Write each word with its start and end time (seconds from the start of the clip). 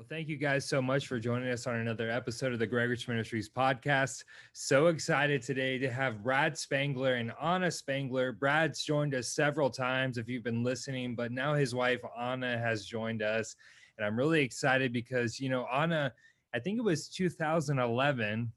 Well, 0.00 0.06
thank 0.08 0.28
you 0.28 0.38
guys 0.38 0.66
so 0.66 0.80
much 0.80 1.06
for 1.06 1.20
joining 1.20 1.50
us 1.50 1.66
on 1.66 1.76
another 1.76 2.10
episode 2.10 2.54
of 2.54 2.58
the 2.58 2.66
Gregorich 2.66 3.06
Ministries 3.06 3.50
podcast. 3.50 4.24
So 4.54 4.86
excited 4.86 5.42
today 5.42 5.76
to 5.76 5.92
have 5.92 6.22
Brad 6.22 6.56
Spangler 6.56 7.16
and 7.16 7.34
Anna 7.38 7.70
Spangler. 7.70 8.32
Brad's 8.32 8.82
joined 8.82 9.14
us 9.14 9.28
several 9.28 9.68
times 9.68 10.16
if 10.16 10.26
you've 10.26 10.42
been 10.42 10.64
listening, 10.64 11.14
but 11.14 11.32
now 11.32 11.52
his 11.52 11.74
wife 11.74 12.00
Anna 12.18 12.56
has 12.56 12.86
joined 12.86 13.20
us. 13.20 13.56
And 13.98 14.06
I'm 14.06 14.16
really 14.16 14.40
excited 14.40 14.90
because, 14.90 15.38
you 15.38 15.50
know, 15.50 15.66
Anna, 15.70 16.14
I 16.54 16.60
think 16.60 16.78
it 16.78 16.84
was 16.84 17.06
2011. 17.08 18.50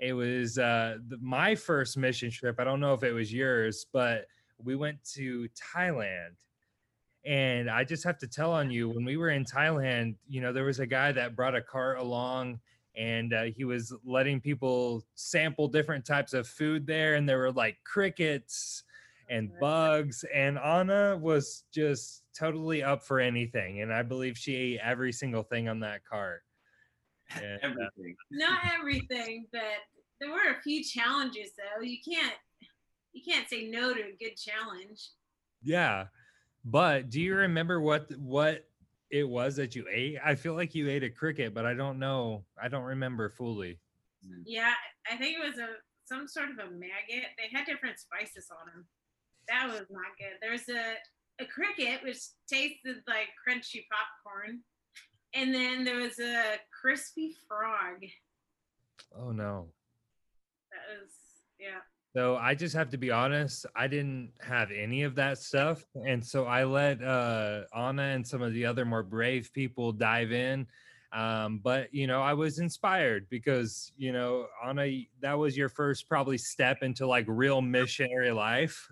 It 0.00 0.12
was 0.12 0.58
uh, 0.58 0.98
the, 1.08 1.16
my 1.22 1.54
first 1.54 1.96
mission 1.96 2.30
trip. 2.30 2.56
I 2.58 2.64
don't 2.64 2.78
know 2.78 2.92
if 2.92 3.04
it 3.04 3.12
was 3.12 3.32
yours, 3.32 3.86
but 3.90 4.26
we 4.62 4.76
went 4.76 5.02
to 5.14 5.48
Thailand 5.74 6.36
and 7.24 7.68
I 7.68 7.84
just 7.84 8.04
have 8.04 8.18
to 8.18 8.26
tell 8.26 8.52
on 8.52 8.70
you, 8.70 8.88
when 8.88 9.04
we 9.04 9.16
were 9.16 9.30
in 9.30 9.44
Thailand, 9.44 10.16
you 10.26 10.40
know, 10.40 10.52
there 10.52 10.64
was 10.64 10.80
a 10.80 10.86
guy 10.86 11.12
that 11.12 11.36
brought 11.36 11.54
a 11.54 11.60
cart 11.60 11.98
along 11.98 12.60
and 12.96 13.32
uh, 13.34 13.44
he 13.44 13.64
was 13.64 13.94
letting 14.04 14.40
people 14.40 15.04
sample 15.14 15.68
different 15.68 16.04
types 16.04 16.32
of 16.32 16.48
food 16.48 16.86
there. 16.86 17.14
And 17.14 17.28
there 17.28 17.38
were 17.38 17.52
like 17.52 17.76
crickets 17.84 18.84
and 19.28 19.50
bugs. 19.60 20.24
And 20.34 20.58
Anna 20.58 21.18
was 21.20 21.64
just 21.72 22.22
totally 22.36 22.82
up 22.82 23.02
for 23.04 23.20
anything. 23.20 23.82
And 23.82 23.92
I 23.92 24.02
believe 24.02 24.36
she 24.36 24.56
ate 24.56 24.80
every 24.82 25.12
single 25.12 25.42
thing 25.42 25.68
on 25.68 25.80
that 25.80 26.04
cart. 26.04 26.42
And, 27.34 27.60
uh, 27.62 27.68
everything. 27.68 28.16
Uh, 28.18 28.24
Not 28.32 28.60
everything, 28.78 29.46
but 29.52 29.62
there 30.20 30.30
were 30.30 30.56
a 30.58 30.62
few 30.62 30.82
challenges 30.82 31.52
though. 31.56 31.82
You 31.82 31.98
can't 32.04 32.34
you 33.12 33.22
can't 33.24 33.48
say 33.48 33.66
no 33.66 33.92
to 33.92 34.00
a 34.00 34.16
good 34.18 34.36
challenge. 34.36 35.10
Yeah 35.62 36.06
but 36.64 37.10
do 37.10 37.20
you 37.20 37.34
remember 37.34 37.80
what 37.80 38.10
what 38.18 38.66
it 39.10 39.28
was 39.28 39.56
that 39.56 39.74
you 39.74 39.86
ate? 39.90 40.18
I 40.24 40.34
feel 40.34 40.54
like 40.54 40.74
you 40.74 40.88
ate 40.88 41.02
a 41.02 41.10
cricket, 41.10 41.54
but 41.54 41.66
I 41.66 41.74
don't 41.74 41.98
know. 41.98 42.44
I 42.60 42.68
don't 42.68 42.84
remember 42.84 43.28
fully. 43.28 43.78
Mm. 44.24 44.42
Yeah, 44.46 44.72
I 45.10 45.16
think 45.16 45.36
it 45.38 45.46
was 45.46 45.58
a 45.58 45.68
some 46.04 46.28
sort 46.28 46.50
of 46.50 46.58
a 46.58 46.70
maggot. 46.70 47.30
They 47.38 47.56
had 47.56 47.66
different 47.66 47.98
spices 47.98 48.48
on 48.50 48.66
them. 48.66 48.86
That 49.48 49.68
was 49.68 49.86
not 49.90 50.16
good. 50.18 50.38
There 50.40 50.52
was 50.52 50.68
a 50.68 50.94
a 51.42 51.46
cricket 51.46 52.02
which 52.02 52.18
tasted 52.48 52.96
like 53.08 53.28
crunchy 53.46 53.84
popcorn, 53.90 54.60
and 55.34 55.54
then 55.54 55.84
there 55.84 56.00
was 56.00 56.18
a 56.18 56.56
crispy 56.80 57.34
frog. 57.48 58.04
Oh 59.16 59.32
no. 59.32 59.68
That 60.70 61.00
was 61.00 61.10
yeah. 61.58 61.80
So 62.14 62.36
I 62.36 62.56
just 62.56 62.74
have 62.74 62.90
to 62.90 62.98
be 62.98 63.10
honest, 63.12 63.66
I 63.76 63.86
didn't 63.86 64.32
have 64.40 64.70
any 64.72 65.04
of 65.04 65.14
that 65.14 65.38
stuff. 65.38 65.84
And 66.04 66.24
so 66.24 66.44
I 66.44 66.64
let 66.64 67.02
uh, 67.02 67.62
Anna 67.76 68.02
and 68.02 68.26
some 68.26 68.42
of 68.42 68.52
the 68.52 68.66
other 68.66 68.84
more 68.84 69.04
brave 69.04 69.52
people 69.52 69.92
dive 69.92 70.32
in. 70.32 70.66
Um, 71.12 71.60
but, 71.62 71.92
you 71.94 72.06
know, 72.06 72.20
I 72.20 72.34
was 72.34 72.58
inspired 72.58 73.28
because, 73.30 73.92
you 73.96 74.12
know, 74.12 74.46
Anna, 74.64 74.88
that 75.20 75.38
was 75.38 75.56
your 75.56 75.68
first 75.68 76.08
probably 76.08 76.38
step 76.38 76.82
into 76.82 77.06
like 77.06 77.26
real 77.28 77.60
missionary 77.62 78.32
life. 78.32 78.88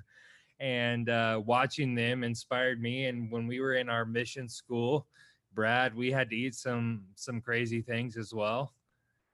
And 0.60 1.08
uh, 1.08 1.40
watching 1.44 1.94
them 1.94 2.24
inspired 2.24 2.80
me. 2.80 3.06
And 3.06 3.30
when 3.30 3.46
we 3.46 3.60
were 3.60 3.74
in 3.74 3.88
our 3.88 4.04
mission 4.04 4.48
school, 4.48 5.06
Brad, 5.54 5.94
we 5.94 6.10
had 6.10 6.30
to 6.30 6.36
eat 6.36 6.54
some 6.54 7.04
some 7.14 7.40
crazy 7.40 7.80
things 7.80 8.16
as 8.16 8.34
well. 8.34 8.74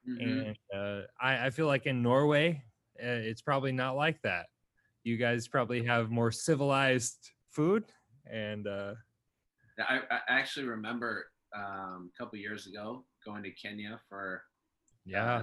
Mm-hmm. 0.09 0.41
And 0.41 0.59
uh, 0.75 1.07
I, 1.21 1.47
I 1.47 1.51
feel 1.51 1.67
like 1.67 1.87
in 1.87 2.03
Norway, 2.03 2.63
it's 2.97 3.43
probably 3.43 3.73
not 3.73 3.97
like 3.97 4.21
that. 4.23 4.47
You 5.03 5.17
guys 5.17 5.49
probably 5.49 5.85
have 5.85 6.11
more 6.11 6.31
civilized 6.31 7.31
food 7.51 7.85
and 8.31 8.67
uh 8.67 8.95
I, 9.79 10.01
I 10.11 10.21
actually 10.29 10.67
remember 10.67 11.27
um, 11.55 12.11
a 12.15 12.19
couple 12.19 12.39
years 12.39 12.67
ago 12.67 13.05
going 13.25 13.43
to 13.43 13.51
Kenya 13.51 14.01
for 14.09 14.43
yeah 15.05 15.35
uh, 15.35 15.43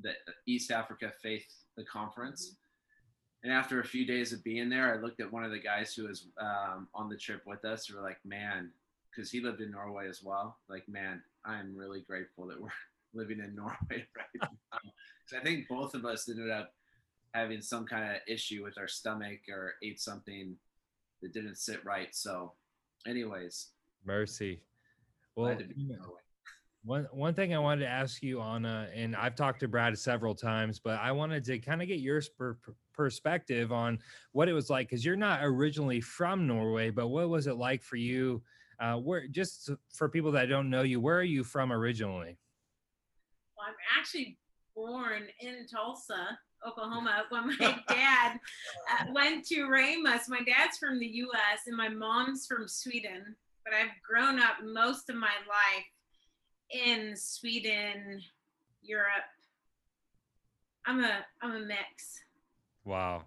the 0.00 0.12
East 0.46 0.70
Africa 0.70 1.12
Faith 1.22 1.46
the 1.78 1.84
conference. 1.84 2.56
And 3.44 3.52
after 3.52 3.80
a 3.80 3.84
few 3.84 4.04
days 4.04 4.32
of 4.32 4.42
being 4.42 4.68
there, 4.68 4.92
I 4.92 5.00
looked 5.00 5.20
at 5.20 5.32
one 5.32 5.44
of 5.44 5.52
the 5.52 5.60
guys 5.60 5.94
who 5.94 6.08
was 6.08 6.26
um, 6.40 6.88
on 6.92 7.08
the 7.08 7.16
trip 7.16 7.42
with 7.46 7.64
us. 7.64 7.90
We're 7.90 8.02
like, 8.02 8.18
man, 8.24 8.72
because 9.10 9.30
he 9.30 9.40
lived 9.40 9.60
in 9.60 9.70
Norway 9.70 10.08
as 10.08 10.22
well. 10.24 10.58
Like, 10.68 10.88
man, 10.88 11.22
I'm 11.44 11.76
really 11.76 12.00
grateful 12.00 12.48
that 12.48 12.60
we're 12.60 12.68
living 13.14 13.38
in 13.38 13.54
Norway 13.54 13.76
right 13.90 14.26
now. 14.42 14.48
Because 14.72 15.40
I 15.40 15.44
think 15.44 15.68
both 15.68 15.94
of 15.94 16.04
us 16.04 16.28
ended 16.28 16.50
up 16.50 16.72
having 17.34 17.60
some 17.60 17.86
kind 17.86 18.10
of 18.10 18.16
issue 18.26 18.64
with 18.64 18.78
our 18.78 18.88
stomach 18.88 19.40
or 19.50 19.74
ate 19.82 20.00
something 20.00 20.56
that 21.22 21.32
didn't 21.32 21.56
sit 21.56 21.84
right. 21.84 22.14
So, 22.14 22.52
anyways, 23.06 23.68
mercy. 24.04 24.62
Well, 25.36 25.56
one 26.84 27.06
one 27.12 27.34
thing 27.34 27.54
I 27.54 27.58
wanted 27.58 27.82
to 27.82 27.88
ask 27.90 28.22
you, 28.22 28.40
Anna, 28.40 28.88
and 28.94 29.14
I've 29.14 29.34
talked 29.34 29.60
to 29.60 29.68
Brad 29.68 29.96
several 29.98 30.34
times, 30.34 30.78
but 30.78 30.98
I 31.00 31.12
wanted 31.12 31.44
to 31.44 31.58
kind 31.58 31.82
of 31.82 31.88
get 31.88 32.00
your 32.00 32.22
per- 32.36 32.56
perspective 32.94 33.72
on 33.72 33.98
what 34.32 34.48
it 34.48 34.52
was 34.52 34.70
like 34.70 34.88
because 34.88 35.04
you're 35.04 35.16
not 35.16 35.40
originally 35.42 36.00
from 36.00 36.46
Norway, 36.46 36.90
but 36.90 37.08
what 37.08 37.28
was 37.28 37.46
it 37.46 37.56
like 37.56 37.82
for 37.82 37.96
you? 37.96 38.42
Uh, 38.80 38.96
where 38.96 39.26
just 39.28 39.70
for 39.92 40.08
people 40.08 40.32
that 40.32 40.46
don't 40.46 40.70
know 40.70 40.82
you, 40.82 41.00
where 41.00 41.18
are 41.18 41.22
you 41.24 41.44
from 41.44 41.72
originally? 41.72 42.38
Well, 43.56 43.66
I'm 43.68 43.74
actually 43.98 44.38
born 44.74 45.24
in 45.40 45.66
Tulsa, 45.66 46.38
Oklahoma 46.66 47.24
when 47.30 47.46
my 47.58 47.78
dad 47.88 48.38
uh, 48.92 49.04
went 49.12 49.46
to 49.46 49.66
Rhema. 49.66 50.18
My 50.28 50.40
dad's 50.40 50.78
from 50.78 50.98
the 50.98 51.06
US 51.06 51.66
and 51.66 51.76
my 51.76 51.88
mom's 51.88 52.46
from 52.46 52.68
Sweden, 52.68 53.36
but 53.64 53.74
I've 53.74 53.90
grown 54.08 54.38
up 54.38 54.56
most 54.64 55.10
of 55.10 55.16
my 55.16 55.26
life 55.48 56.84
in 56.86 57.16
Sweden, 57.16 58.20
Europe. 58.82 59.28
I'm 60.86 61.04
a 61.04 61.24
I'm 61.42 61.56
a 61.56 61.60
mix. 61.60 62.20
Wow. 62.84 63.24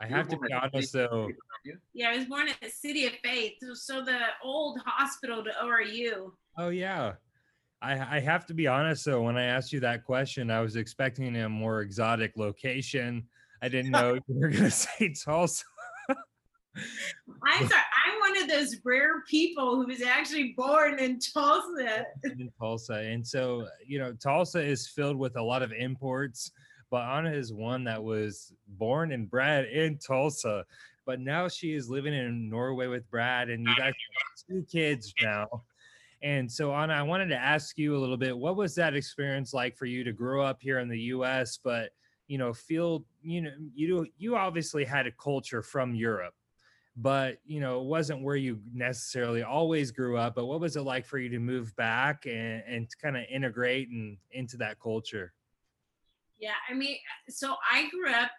I 0.00 0.06
have 0.06 0.28
to 0.28 0.38
be 0.38 0.52
honest 0.52 0.92
though. 0.92 1.28
Yeah, 1.92 2.10
I 2.10 2.16
was 2.16 2.26
born 2.26 2.48
at 2.48 2.60
the 2.62 2.70
City 2.70 3.06
of 3.06 3.12
Faith, 3.22 3.54
so 3.74 4.02
the 4.02 4.18
old 4.42 4.80
hospital 4.86 5.42
to 5.44 5.50
ORU. 5.62 6.32
Oh 6.56 6.68
yeah. 6.68 7.14
I, 7.80 8.16
I 8.16 8.20
have 8.20 8.46
to 8.46 8.54
be 8.54 8.66
honest 8.66 9.04
though, 9.04 9.22
when 9.22 9.36
I 9.36 9.44
asked 9.44 9.72
you 9.72 9.80
that 9.80 10.04
question, 10.04 10.50
I 10.50 10.60
was 10.60 10.76
expecting 10.76 11.36
a 11.36 11.48
more 11.48 11.80
exotic 11.80 12.36
location. 12.36 13.26
I 13.62 13.68
didn't 13.68 13.92
know 13.92 14.14
you 14.28 14.40
were 14.40 14.48
gonna 14.48 14.70
say 14.70 15.12
Tulsa. 15.12 15.64
I'm 17.42 17.66
sorry, 17.68 17.82
I'm 18.06 18.20
one 18.20 18.42
of 18.42 18.48
those 18.48 18.76
rare 18.84 19.22
people 19.22 19.76
who 19.76 19.86
was 19.86 20.02
actually 20.02 20.54
born 20.56 20.98
in 20.98 21.18
Tulsa. 21.18 22.06
In 22.24 22.50
Tulsa. 22.58 22.94
And 22.94 23.26
so, 23.26 23.66
you 23.84 23.98
know, 23.98 24.12
Tulsa 24.12 24.60
is 24.60 24.86
filled 24.86 25.16
with 25.16 25.36
a 25.36 25.42
lot 25.42 25.62
of 25.62 25.72
imports, 25.72 26.52
but 26.90 27.02
Anna 27.02 27.32
is 27.32 27.52
one 27.52 27.84
that 27.84 28.02
was 28.02 28.52
born 28.68 29.12
and 29.12 29.28
bred 29.28 29.66
in 29.66 29.98
Tulsa. 29.98 30.64
But 31.04 31.20
now 31.20 31.48
she 31.48 31.72
is 31.72 31.88
living 31.88 32.14
in 32.14 32.48
Norway 32.48 32.86
with 32.86 33.10
Brad, 33.10 33.48
and 33.48 33.66
you 33.66 33.74
guys 33.76 33.94
have 33.94 34.46
two 34.48 34.64
kids 34.70 35.12
now. 35.22 35.62
And 36.22 36.50
so, 36.50 36.74
Anna, 36.74 36.94
I 36.94 37.02
wanted 37.02 37.28
to 37.28 37.36
ask 37.36 37.78
you 37.78 37.96
a 37.96 37.98
little 37.98 38.16
bit 38.16 38.36
what 38.36 38.56
was 38.56 38.74
that 38.74 38.94
experience 38.94 39.54
like 39.54 39.76
for 39.76 39.86
you 39.86 40.02
to 40.04 40.12
grow 40.12 40.42
up 40.42 40.60
here 40.60 40.80
in 40.80 40.88
the 40.88 41.00
US, 41.00 41.58
but 41.62 41.90
you 42.26 42.38
know, 42.38 42.52
feel, 42.52 43.04
you 43.22 43.42
know, 43.42 43.52
you 43.74 44.06
you 44.18 44.36
obviously 44.36 44.84
had 44.84 45.06
a 45.06 45.12
culture 45.12 45.62
from 45.62 45.94
Europe, 45.94 46.34
but 46.96 47.38
you 47.46 47.60
know, 47.60 47.80
it 47.80 47.86
wasn't 47.86 48.22
where 48.22 48.36
you 48.36 48.60
necessarily 48.74 49.42
always 49.42 49.90
grew 49.90 50.18
up. 50.18 50.34
But 50.34 50.46
what 50.46 50.60
was 50.60 50.76
it 50.76 50.82
like 50.82 51.06
for 51.06 51.18
you 51.18 51.28
to 51.30 51.38
move 51.38 51.74
back 51.76 52.26
and, 52.26 52.62
and 52.66 52.88
kind 53.00 53.16
of 53.16 53.24
integrate 53.30 53.88
and 53.88 54.18
into 54.32 54.56
that 54.58 54.80
culture? 54.80 55.32
Yeah, 56.38 56.54
I 56.68 56.74
mean, 56.74 56.96
so 57.28 57.56
I 57.72 57.88
grew 57.90 58.10
up 58.10 58.30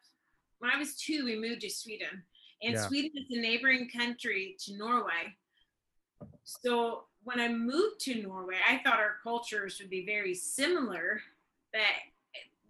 when 0.59 0.71
I 0.71 0.77
was 0.77 0.95
two, 0.95 1.25
we 1.25 1.39
moved 1.39 1.61
to 1.61 1.69
Sweden. 1.69 2.23
And 2.61 2.73
yeah. 2.73 2.87
Sweden 2.87 3.11
is 3.15 3.37
a 3.37 3.41
neighboring 3.41 3.89
country 3.89 4.55
to 4.65 4.77
Norway. 4.77 5.35
So 6.43 7.05
when 7.29 7.39
I 7.39 7.47
moved 7.47 7.99
to 8.01 8.23
Norway, 8.23 8.55
I 8.67 8.79
thought 8.83 8.99
our 8.99 9.17
cultures 9.21 9.77
would 9.79 9.91
be 9.91 10.03
very 10.03 10.33
similar. 10.33 11.21
But 11.71 11.81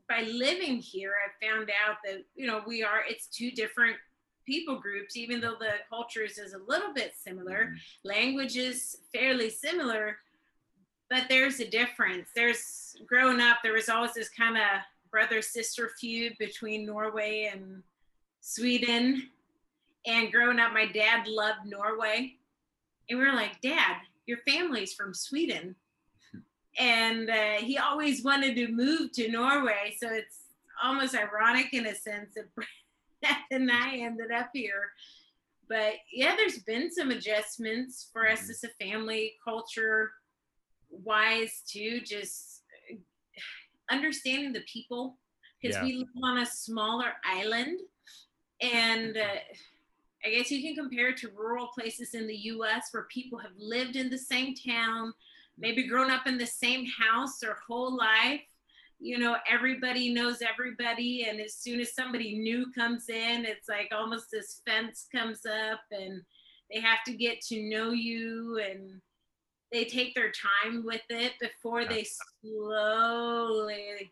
by 0.09 0.23
living 0.23 0.79
here, 0.79 1.13
I 1.13 1.45
found 1.45 1.71
out 1.87 1.95
that 2.03 2.25
you 2.35 2.45
know 2.45 2.61
we 2.67 2.83
are 2.83 3.03
it's 3.07 3.27
two 3.27 3.51
different 3.51 3.95
people 4.45 4.77
groups, 4.77 5.15
even 5.15 5.39
though 5.39 5.55
the 5.57 5.75
cultures 5.89 6.37
is 6.37 6.53
a 6.53 6.61
little 6.67 6.93
bit 6.93 7.13
similar, 7.15 7.67
mm-hmm. 7.67 7.75
languages 8.03 8.97
fairly 9.13 9.49
similar, 9.49 10.17
but 11.09 11.23
there's 11.29 11.61
a 11.61 11.69
difference. 11.69 12.29
There's 12.35 12.97
growing 13.07 13.39
up, 13.39 13.59
there 13.63 13.73
was 13.73 13.87
always 13.87 14.13
this 14.13 14.29
kind 14.29 14.57
of 14.57 14.81
brother 15.09 15.41
sister 15.41 15.91
feud 15.97 16.33
between 16.37 16.85
Norway 16.85 17.49
and 17.53 17.81
Sweden. 18.41 19.29
And 20.05 20.31
growing 20.31 20.59
up, 20.59 20.73
my 20.73 20.87
dad 20.87 21.27
loved 21.27 21.65
Norway. 21.65 22.35
And 23.09 23.19
we 23.19 23.25
were 23.25 23.33
like, 23.33 23.59
Dad, 23.61 23.97
your 24.29 24.37
family's 24.47 24.93
from 24.93 25.13
Sweden. 25.13 25.75
And 26.77 27.29
uh, 27.29 27.57
he 27.57 27.79
always 27.79 28.23
wanted 28.23 28.55
to 28.57 28.67
move 28.67 29.11
to 29.13 29.29
Norway. 29.29 29.95
So 29.99 30.07
it's 30.09 30.37
almost 30.81 31.15
ironic 31.15 31.73
in 31.73 31.87
a 31.87 31.95
sense 31.95 32.35
that 32.35 32.45
Brad 32.55 33.35
and 33.51 33.71
I 33.71 33.97
ended 33.97 34.31
up 34.31 34.51
here. 34.53 34.91
But 35.67 35.95
yeah, 36.13 36.35
there's 36.37 36.59
been 36.59 36.91
some 36.91 37.09
adjustments 37.09 38.09
for 38.13 38.29
us 38.29 38.41
mm-hmm. 38.41 38.51
as 38.51 38.63
a 38.63 38.85
family 38.85 39.33
culture. 39.43 40.11
wise 40.91 41.61
too, 41.67 42.01
just 42.01 42.63
understanding 43.91 44.53
the 44.53 44.63
people 44.71 45.17
because 45.61 45.75
Yeah. 45.75 45.83
we 45.83 45.93
live 45.93 46.07
on 46.23 46.37
a 46.39 46.45
smaller 46.45 47.13
island 47.23 47.79
and 48.61 49.17
uh, 49.17 49.39
I 50.25 50.29
guess 50.29 50.51
you 50.51 50.61
can 50.61 50.75
compare 50.75 51.09
it 51.09 51.17
to 51.17 51.29
rural 51.29 51.67
places 51.67 52.13
in 52.13 52.27
the 52.27 52.35
US 52.35 52.89
where 52.91 53.03
people 53.03 53.39
have 53.39 53.53
lived 53.57 53.95
in 53.95 54.09
the 54.09 54.17
same 54.17 54.53
town, 54.53 55.13
maybe 55.57 55.87
grown 55.87 56.11
up 56.11 56.27
in 56.27 56.37
the 56.37 56.45
same 56.45 56.85
house 56.85 57.39
their 57.39 57.57
whole 57.67 57.95
life. 57.95 58.41
You 58.99 59.17
know, 59.17 59.37
everybody 59.49 60.13
knows 60.13 60.41
everybody. 60.41 61.25
And 61.29 61.39
as 61.39 61.55
soon 61.55 61.79
as 61.79 61.93
somebody 61.93 62.37
new 62.37 62.69
comes 62.73 63.07
in, 63.07 63.45
it's 63.45 63.69
like 63.69 63.89
almost 63.93 64.29
this 64.29 64.61
fence 64.65 65.07
comes 65.09 65.45
up 65.45 65.79
and 65.91 66.21
they 66.71 66.81
have 66.81 67.03
to 67.05 67.13
get 67.13 67.39
to 67.43 67.63
know 67.69 67.91
you 67.91 68.59
and 68.59 69.01
they 69.71 69.85
take 69.85 70.15
their 70.15 70.31
time 70.31 70.83
with 70.85 71.01
it 71.09 71.33
before 71.39 71.85
they 71.85 72.05
slowly 72.41 74.11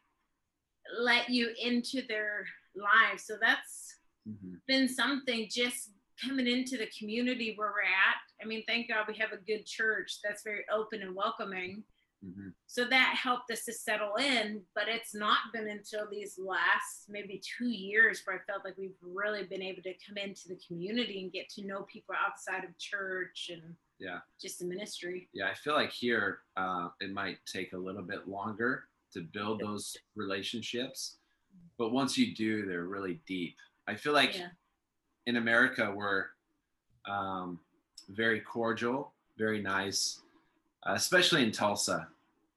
let 0.98 1.30
you 1.30 1.54
into 1.62 2.01
their 2.07 2.45
lives. 2.75 3.25
So 3.25 3.38
that's 3.42 3.95
Mhm. 4.27 4.62
been 4.68 4.88
something 4.88 5.50
just 5.50 5.92
coming 6.24 6.48
into 6.48 6.78
the 6.78 6.88
community 6.98 7.54
where 7.56 7.69
we're 7.69 7.81
at. 7.81 8.18
I 8.42 8.46
mean, 8.46 8.64
thank 8.68 8.90
God 8.90 9.06
we 9.08 9.16
have 9.18 9.31
a 9.34 9.38
good 9.38 9.66
church 9.66 10.19
that's 10.24 10.44
very 10.44 10.64
open 10.74 11.02
and 11.02 11.16
welcoming. 11.16 11.84
Mhm. 12.25 12.54
So 12.66 12.86
that 12.86 13.16
helped 13.16 13.52
us 13.52 13.64
to 13.66 13.74
settle 13.74 14.16
in, 14.16 14.66
but 14.74 14.88
it's 14.88 15.14
not 15.14 15.54
been 15.54 15.68
until 15.69 16.10
these 16.10 16.40
last 16.40 17.08
maybe 17.10 17.40
two 17.58 17.68
years 17.69 18.22
where 18.25 18.38
I 18.38 18.40
felt 18.52 18.66
like 18.66 18.75
we've 18.78 18.98
really 19.02 19.44
been 19.44 19.62
able 19.62 19.84
to 19.84 19.94
come 20.06 20.18
into 20.18 20.48
the 20.48 20.60
community 20.68 21.22
and 21.22 21.31
get 21.31 21.48
to 21.50 21.66
know 21.66 21.84
people 21.84 22.16
outside 22.18 22.64
of 22.64 22.75
church 22.80 23.50
and 23.54 23.75
Yeah. 24.00 24.22
just 24.42 24.58
the 24.60 24.66
ministry. 24.66 25.30
Yeah, 25.34 25.48
I 25.50 25.54
feel 25.54 25.74
like 25.75 25.92
here 25.92 26.42
uh, 26.56 26.90
it 27.02 27.12
might 27.12 27.46
take 27.46 27.74
a 27.74 27.78
little 27.78 28.02
bit 28.04 28.28
longer 28.28 28.90
to 29.12 29.22
build 29.22 29.60
those 29.62 29.96
relationships, 30.16 31.18
but 31.78 31.90
once 31.90 32.18
you 32.18 32.34
do, 32.36 32.66
they're 32.66 32.86
really 32.88 33.22
deep. 33.28 33.58
I 33.88 33.96
feel 33.96 34.14
like 34.14 34.36
Yeah. 34.36 34.50
In 35.27 35.35
America 35.35 35.94
we're 35.95 36.25
um, 37.07 37.59
very 38.09 38.39
cordial, 38.39 39.12
very 39.38 39.62
nice, 39.62 40.21
uh, 40.88 40.94
especially 40.94 41.44
in 41.44 41.51
Tulsa. 41.51 42.07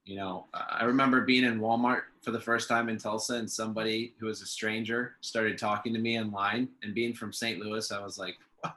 You 0.04 0.16
know, 0.16 0.46
I 0.54 0.84
remember 0.84 1.20
being 1.20 1.44
in 1.44 1.60
Walmart 1.60 2.02
for 2.22 2.30
the 2.30 2.40
first 2.40 2.68
time 2.68 2.88
in 2.88 2.96
Tulsa, 2.98 3.34
and 3.34 3.48
somebody 3.50 4.14
who 4.18 4.26
was 4.26 4.40
a 4.42 4.46
stranger 4.46 5.16
started 5.20 5.58
talking 5.58 5.92
to 5.92 6.00
me 6.00 6.16
in 6.16 6.30
line. 6.32 6.68
And 6.82 6.94
being 6.94 7.12
from 7.14 7.32
St. 7.32 7.60
Louis, 7.60 7.92
I 7.92 8.02
was 8.02 8.18
like, 8.18 8.36
what? 8.60 8.74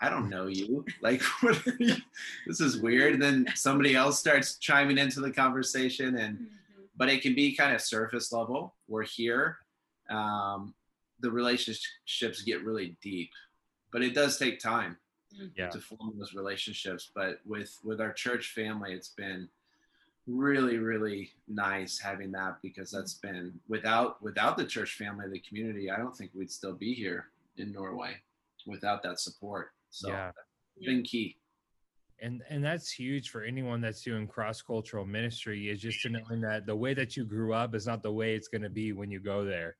I 0.00 0.08
don't 0.08 0.28
know 0.30 0.46
you. 0.46 0.84
Like, 1.00 1.22
what 1.40 1.64
are 1.66 1.76
you? 1.78 1.94
this 2.46 2.60
is 2.60 2.80
weird. 2.80 3.14
And 3.14 3.22
then 3.22 3.46
somebody 3.54 3.94
else 3.94 4.18
starts 4.18 4.56
chiming 4.58 4.98
into 4.98 5.20
the 5.20 5.30
conversation, 5.30 6.16
and 6.16 6.38
Mhm. 6.38 6.46
but 6.96 7.08
it 7.08 7.22
can 7.22 7.34
be 7.34 7.54
kind 7.54 7.74
of 7.74 7.80
surface 7.80 8.32
level. 8.32 8.74
We're 8.88 9.04
here. 9.04 9.58
Um, 10.10 10.74
the 11.20 11.30
relationships 11.30 12.42
get 12.42 12.64
really 12.64 12.96
deep, 13.02 13.30
but 13.92 14.02
it 14.02 14.14
does 14.14 14.38
take 14.38 14.58
time 14.60 14.96
Mhm. 15.34 15.52
Yeah. 15.56 15.68
to 15.70 15.80
form 15.80 16.16
those 16.18 16.32
relationships. 16.34 17.10
But 17.14 17.40
with 17.44 17.78
with 17.82 18.00
our 18.00 18.12
church 18.12 18.52
family, 18.52 18.92
it's 18.94 19.10
been 19.10 19.48
really 20.26 20.76
really 20.76 21.32
nice 21.48 21.98
having 21.98 22.30
that 22.32 22.60
because 22.62 22.90
that's 22.90 23.14
been 23.14 23.58
without 23.66 24.20
without 24.22 24.58
the 24.58 24.66
church 24.66 24.92
family 24.96 25.26
the 25.30 25.38
community 25.40 25.90
i 25.90 25.96
don't 25.96 26.14
think 26.14 26.30
we'd 26.34 26.50
still 26.50 26.74
be 26.74 26.92
here 26.92 27.30
in 27.56 27.72
norway 27.72 28.14
without 28.66 29.02
that 29.02 29.18
support 29.18 29.72
so 29.88 30.08
Yeah. 30.10 30.32
it's 30.76 30.84
been 30.84 31.02
key 31.02 31.38
and 32.20 32.42
and 32.50 32.62
that's 32.62 32.90
huge 32.90 33.30
for 33.30 33.42
anyone 33.42 33.80
that's 33.80 34.02
doing 34.02 34.26
cross-cultural 34.28 35.06
ministry 35.06 35.70
is 35.70 35.80
just 35.80 36.02
to 36.02 36.10
knowing 36.10 36.42
that 36.42 36.66
the 36.66 36.76
way 36.76 36.92
that 36.92 37.16
you 37.16 37.24
grew 37.24 37.54
up 37.54 37.74
is 37.74 37.86
not 37.86 38.02
the 38.02 38.12
way 38.12 38.34
it's 38.34 38.48
going 38.48 38.60
to 38.60 38.68
be 38.68 38.92
when 38.92 39.10
you 39.10 39.20
go 39.20 39.46
there 39.46 39.76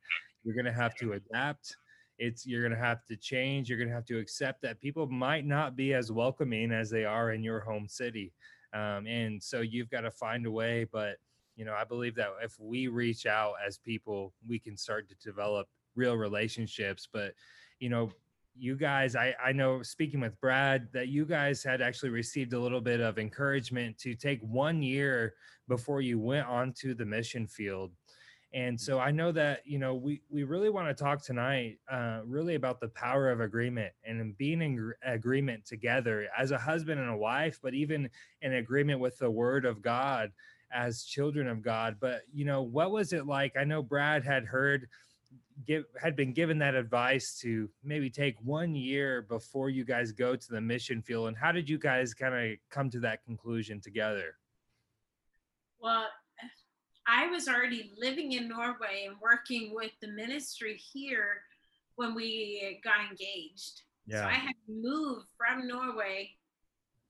you're 0.48 0.54
going 0.54 0.72
to 0.72 0.80
have 0.80 0.94
to 0.96 1.12
adapt. 1.12 1.76
It's 2.18 2.46
you're 2.46 2.62
going 2.62 2.72
to 2.72 2.84
have 2.84 3.04
to 3.06 3.16
change. 3.16 3.68
You're 3.68 3.78
going 3.78 3.90
to 3.90 3.94
have 3.94 4.06
to 4.06 4.18
accept 4.18 4.62
that 4.62 4.80
people 4.80 5.06
might 5.06 5.44
not 5.46 5.76
be 5.76 5.92
as 5.92 6.10
welcoming 6.10 6.72
as 6.72 6.90
they 6.90 7.04
are 7.04 7.32
in 7.32 7.42
your 7.42 7.60
home 7.60 7.86
city. 7.86 8.32
Um, 8.72 9.06
and 9.06 9.42
so 9.42 9.60
you've 9.60 9.90
got 9.90 10.02
to 10.02 10.10
find 10.10 10.44
a 10.44 10.50
way 10.50 10.84
but 10.92 11.16
you 11.56 11.64
know 11.64 11.72
i 11.72 11.84
believe 11.84 12.14
that 12.16 12.28
if 12.42 12.54
we 12.60 12.86
reach 12.86 13.24
out 13.24 13.54
as 13.66 13.78
people 13.78 14.34
we 14.46 14.58
can 14.58 14.76
start 14.76 15.08
to 15.08 15.14
develop 15.24 15.66
real 15.98 16.16
relationships. 16.16 17.06
But 17.12 17.34
you 17.80 17.90
know 17.90 18.10
you 18.56 18.76
guys 18.76 19.14
I, 19.14 19.34
I 19.44 19.52
know 19.52 19.82
speaking 19.82 20.20
with 20.20 20.40
brad 20.40 20.88
that 20.92 21.08
you 21.08 21.24
guys 21.24 21.62
had 21.62 21.80
actually 21.80 22.10
received 22.10 22.54
a 22.54 22.58
little 22.58 22.80
bit 22.80 23.00
of 23.00 23.18
encouragement 23.18 23.98
to 23.98 24.14
take 24.14 24.40
one 24.42 24.82
year 24.82 25.34
before 25.68 26.00
you 26.00 26.18
went 26.18 26.46
onto 26.48 26.94
the 26.94 27.04
mission 27.04 27.46
field 27.46 27.92
and 28.54 28.80
so 28.80 28.98
i 28.98 29.10
know 29.10 29.30
that 29.30 29.60
you 29.66 29.78
know 29.78 29.94
we 29.94 30.22
we 30.30 30.42
really 30.42 30.70
want 30.70 30.88
to 30.88 30.94
talk 30.94 31.22
tonight 31.22 31.78
uh, 31.90 32.20
really 32.24 32.54
about 32.54 32.80
the 32.80 32.88
power 32.88 33.30
of 33.30 33.40
agreement 33.40 33.92
and 34.04 34.36
being 34.38 34.62
in 34.62 34.76
gr- 34.76 34.92
agreement 35.04 35.64
together 35.66 36.28
as 36.36 36.50
a 36.50 36.58
husband 36.58 36.98
and 36.98 37.10
a 37.10 37.16
wife 37.16 37.58
but 37.62 37.74
even 37.74 38.08
in 38.40 38.54
agreement 38.54 39.00
with 39.00 39.18
the 39.18 39.30
word 39.30 39.64
of 39.64 39.82
god 39.82 40.32
as 40.72 41.04
children 41.04 41.48
of 41.48 41.62
god. 41.62 41.96
But 42.00 42.22
you 42.32 42.44
know 42.44 42.62
what 42.62 42.90
was 42.90 43.12
it 43.12 43.26
like? 43.26 43.56
I 43.56 43.64
know 43.64 43.82
brad 43.82 44.24
had 44.24 44.44
heard 44.44 44.88
give 45.66 45.84
had 46.00 46.16
been 46.16 46.32
given 46.32 46.58
that 46.58 46.74
advice 46.74 47.38
to 47.40 47.68
maybe 47.82 48.10
take 48.10 48.36
one 48.42 48.74
year 48.74 49.22
before 49.22 49.70
you 49.70 49.84
guys 49.84 50.12
go 50.12 50.36
to 50.36 50.50
the 50.50 50.60
mission 50.60 51.02
field 51.02 51.28
and 51.28 51.36
how 51.36 51.52
did 51.52 51.68
you 51.68 51.78
guys 51.78 52.14
kind 52.14 52.34
of 52.34 52.58
come 52.70 52.90
to 52.90 53.00
that 53.00 53.24
conclusion 53.24 53.80
together? 53.80 54.36
Well, 55.80 56.06
I 57.08 57.28
was 57.28 57.48
already 57.48 57.92
living 57.98 58.32
in 58.32 58.48
Norway 58.48 59.06
and 59.08 59.16
working 59.20 59.74
with 59.74 59.92
the 60.02 60.08
ministry 60.08 60.76
here 60.92 61.42
when 61.96 62.14
we 62.14 62.80
got 62.84 63.10
engaged. 63.10 63.82
Yeah. 64.06 64.22
So 64.22 64.26
I 64.26 64.34
had 64.34 64.54
moved 64.68 65.26
from 65.36 65.66
Norway 65.66 66.30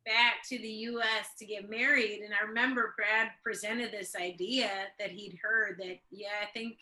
back 0.06 0.42
to 0.48 0.58
the 0.58 0.68
US 0.68 1.34
to 1.38 1.46
get 1.46 1.68
married. 1.68 2.20
And 2.20 2.32
I 2.32 2.46
remember 2.46 2.94
Brad 2.96 3.30
presented 3.42 3.92
this 3.92 4.14
idea 4.16 4.70
that 4.98 5.10
he'd 5.10 5.38
heard 5.42 5.78
that, 5.78 5.98
yeah, 6.10 6.28
I 6.42 6.46
think 6.52 6.78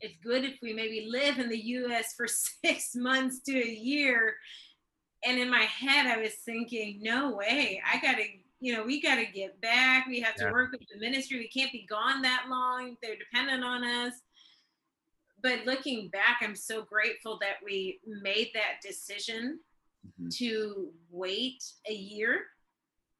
it's 0.00 0.16
good 0.22 0.44
if 0.44 0.58
we 0.62 0.72
maybe 0.72 1.08
live 1.10 1.38
in 1.38 1.48
the 1.48 1.58
US 1.58 2.14
for 2.14 2.26
six 2.64 2.94
months 2.94 3.40
to 3.46 3.52
a 3.52 3.70
year. 3.70 4.36
And 5.24 5.38
in 5.38 5.50
my 5.50 5.64
head, 5.64 6.06
I 6.06 6.18
was 6.20 6.34
thinking, 6.44 7.00
no 7.02 7.34
way, 7.34 7.82
I 7.90 8.00
got 8.00 8.16
to, 8.16 8.24
you 8.60 8.74
know, 8.74 8.84
we 8.84 9.00
got 9.00 9.16
to 9.16 9.26
get 9.26 9.60
back. 9.60 10.06
We 10.06 10.20
have 10.20 10.34
to 10.36 10.44
Yeah. 10.44 10.52
work 10.52 10.72
with 10.72 10.86
the 10.92 10.98
ministry. 10.98 11.38
We 11.38 11.48
can't 11.48 11.72
be 11.72 11.86
gone 11.86 12.22
that 12.22 12.46
long. 12.48 12.96
They're 13.02 13.16
dependent 13.16 13.64
on 13.64 13.84
us 13.84 14.14
but 15.42 15.64
looking 15.64 16.08
back, 16.08 16.40
I'm 16.42 16.54
so 16.54 16.82
grateful 16.82 17.38
that 17.38 17.62
we 17.64 18.00
made 18.04 18.50
that 18.52 18.82
decision 18.82 19.60
Mhm. 20.20 20.36
to 20.36 20.92
wait 21.10 21.64
a 21.86 21.94
year 21.94 22.50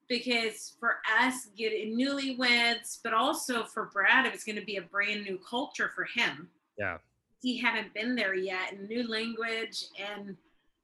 because 0.07 0.75
for 0.79 1.01
us 1.19 1.47
getting 1.57 1.97
newlyweds, 1.97 3.01
but 3.03 3.13
also 3.13 3.63
for 3.65 3.85
Brad, 3.85 4.25
it 4.25 4.31
was 4.31 4.43
going 4.43 4.57
to 4.57 4.65
be 4.65 4.75
a 4.75 4.81
brand 4.83 5.23
new 5.23 5.39
culture 5.39 5.89
for 5.89 6.03
him. 6.03 6.51
Yeah. 6.77 6.99
He 7.41 7.57
hadn't 7.57 7.93
been 7.93 8.13
there 8.15 8.35
yet, 8.35 8.79
new 8.79 9.07
language. 9.07 9.85
And 9.97 10.37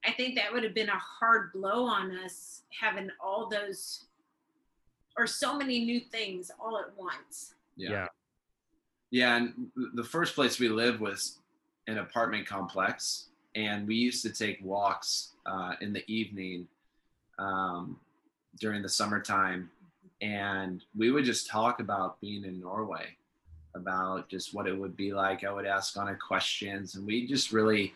I 0.03 0.11
think 0.13 0.35
that 0.35 0.51
would 0.51 0.63
have 0.63 0.73
been 0.73 0.89
a 0.89 0.97
hard 0.97 1.51
blow 1.53 1.85
on 1.85 2.17
us 2.17 2.63
having 2.71 3.11
all 3.19 3.47
those 3.47 4.07
or 5.17 5.27
so 5.27 5.57
many 5.57 5.83
new 5.83 6.00
things 6.00 6.51
all 6.59 6.77
at 6.77 6.95
once. 6.97 7.55
yeah 7.75 7.89
yeah 7.91 8.07
Yeah, 9.12 9.38
and 9.38 9.71
the 9.93 10.03
first 10.03 10.36
place 10.36 10.59
we 10.59 10.69
lived 10.69 11.00
was 11.00 11.39
an 11.88 11.97
apartment 11.97 12.45
complex, 12.45 13.27
and 13.55 13.88
we 13.88 13.95
used 13.95 14.21
to 14.24 14.31
take 14.31 14.59
walks 14.63 15.31
uh, 15.45 15.74
in 15.81 15.93
the 15.93 16.03
evening 16.12 16.67
um, 17.39 17.97
during 18.59 18.81
the 18.81 18.89
summertime, 18.89 19.69
and 20.21 20.83
we 20.95 21.12
would 21.12 21.25
just 21.25 21.47
talk 21.47 21.79
about 21.79 22.19
being 22.19 22.43
in 22.43 22.59
Norway, 22.59 23.15
about 23.75 24.27
just 24.29 24.53
what 24.53 24.67
it 24.67 24.77
would 24.77 24.95
be 24.97 25.13
like. 25.13 25.43
I 25.43 25.51
would 25.51 25.65
ask 25.65 25.97
Anna 25.97 26.15
questions, 26.15 26.95
and 26.95 27.05
we 27.05 27.25
just 27.25 27.51
really 27.53 27.93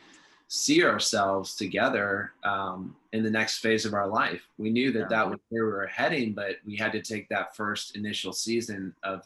see 0.54 0.84
ourselves 0.84 1.56
together 1.56 2.34
um, 2.44 2.94
in 3.14 3.24
the 3.24 3.30
next 3.32 3.60
phase 3.60 3.86
of 3.86 3.94
our 3.94 4.10
life. 4.10 4.42
We 4.58 4.70
knew 4.70 4.92
that 4.92 5.00
Yeah. 5.00 5.08
that 5.08 5.30
was 5.30 5.40
where 5.48 5.64
we 5.66 5.72
were 5.72 5.88
heading, 5.88 6.34
but 6.34 6.58
we 6.66 6.76
had 6.76 6.92
to 6.92 7.02
take 7.02 7.30
that 7.30 7.56
first 7.56 7.96
initial 7.96 8.34
season 8.34 8.94
of 9.02 9.26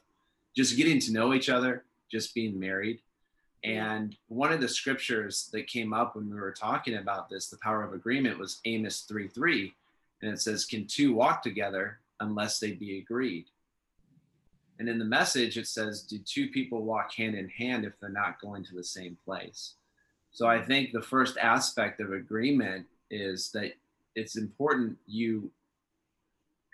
just 0.56 0.78
getting 0.78 1.00
to 1.00 1.12
know 1.12 1.34
each 1.34 1.50
other, 1.50 1.84
just 2.12 2.36
being 2.36 2.60
married. 2.60 3.02
And 3.64 4.16
one 4.28 4.54
of 4.54 4.62
the 4.62 4.68
scriptures 4.68 5.50
that 5.52 5.66
came 5.66 5.94
up 5.94 6.16
when 6.16 6.30
we 6.30 6.40
were 6.40 6.52
talking 6.52 6.98
about 6.98 7.28
this, 7.28 7.48
the 7.48 7.58
power 7.58 7.82
of 7.82 7.94
agreement, 7.94 8.38
was 8.38 8.62
Amos 8.66 9.02
3 9.02 9.28
3. 9.28 9.74
And 10.22 10.32
it 10.32 10.40
says, 10.40 10.64
Can 10.64 10.86
two 10.86 11.16
walk 11.16 11.42
together 11.42 12.02
unless 12.20 12.60
they 12.60 12.74
be 12.74 13.00
agreed? 13.00 13.48
And 14.78 14.88
in 14.88 15.00
the 15.00 15.06
message, 15.06 15.58
it 15.58 15.66
says, 15.66 16.04
Do 16.04 16.20
two 16.20 16.50
people 16.50 16.84
walk 16.84 17.14
hand 17.16 17.34
in 17.34 17.50
hand 17.50 17.84
if 17.84 18.00
they're 18.00 18.10
not 18.12 18.40
going 18.40 18.64
to 18.66 18.76
the 18.76 18.84
same 18.84 19.18
place? 19.26 19.74
So 20.36 20.48
I 20.48 20.62
think 20.62 20.92
the 20.92 21.02
first 21.02 21.38
aspect 21.38 22.02
of 22.02 22.12
agreement 22.12 22.86
is 23.10 23.52
that 23.52 23.72
it's 24.16 24.36
important 24.36 24.98
you 25.08 25.50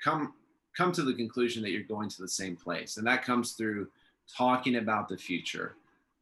come 0.03 0.33
come 0.75 0.91
to 0.93 1.03
the 1.03 1.13
conclusion 1.13 1.61
that 1.61 1.69
you're 1.69 1.83
going 1.83 2.09
to 2.09 2.21
the 2.23 2.27
same 2.27 2.55
place. 2.55 2.97
And 2.97 3.05
that 3.05 3.23
comes 3.23 3.51
through 3.51 3.87
talking 4.35 4.77
about 4.77 5.07
the 5.07 5.17
future, 5.17 5.75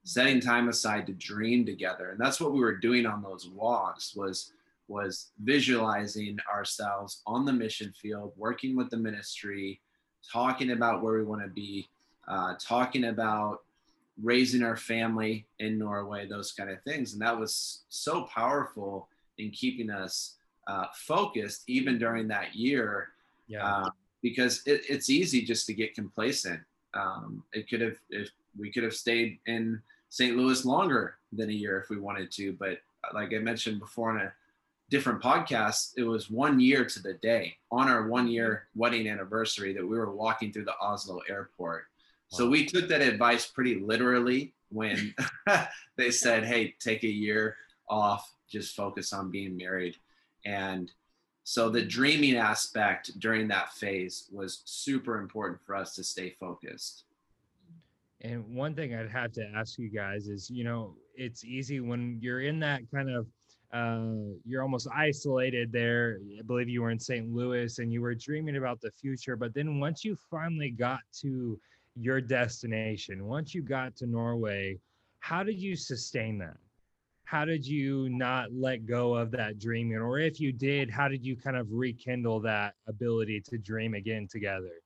setting 0.03 0.41
time 0.41 0.67
aside 0.67 1.07
to 1.07 1.13
dream 1.13 1.65
together. 1.65 2.09
And 2.09 2.19
that's 2.19 2.41
what 2.41 2.51
we 2.51 2.59
were 2.59 2.75
doing 2.75 3.05
on 3.05 3.23
those 3.23 3.47
walks 3.47 4.13
was 4.13 4.51
was 4.89 5.27
visualizing 5.41 6.39
ourselves 6.53 7.21
on 7.25 7.45
the 7.45 7.53
mission 7.53 7.93
field, 8.01 8.33
working 8.35 8.75
with 8.75 8.89
the 8.89 8.97
ministry, 8.97 9.79
talking 10.29 10.71
about 10.71 11.01
where 11.01 11.13
we 11.13 11.23
want 11.23 11.41
to 11.41 11.47
be, 11.47 11.87
uh, 12.27 12.55
talking 12.59 13.05
about 13.05 13.61
raising 14.21 14.63
our 14.63 14.75
family 14.75 15.47
in 15.59 15.77
Norway, 15.77 16.27
those 16.27 16.51
kind 16.51 16.69
of 16.69 16.81
things. 16.83 17.13
And 17.13 17.21
that 17.21 17.37
was 17.37 17.81
so 17.89 18.23
powerful 18.23 19.07
in 19.37 19.51
keeping 19.51 19.89
us 19.89 20.35
uh, 20.67 20.85
focused 20.93 21.63
even 21.67 21.97
during 21.97 22.27
that 22.27 22.55
year. 22.55 23.09
Yeah. 23.47 23.65
Uh, 23.65 23.89
because 24.21 24.61
it, 24.65 24.81
it's 24.89 25.09
easy 25.09 25.41
just 25.43 25.65
to 25.67 25.73
get 25.73 25.95
complacent. 25.95 26.59
Um, 26.93 27.43
it 27.53 27.69
could 27.69 27.81
have, 27.81 27.97
if 28.09 28.29
we 28.57 28.71
could 28.71 28.83
have 28.83 28.93
stayed 28.93 29.39
in 29.45 29.81
St. 30.09 30.35
Louis 30.35 30.65
longer 30.65 31.15
than 31.31 31.49
a 31.49 31.53
year 31.53 31.79
if 31.79 31.89
we 31.89 31.97
wanted 31.97 32.31
to, 32.33 32.53
but 32.53 32.79
uh, 33.03 33.13
like 33.13 33.33
I 33.33 33.39
mentioned 33.39 33.79
before 33.79 34.17
in 34.17 34.25
a 34.25 34.33
different 34.89 35.21
podcast, 35.21 35.93
it 35.97 36.03
was 36.03 36.29
one 36.29 36.59
year 36.59 36.83
to 36.83 36.99
the 37.01 37.13
day 37.13 37.55
on 37.71 37.87
our 37.87 38.07
one 38.07 38.27
year 38.27 38.67
wedding 38.75 39.07
anniversary 39.07 39.73
that 39.73 39.87
we 39.87 39.97
were 39.97 40.13
walking 40.13 40.51
through 40.51 40.65
the 40.65 40.77
Oslo 40.81 41.21
airport. 41.29 41.85
So 42.29 42.47
we 42.47 42.65
took 42.65 42.87
that 42.89 43.01
advice 43.01 43.47
pretty 43.47 43.79
literally 43.79 44.53
when 44.69 45.13
they 45.97 46.11
said, 46.11 46.45
"Hey, 46.45 46.75
take 46.79 47.03
a 47.03 47.07
year 47.07 47.57
off, 47.89 48.31
just 48.49 48.75
focus 48.75 49.13
on 49.13 49.31
being 49.31 49.57
married." 49.57 49.95
And 50.45 50.91
so 51.43 51.69
the 51.69 51.81
dreaming 51.81 52.37
aspect 52.37 53.19
during 53.19 53.47
that 53.47 53.73
phase 53.73 54.29
was 54.31 54.61
super 54.65 55.17
important 55.17 55.59
for 55.65 55.75
us 55.75 55.95
to 55.95 56.03
stay 56.03 56.35
focused. 56.39 57.05
And 58.21 58.45
one 58.53 58.75
thing 58.75 58.93
I'd 58.93 59.09
have 59.09 59.31
to 59.33 59.49
ask 59.55 59.79
you 59.79 59.89
guys 59.89 60.27
is, 60.27 60.49
you 60.49 60.63
know, 60.63 60.95
it's 61.15 61.43
easy 61.43 61.79
when 61.79 62.19
you're 62.21 62.41
in 62.41 62.59
that 62.59 62.81
kind 62.93 63.09
of 63.09 63.25
uh, 63.71 64.33
you're 64.45 64.63
almost 64.63 64.87
isolated 64.95 65.71
there. 65.71 66.19
I 66.37 66.41
believe 66.41 66.69
you 66.69 66.81
were 66.81 66.91
in 66.91 66.99
St. 66.99 67.31
Louis 67.31 67.79
and 67.79 67.93
you 67.93 68.01
were 68.01 68.15
dreaming 68.15 68.57
about 68.57 68.81
the 68.81 68.91
future. 68.91 69.35
But 69.35 69.53
then 69.53 69.79
once 69.79 70.03
you 70.03 70.17
finally 70.29 70.71
got 70.71 70.99
to 71.21 71.59
your 71.99 72.21
destination, 72.21 73.25
once 73.25 73.53
you 73.53 73.61
got 73.61 73.95
to 73.97 74.07
Norway, 74.07 74.79
how 75.19 75.43
did 75.43 75.59
you 75.59 75.75
sustain 75.75 76.37
that? 76.39 76.57
How 77.25 77.45
did 77.45 77.67
you 77.67 78.09
not 78.09 78.53
let 78.53 78.87
go 78.87 79.13
of 79.13 79.31
that 79.31 79.59
dreaming? 79.59 79.97
Or 79.97 80.17
if 80.17 80.39
you 80.39 80.51
did, 80.51 80.89
how 80.89 81.07
did 81.07 81.23
you 81.23 81.35
kind 81.35 81.57
of 81.57 81.67
rekindle 81.71 82.39
that 82.41 82.73
ability 82.87 83.41
to 83.49 83.57
dream 83.57 83.93
again 83.93 84.27
together? 84.31 84.81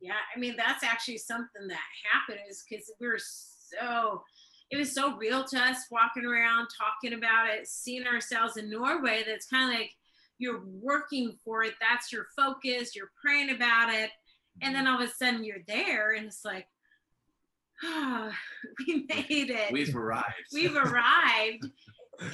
Yeah, 0.00 0.14
I 0.34 0.38
mean, 0.38 0.54
that's 0.56 0.82
actually 0.82 1.18
something 1.18 1.66
that 1.68 1.78
happened 2.10 2.46
is 2.48 2.64
because 2.68 2.90
we 3.00 3.06
were 3.06 3.18
so, 3.18 4.22
it 4.70 4.78
was 4.78 4.94
so 4.94 5.16
real 5.16 5.44
to 5.44 5.58
us 5.58 5.76
walking 5.90 6.24
around, 6.24 6.68
talking 6.68 7.18
about 7.18 7.50
it, 7.50 7.66
seeing 7.66 8.06
ourselves 8.06 8.56
in 8.56 8.70
Norway. 8.70 9.24
That's 9.26 9.46
kind 9.46 9.70
of 9.70 9.78
like 9.78 9.90
you're 10.38 10.62
working 10.64 11.36
for 11.44 11.64
it. 11.64 11.74
That's 11.80 12.10
your 12.10 12.28
focus. 12.34 12.96
You're 12.96 13.10
praying 13.20 13.50
about 13.50 13.92
it 13.92 14.10
and 14.62 14.74
then 14.74 14.86
all 14.86 15.00
of 15.00 15.08
a 15.08 15.12
sudden 15.12 15.44
you're 15.44 15.64
there 15.66 16.12
and 16.12 16.26
it's 16.26 16.44
like 16.44 16.66
oh, 17.84 18.30
we 18.86 19.06
made 19.08 19.50
it. 19.50 19.72
We've 19.72 19.94
arrived. 19.94 20.34
We've 20.52 20.76
arrived. 20.76 21.66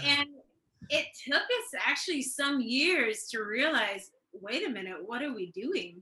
And 0.04 0.28
it 0.88 1.06
took 1.24 1.42
us 1.42 1.80
actually 1.84 2.22
some 2.22 2.60
years 2.60 3.28
to 3.28 3.42
realize 3.42 4.10
wait 4.32 4.66
a 4.66 4.70
minute 4.70 4.96
what 5.04 5.22
are 5.22 5.32
we 5.32 5.50
doing? 5.52 6.00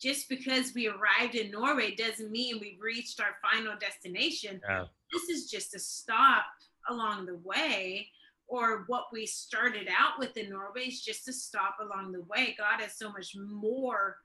Just 0.00 0.28
because 0.28 0.72
we 0.74 0.88
arrived 0.88 1.34
in 1.34 1.50
norway 1.50 1.94
doesn't 1.94 2.30
mean 2.30 2.58
we've 2.60 2.80
reached 2.80 3.20
our 3.20 3.36
final 3.42 3.76
destination. 3.78 4.60
Yeah. 4.68 4.84
this 5.12 5.28
is 5.28 5.50
just 5.50 5.74
a 5.74 5.78
stop 5.78 6.44
along 6.88 7.26
the 7.26 7.36
way 7.44 8.08
or 8.46 8.84
what 8.86 9.06
we 9.12 9.26
started 9.26 9.88
out 9.88 10.18
with 10.18 10.36
in 10.36 10.48
norway 10.48 10.84
is 10.86 11.02
just 11.02 11.28
a 11.28 11.32
stop 11.32 11.76
along 11.80 12.12
the 12.12 12.22
way. 12.22 12.54
God 12.58 12.80
has 12.80 12.96
so 12.96 13.12
much 13.12 13.36
more 13.36 14.16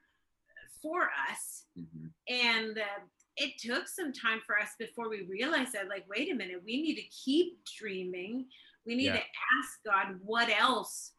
for 0.83 1.09
us. 1.31 1.63
Mm-hmm. 1.79 2.07
And 2.27 2.77
uh, 2.77 3.01
it 3.37 3.53
took 3.57 3.87
some 3.87 4.13
time 4.13 4.41
for 4.45 4.59
us 4.59 4.69
before 4.77 5.09
we 5.09 5.23
realized 5.23 5.73
that, 5.73 5.89
like, 5.89 6.05
wait 6.07 6.31
a 6.31 6.35
minute, 6.35 6.61
we 6.63 6.81
need 6.81 6.95
to 6.95 7.07
keep 7.23 7.57
dreaming. 7.79 8.45
We 8.85 8.95
need 8.95 9.05
yeah. 9.05 9.13
to 9.13 9.23
ask 9.57 9.79
God, 9.83 10.19
what 10.23 10.49
else 10.49 11.13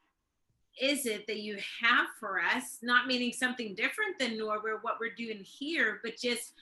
is 0.81 1.07
it 1.07 1.27
that 1.27 1.39
you 1.39 1.57
have 1.83 2.07
for 2.21 2.41
us? 2.41 2.79
Not 2.83 3.07
meaning 3.07 3.33
something 3.33 3.75
different 3.75 4.19
than 4.21 4.39
Norway, 4.39 4.73
what 4.83 4.99
we're 5.01 5.15
doing 5.17 5.41
here, 5.43 6.01
but 6.05 6.17
just 6.17 6.53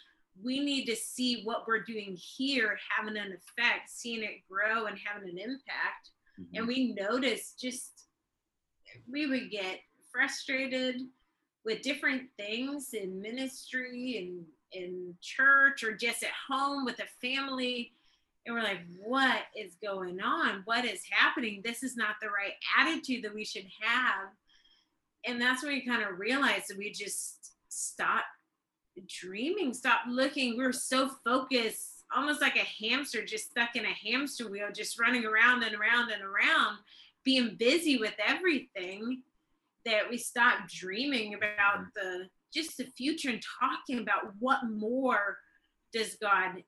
we 0.43 0.61
need 0.61 0.87
to 0.87 0.97
see 0.97 1.43
what 1.45 1.67
we're 1.67 1.83
doing 1.83 2.17
here 2.17 2.79
having 2.97 3.19
an 3.19 3.33
effect, 3.33 3.91
seeing 3.91 4.23
it 4.23 4.43
grow 4.51 4.87
and 4.87 4.97
having 5.05 5.29
an 5.29 5.39
impact. 5.39 6.11
Mm-hmm. 6.41 6.57
And 6.57 6.67
we 6.67 6.95
noticed 6.95 7.61
just 7.61 8.07
we 9.11 9.27
would 9.27 9.51
get 9.51 9.81
frustrated 10.11 11.01
with 11.65 11.83
different 11.83 12.23
things 12.37 12.91
in 12.93 13.21
ministry 13.21 14.19
and 14.19 14.45
in 14.73 15.15
church 15.21 15.85
or 15.85 15.97
just 15.97 16.23
at 16.23 16.31
home 16.49 16.85
with 16.85 16.99
a 16.99 17.27
family. 17.27 17.93
And 18.45 18.55
we're 18.55 18.63
like 18.63 18.81
what 18.99 19.43
is 19.57 19.77
going 19.83 20.21
on? 20.21 20.63
What 20.65 20.85
is 20.85 21.03
happening? 21.11 21.63
This 21.65 21.83
is 21.83 21.97
not 21.97 22.17
the 22.21 22.29
right 22.29 22.55
attitude 22.79 23.25
that 23.25 23.35
we 23.35 23.45
should 23.45 23.67
have. 23.81 24.31
And 25.25 25.41
that's 25.41 25.63
when 25.63 25.73
we 25.73 25.87
kind 25.87 26.03
of 26.03 26.19
realized 26.19 26.65
that 26.69 26.79
we 26.79 26.91
just 26.91 27.53
stopped 27.69 28.25
dreaming 29.09 29.73
stopped 29.73 30.09
looking. 30.09 30.57
We 30.57 30.65
are 30.65 30.73
so 30.73 31.11
focused 31.25 32.05
almost 32.15 32.41
like 32.41 32.57
a 32.57 32.85
hamster 32.85 33.25
just 33.25 33.51
stuck 33.51 33.75
in 33.75 33.85
a 33.85 34.09
hamster 34.11 34.51
wheel 34.51 34.69
just 34.75 35.01
running 35.01 35.25
around 35.25 35.63
and 35.63 35.75
around 35.75 36.11
and 36.11 36.23
around 36.23 36.77
being 37.25 37.57
busy 37.57 37.99
with 37.99 38.15
everything 38.27 39.23
that 39.85 40.09
we 40.09 40.19
stop 40.19 40.69
dreaming 40.69 41.35
about 41.35 41.87
the 41.95 42.29
just 42.53 42.77
the 42.77 42.85
future 42.97 43.31
and 43.31 43.43
talking 43.61 44.01
about 44.01 44.33
what 44.39 44.61
more 44.69 45.39
does 45.93 46.17
God 46.21 46.63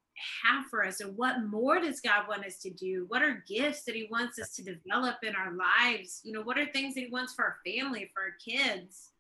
have 0.45 0.65
for 0.71 0.85
us 0.85 1.01
and 1.01 1.17
what 1.17 1.45
more 1.45 1.81
does 1.81 2.01
God 2.01 2.29
want 2.29 2.45
us 2.45 2.59
to 2.61 2.71
do? 2.71 3.05
What 3.09 3.23
are 3.23 3.45
gifts 3.49 3.85
that 3.85 3.95
He 3.95 4.09
wants 4.11 4.39
us 4.39 4.55
to 4.57 4.63
develop 4.63 5.17
in 5.23 5.35
our 5.35 5.53
lives? 5.53 6.21
You 6.25 6.33
know, 6.33 6.43
what 6.43 6.59
are 6.59 6.67
things 6.67 6.95
that 6.95 7.01
He 7.03 7.11
wants 7.11 7.35
for 7.35 7.45
our 7.45 7.57
family, 7.67 8.11
for 8.15 8.23
our 8.23 8.35
kids? 8.45 9.11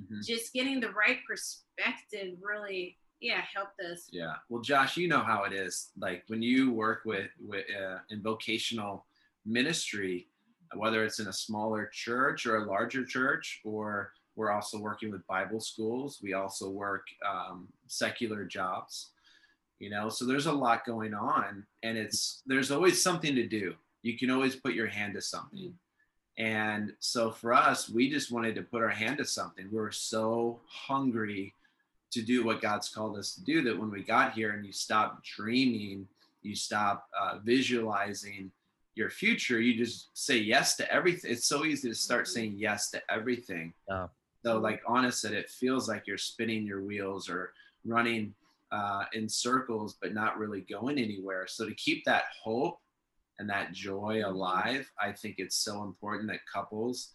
Mm-hmm. 0.00 0.20
Just 0.26 0.52
getting 0.52 0.80
the 0.80 0.90
right 0.90 1.18
perspective 1.28 2.36
really, 2.42 2.96
yeah, 3.20 3.42
helped 3.54 3.80
us. 3.80 4.08
Yeah. 4.10 4.34
Well, 4.48 4.62
Josh, 4.62 4.96
you 4.96 5.08
know 5.08 5.22
how 5.22 5.44
it 5.44 5.52
is. 5.52 5.90
Like 5.98 6.24
when 6.28 6.42
you 6.42 6.72
work 6.72 7.02
with, 7.04 7.28
with 7.38 7.66
uh, 7.70 7.98
in 8.10 8.22
vocational 8.22 9.06
ministry, 9.44 10.28
whether 10.74 11.04
it's 11.04 11.18
in 11.18 11.28
a 11.28 11.32
smaller 11.32 11.90
church 11.92 12.46
or 12.46 12.56
a 12.56 12.64
larger 12.64 13.04
church, 13.04 13.60
or 13.64 14.12
we're 14.36 14.50
also 14.50 14.78
working 14.78 15.10
with 15.10 15.26
Bible 15.26 15.60
schools. 15.60 16.20
We 16.22 16.32
also 16.32 16.70
work 16.70 17.06
um, 17.28 17.68
secular 17.88 18.44
jobs, 18.44 19.10
you 19.78 19.90
know, 19.90 20.08
so 20.08 20.24
there's 20.24 20.46
a 20.46 20.52
lot 20.52 20.86
going 20.86 21.14
on 21.14 21.66
and 21.82 21.98
it's, 21.98 22.42
there's 22.46 22.70
always 22.70 23.02
something 23.02 23.34
to 23.34 23.46
do. 23.46 23.74
You 24.02 24.16
can 24.16 24.30
always 24.30 24.56
put 24.56 24.74
your 24.74 24.86
hand 24.86 25.14
to 25.14 25.20
something. 25.20 25.74
And 26.38 26.94
so 27.00 27.30
for 27.30 27.52
us, 27.52 27.88
we 27.88 28.08
just 28.08 28.32
wanted 28.32 28.54
to 28.54 28.62
put 28.62 28.82
our 28.82 28.88
hand 28.88 29.18
to 29.18 29.24
something. 29.24 29.68
We 29.70 29.78
were 29.78 29.90
so 29.90 30.60
hungry 30.66 31.54
to 32.12 32.22
do 32.22 32.44
what 32.44 32.62
God's 32.62 32.88
called 32.88 33.18
us 33.18 33.34
to 33.34 33.44
do 33.44 33.62
that 33.62 33.78
when 33.78 33.90
we 33.90 34.02
got 34.02 34.32
here 34.32 34.52
and 34.52 34.64
you 34.64 34.72
stop 34.72 35.22
dreaming, 35.22 36.08
you 36.42 36.54
stop 36.54 37.08
uh, 37.20 37.38
visualizing, 37.44 38.50
your 38.94 39.10
future, 39.10 39.60
you 39.60 39.76
just 39.76 40.08
say 40.14 40.36
yes 40.36 40.76
to 40.76 40.92
everything. 40.92 41.30
It's 41.30 41.46
so 41.46 41.64
easy 41.64 41.88
to 41.88 41.94
start 41.94 42.24
mm-hmm. 42.24 42.32
saying 42.32 42.54
yes 42.56 42.90
to 42.90 43.02
everything. 43.10 43.72
Yeah. 43.88 44.08
So, 44.44 44.58
like 44.58 44.82
Anna 44.88 45.12
said, 45.12 45.32
it 45.32 45.50
feels 45.50 45.88
like 45.88 46.06
you're 46.06 46.18
spinning 46.18 46.64
your 46.64 46.82
wheels 46.82 47.28
or 47.28 47.52
running 47.84 48.34
uh, 48.72 49.04
in 49.12 49.28
circles, 49.28 49.96
but 50.00 50.14
not 50.14 50.38
really 50.38 50.62
going 50.62 50.98
anywhere. 50.98 51.46
So, 51.46 51.66
to 51.68 51.74
keep 51.74 52.04
that 52.04 52.24
hope 52.42 52.80
and 53.38 53.48
that 53.50 53.72
joy 53.72 54.16
mm-hmm. 54.18 54.34
alive, 54.34 54.90
I 54.98 55.12
think 55.12 55.36
it's 55.38 55.56
so 55.56 55.82
important 55.84 56.30
that 56.30 56.40
couples 56.52 57.12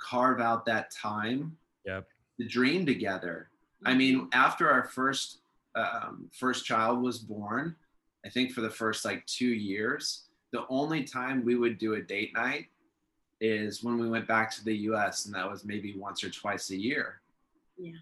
carve 0.00 0.40
out 0.40 0.66
that 0.66 0.90
time 0.90 1.56
yep. 1.86 2.06
to 2.40 2.46
dream 2.46 2.84
together. 2.84 3.48
I 3.84 3.94
mean, 3.94 4.16
mm-hmm. 4.16 4.28
after 4.32 4.70
our 4.70 4.84
first 4.84 5.38
um, 5.74 6.30
first 6.32 6.64
child 6.64 7.02
was 7.02 7.18
born, 7.18 7.76
I 8.24 8.28
think 8.28 8.52
for 8.52 8.60
the 8.60 8.70
first 8.70 9.04
like 9.04 9.24
two 9.26 9.48
years, 9.48 10.24
the 10.54 10.64
only 10.68 11.02
time 11.02 11.44
we 11.44 11.56
would 11.56 11.78
do 11.78 11.94
a 11.94 12.00
date 12.00 12.32
night 12.32 12.66
is 13.40 13.82
when 13.82 13.98
we 13.98 14.08
went 14.08 14.28
back 14.28 14.52
to 14.52 14.64
the 14.64 14.74
US 14.88 15.26
and 15.26 15.34
that 15.34 15.50
was 15.50 15.64
maybe 15.64 15.98
once 15.98 16.22
or 16.22 16.30
twice 16.30 16.70
a 16.70 16.76
year. 16.76 17.20
Yeah. 17.76 17.96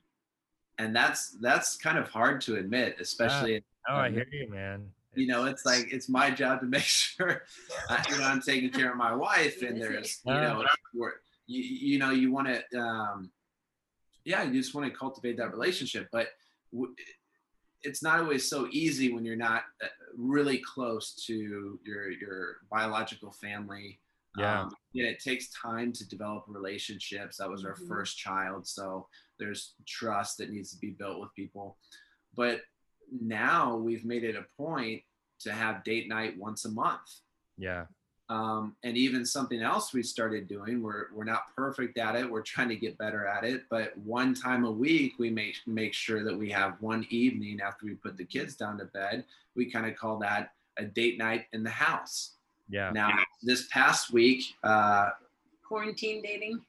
And 0.79 0.95
that's 0.95 1.31
that's 1.41 1.79
kind 1.79 1.97
of 1.97 2.09
hard 2.09 2.43
to 2.43 2.57
admit, 2.57 2.97
especially. 3.01 3.65
oh, 3.89 3.97
I 3.97 4.11
hear 4.11 4.27
you, 4.31 4.51
man. 4.51 4.91
You 5.15 5.29
know, 5.29 5.47
it's 5.47 5.65
like 5.65 5.91
it's 5.91 6.11
my 6.11 6.31
job 6.31 6.61
to 6.61 6.67
make 6.67 6.83
sure, 7.07 7.45
uh, 7.89 8.03
you 8.11 8.19
know, 8.19 8.25
I'm 8.25 8.43
taking 8.43 8.69
care 8.69 8.91
of 8.91 8.99
my 8.99 9.15
wife, 9.15 9.63
and 9.63 9.81
there's, 9.81 10.21
you 10.27 10.35
know, 10.35 10.63
you, 11.47 11.63
you 11.93 11.99
know, 11.99 12.11
you 12.11 12.31
want 12.33 12.49
to 12.49 12.79
um, 12.79 13.31
yeah, 14.25 14.43
you 14.43 14.61
just 14.61 14.75
want 14.75 14.93
to 14.93 14.99
cultivate 14.99 15.39
that 15.39 15.53
relationship. 15.53 16.09
But 16.13 16.29
w- 16.73 16.95
it's 17.83 18.03
not 18.03 18.21
always 18.21 18.49
so 18.49 18.69
easy 18.71 19.13
when 19.13 19.25
you're 19.25 19.37
not 19.37 19.63
uh, 19.83 19.89
really 20.17 20.59
close 20.59 21.15
to 21.27 21.79
your 21.85 22.11
your 22.11 22.57
biological 22.71 23.33
family. 23.33 24.01
Yeah. 24.37 24.63
Um, 24.63 24.75
and 24.95 25.07
it 25.07 25.19
takes 25.23 25.51
time 25.51 25.93
to 25.93 26.09
develop 26.09 26.45
relationships. 26.49 27.37
That 27.37 27.51
was 27.51 27.65
our 27.65 27.75
Mhm. 27.75 27.89
first 27.89 28.17
child, 28.19 28.67
so 28.67 29.09
there's 29.39 29.75
trust 29.87 30.39
that 30.39 30.51
needs 30.51 30.71
to 30.73 30.79
be 30.79 30.91
built 30.91 31.21
with 31.21 31.35
people. 31.35 31.79
But 32.35 32.63
now 33.11 33.77
we've 33.77 34.05
made 34.05 34.25
it 34.25 34.37
a 34.37 34.47
point 34.57 35.03
to 35.41 35.53
have 35.53 35.85
date 35.85 36.09
night 36.09 36.39
once 36.39 36.65
a 36.65 36.71
month. 36.71 37.21
Yeah. 37.59 37.87
Um, 38.29 38.77
and 38.83 38.97
even 38.97 39.27
something 39.27 39.61
else 39.61 39.93
we 39.93 40.03
started 40.03 40.49
doing 40.49 40.81
we're, 40.83 41.07
we're 41.13 41.25
not 41.25 41.55
perfect 41.55 41.99
at 41.99 42.15
it 42.17 42.31
we're 42.31 42.41
trying 42.41 42.69
to 42.71 42.77
get 42.77 42.97
better 42.97 43.27
at 43.27 43.45
it 43.45 43.65
but 43.69 43.97
one 43.99 44.33
time 44.33 44.65
a 44.65 44.71
week 44.71 45.15
we 45.19 45.29
make 45.29 45.57
make 45.67 45.93
sure 45.93 46.25
that 46.25 46.35
we 46.35 46.49
have 46.51 46.81
one 46.81 47.05
evening 47.11 47.61
after 47.61 47.85
we 47.85 47.93
put 47.95 48.17
the 48.17 48.25
kids 48.25 48.55
down 48.57 48.79
to 48.79 48.87
bed 48.87 49.25
we 49.55 49.71
kind 49.71 49.87
of 49.87 49.97
call 49.97 50.19
that 50.19 50.53
a 50.79 50.85
date 50.85 51.19
night 51.19 51.47
in 51.53 51.63
the 51.63 51.69
house 51.71 52.33
Yeah. 52.71 52.91
now 52.93 53.11
this 53.43 53.67
past 53.69 54.13
week 54.13 54.45
uh, 54.63 55.11
Quarantine 55.67 56.23
dating. 56.23 56.61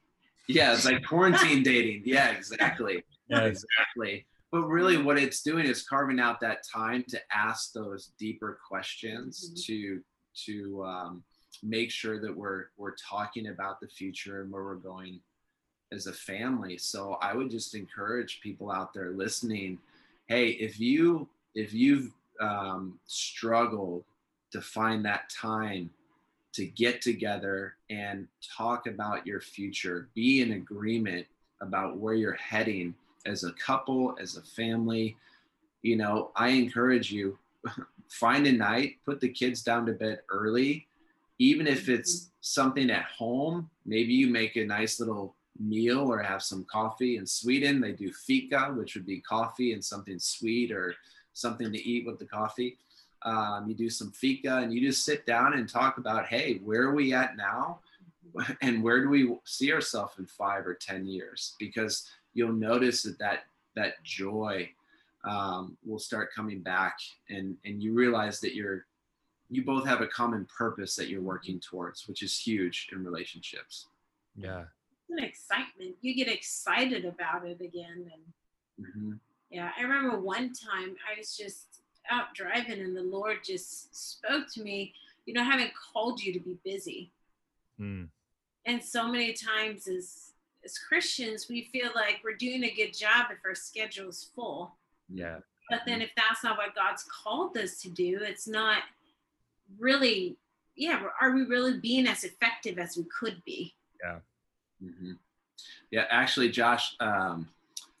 yeah 0.48 0.74
it's 0.74 0.84
like 0.84 1.06
quarantine 1.06 1.62
dating 1.72 2.02
yeah 2.04 2.30
exactly 2.32 3.02
Yes. 3.28 3.64
exactly 3.64 4.26
but 4.50 4.66
really 4.66 4.98
what 5.00 5.16
it's 5.18 5.40
doing 5.42 5.64
is 5.66 5.82
carving 5.82 6.20
out 6.20 6.40
that 6.40 6.58
time 6.70 7.04
to 7.08 7.18
ask 7.34 7.72
those 7.72 8.10
deeper 8.18 8.58
questions 8.68 9.50
Mhm. 9.54 9.64
to 9.66 10.02
to 10.46 10.84
um, 10.84 11.22
make 11.64 11.90
sure 11.90 12.20
that 12.20 12.36
we're 12.36 12.66
we're 12.76 12.94
talking 12.96 13.48
about 13.48 13.80
the 13.80 13.88
future 13.88 14.42
and 14.42 14.52
where 14.52 14.62
we're 14.62 14.74
going 14.74 15.18
as 15.92 16.06
a 16.06 16.12
family. 16.12 16.76
So 16.78 17.16
i 17.20 17.34
would 17.34 17.50
just 17.50 17.74
encourage 17.74 18.40
people 18.40 18.70
out 18.70 18.92
there 18.92 19.10
listening 19.10 19.78
hey 20.26 20.48
if 20.48 20.80
you 20.80 21.28
if 21.54 21.72
you've 21.72 22.10
um, 22.40 22.98
struggled 23.06 24.04
to 24.50 24.60
find 24.60 25.04
that 25.04 25.30
time 25.30 25.90
to 26.52 26.66
get 26.66 27.00
together 27.00 27.76
and 27.90 28.26
talk 28.56 28.86
about 28.86 29.26
your 29.26 29.40
future 29.40 30.08
be 30.14 30.40
in 30.40 30.52
agreement 30.52 31.26
about 31.60 31.98
where 31.98 32.14
you're 32.14 32.34
heading 32.34 32.94
as 33.26 33.44
a 33.44 33.52
couple 33.52 34.16
as 34.20 34.36
a 34.36 34.42
family 34.42 35.16
you 35.82 35.96
know 35.96 36.30
i 36.36 36.48
encourage 36.48 37.12
you 37.12 37.38
find 38.08 38.46
a 38.46 38.52
night 38.52 38.96
put 39.04 39.20
the 39.20 39.28
kids 39.28 39.62
down 39.62 39.86
to 39.86 39.92
bed 39.92 40.20
early 40.30 40.86
even 41.38 41.66
if 41.66 41.88
it's 41.88 42.30
something 42.40 42.90
at 42.90 43.04
home 43.04 43.70
maybe 43.86 44.12
you 44.12 44.28
make 44.28 44.56
a 44.56 44.64
nice 44.64 45.00
little 45.00 45.34
meal 45.58 46.10
or 46.10 46.20
have 46.20 46.42
some 46.42 46.64
coffee 46.70 47.16
in 47.16 47.26
sweden. 47.26 47.80
They 47.80 47.92
do 47.92 48.12
fika 48.12 48.72
which 48.76 48.94
would 48.94 49.06
be 49.06 49.20
coffee 49.20 49.72
and 49.72 49.84
something 49.84 50.18
sweet 50.18 50.72
or 50.72 50.94
something 51.32 51.70
to 51.70 51.88
eat 51.88 52.06
with 52.06 52.18
the 52.18 52.24
coffee. 52.24 52.78
Um, 53.22 53.66
you 53.68 53.74
do 53.74 53.88
some 53.88 54.10
fika 54.10 54.58
and 54.58 54.72
you 54.72 54.80
just 54.80 55.04
sit 55.04 55.26
down 55.26 55.54
and 55.54 55.68
talk 55.68 55.98
about 55.98 56.26
hey 56.26 56.60
where 56.64 56.82
are 56.82 56.94
we 56.94 57.12
at 57.12 57.36
now? 57.36 57.80
And 58.62 58.82
where 58.82 59.00
do 59.00 59.08
we 59.08 59.32
see 59.44 59.72
ourselves 59.72 60.18
in 60.18 60.26
five 60.26 60.66
or 60.66 60.74
ten 60.74 61.06
years? 61.06 61.54
Because 61.60 62.10
you'll 62.32 62.52
notice 62.52 63.04
that 63.04 63.18
that 63.18 63.44
that 63.76 64.02
joy 64.02 64.68
um, 65.24 65.76
will 65.84 66.00
start 66.00 66.34
coming 66.34 66.60
back 66.60 66.98
and 67.30 67.56
and 67.64 67.80
you 67.82 67.92
realize 67.92 68.40
that 68.40 68.56
you're 68.56 68.86
you 69.50 69.64
both 69.64 69.86
have 69.86 70.00
a 70.00 70.06
common 70.06 70.46
purpose 70.56 70.96
that 70.96 71.08
you're 71.08 71.20
working 71.22 71.60
towards 71.60 72.08
which 72.08 72.22
is 72.22 72.38
huge 72.38 72.88
in 72.92 73.04
relationships 73.04 73.86
Yeah. 74.36 74.64
It's 75.06 75.10
an 75.10 75.22
excitement. 75.22 75.96
You 76.00 76.14
get 76.14 76.28
excited 76.28 77.04
about 77.04 77.46
it 77.46 77.60
again. 77.60 78.10
And 78.78 78.86
Mhm. 78.86 79.20
yeah, 79.50 79.70
I 79.76 79.82
remember 79.82 80.18
one 80.18 80.52
time 80.54 80.96
I 81.08 81.18
was 81.18 81.36
just 81.36 81.82
out 82.10 82.34
driving 82.34 82.80
and 82.80 82.96
the 82.96 83.02
Lord 83.02 83.44
just 83.44 83.94
spoke 83.94 84.48
to 84.54 84.62
me, 84.62 84.94
you 85.26 85.34
know, 85.34 85.42
I 85.42 85.44
haven't 85.44 85.72
called 85.74 86.22
you 86.22 86.32
to 86.32 86.40
be 86.40 86.54
busy. 86.64 87.12
Mm. 87.78 88.10
And 88.64 88.82
so 88.82 89.06
many 89.08 89.32
times 89.34 89.86
as 89.86 90.32
as 90.64 90.78
Christians, 90.78 91.48
we 91.50 91.64
feel 91.64 91.90
like 91.94 92.22
we're 92.24 92.34
doing 92.36 92.64
a 92.64 92.74
good 92.74 92.94
job 92.94 93.30
if 93.30 93.44
our 93.44 93.54
schedule 93.54 94.08
is 94.08 94.24
full. 94.34 94.78
Yeah. 95.10 95.40
But 95.68 95.82
then 95.84 96.00
if 96.00 96.10
that's 96.16 96.42
not 96.42 96.56
what 96.56 96.74
God's 96.74 97.04
called 97.04 97.56
us 97.58 97.78
to 97.82 97.90
do, 97.90 98.20
it's 98.22 98.48
not 98.48 98.84
really, 99.78 100.36
yeah, 100.76 101.02
are 101.20 101.32
we 101.32 101.42
really 101.42 101.78
being 101.78 102.06
as 102.06 102.24
effective 102.24 102.78
as 102.78 102.96
we 102.96 103.04
could 103.04 103.42
be? 103.44 103.74
Mhm. 104.82 105.18
Yeah, 105.90 106.06
actually, 106.10 106.50
Josh, 106.50 106.96
um, 107.00 107.48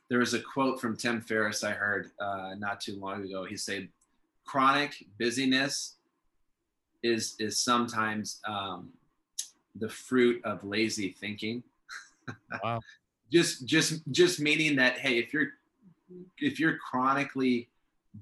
there 0.08 0.18
was 0.18 0.34
a 0.34 0.40
quote 0.40 0.80
from 0.80 0.96
Tim 0.96 1.20
Ferriss 1.20 1.64
I 1.64 1.72
heard 1.72 2.10
uh, 2.20 2.54
not 2.58 2.80
too 2.80 2.96
long 2.96 3.24
ago. 3.24 3.44
He 3.44 3.56
said, 3.56 3.88
"Chronic 4.44 5.06
busyness 5.18 5.96
is 7.02 7.36
is 7.38 7.60
sometimes 7.60 8.40
um, 8.46 8.92
the 9.74 9.88
fruit 9.88 10.44
of 10.44 10.64
lazy 10.64 11.10
thinking." 11.10 11.62
Wow. 12.62 12.80
just 13.30 13.66
just 13.66 14.00
just 14.10 14.40
meaning 14.40 14.76
that 14.76 14.98
hey, 14.98 15.18
if 15.18 15.34
you're 15.34 15.50
if 16.38 16.58
you're 16.58 16.78
chronically 16.78 17.68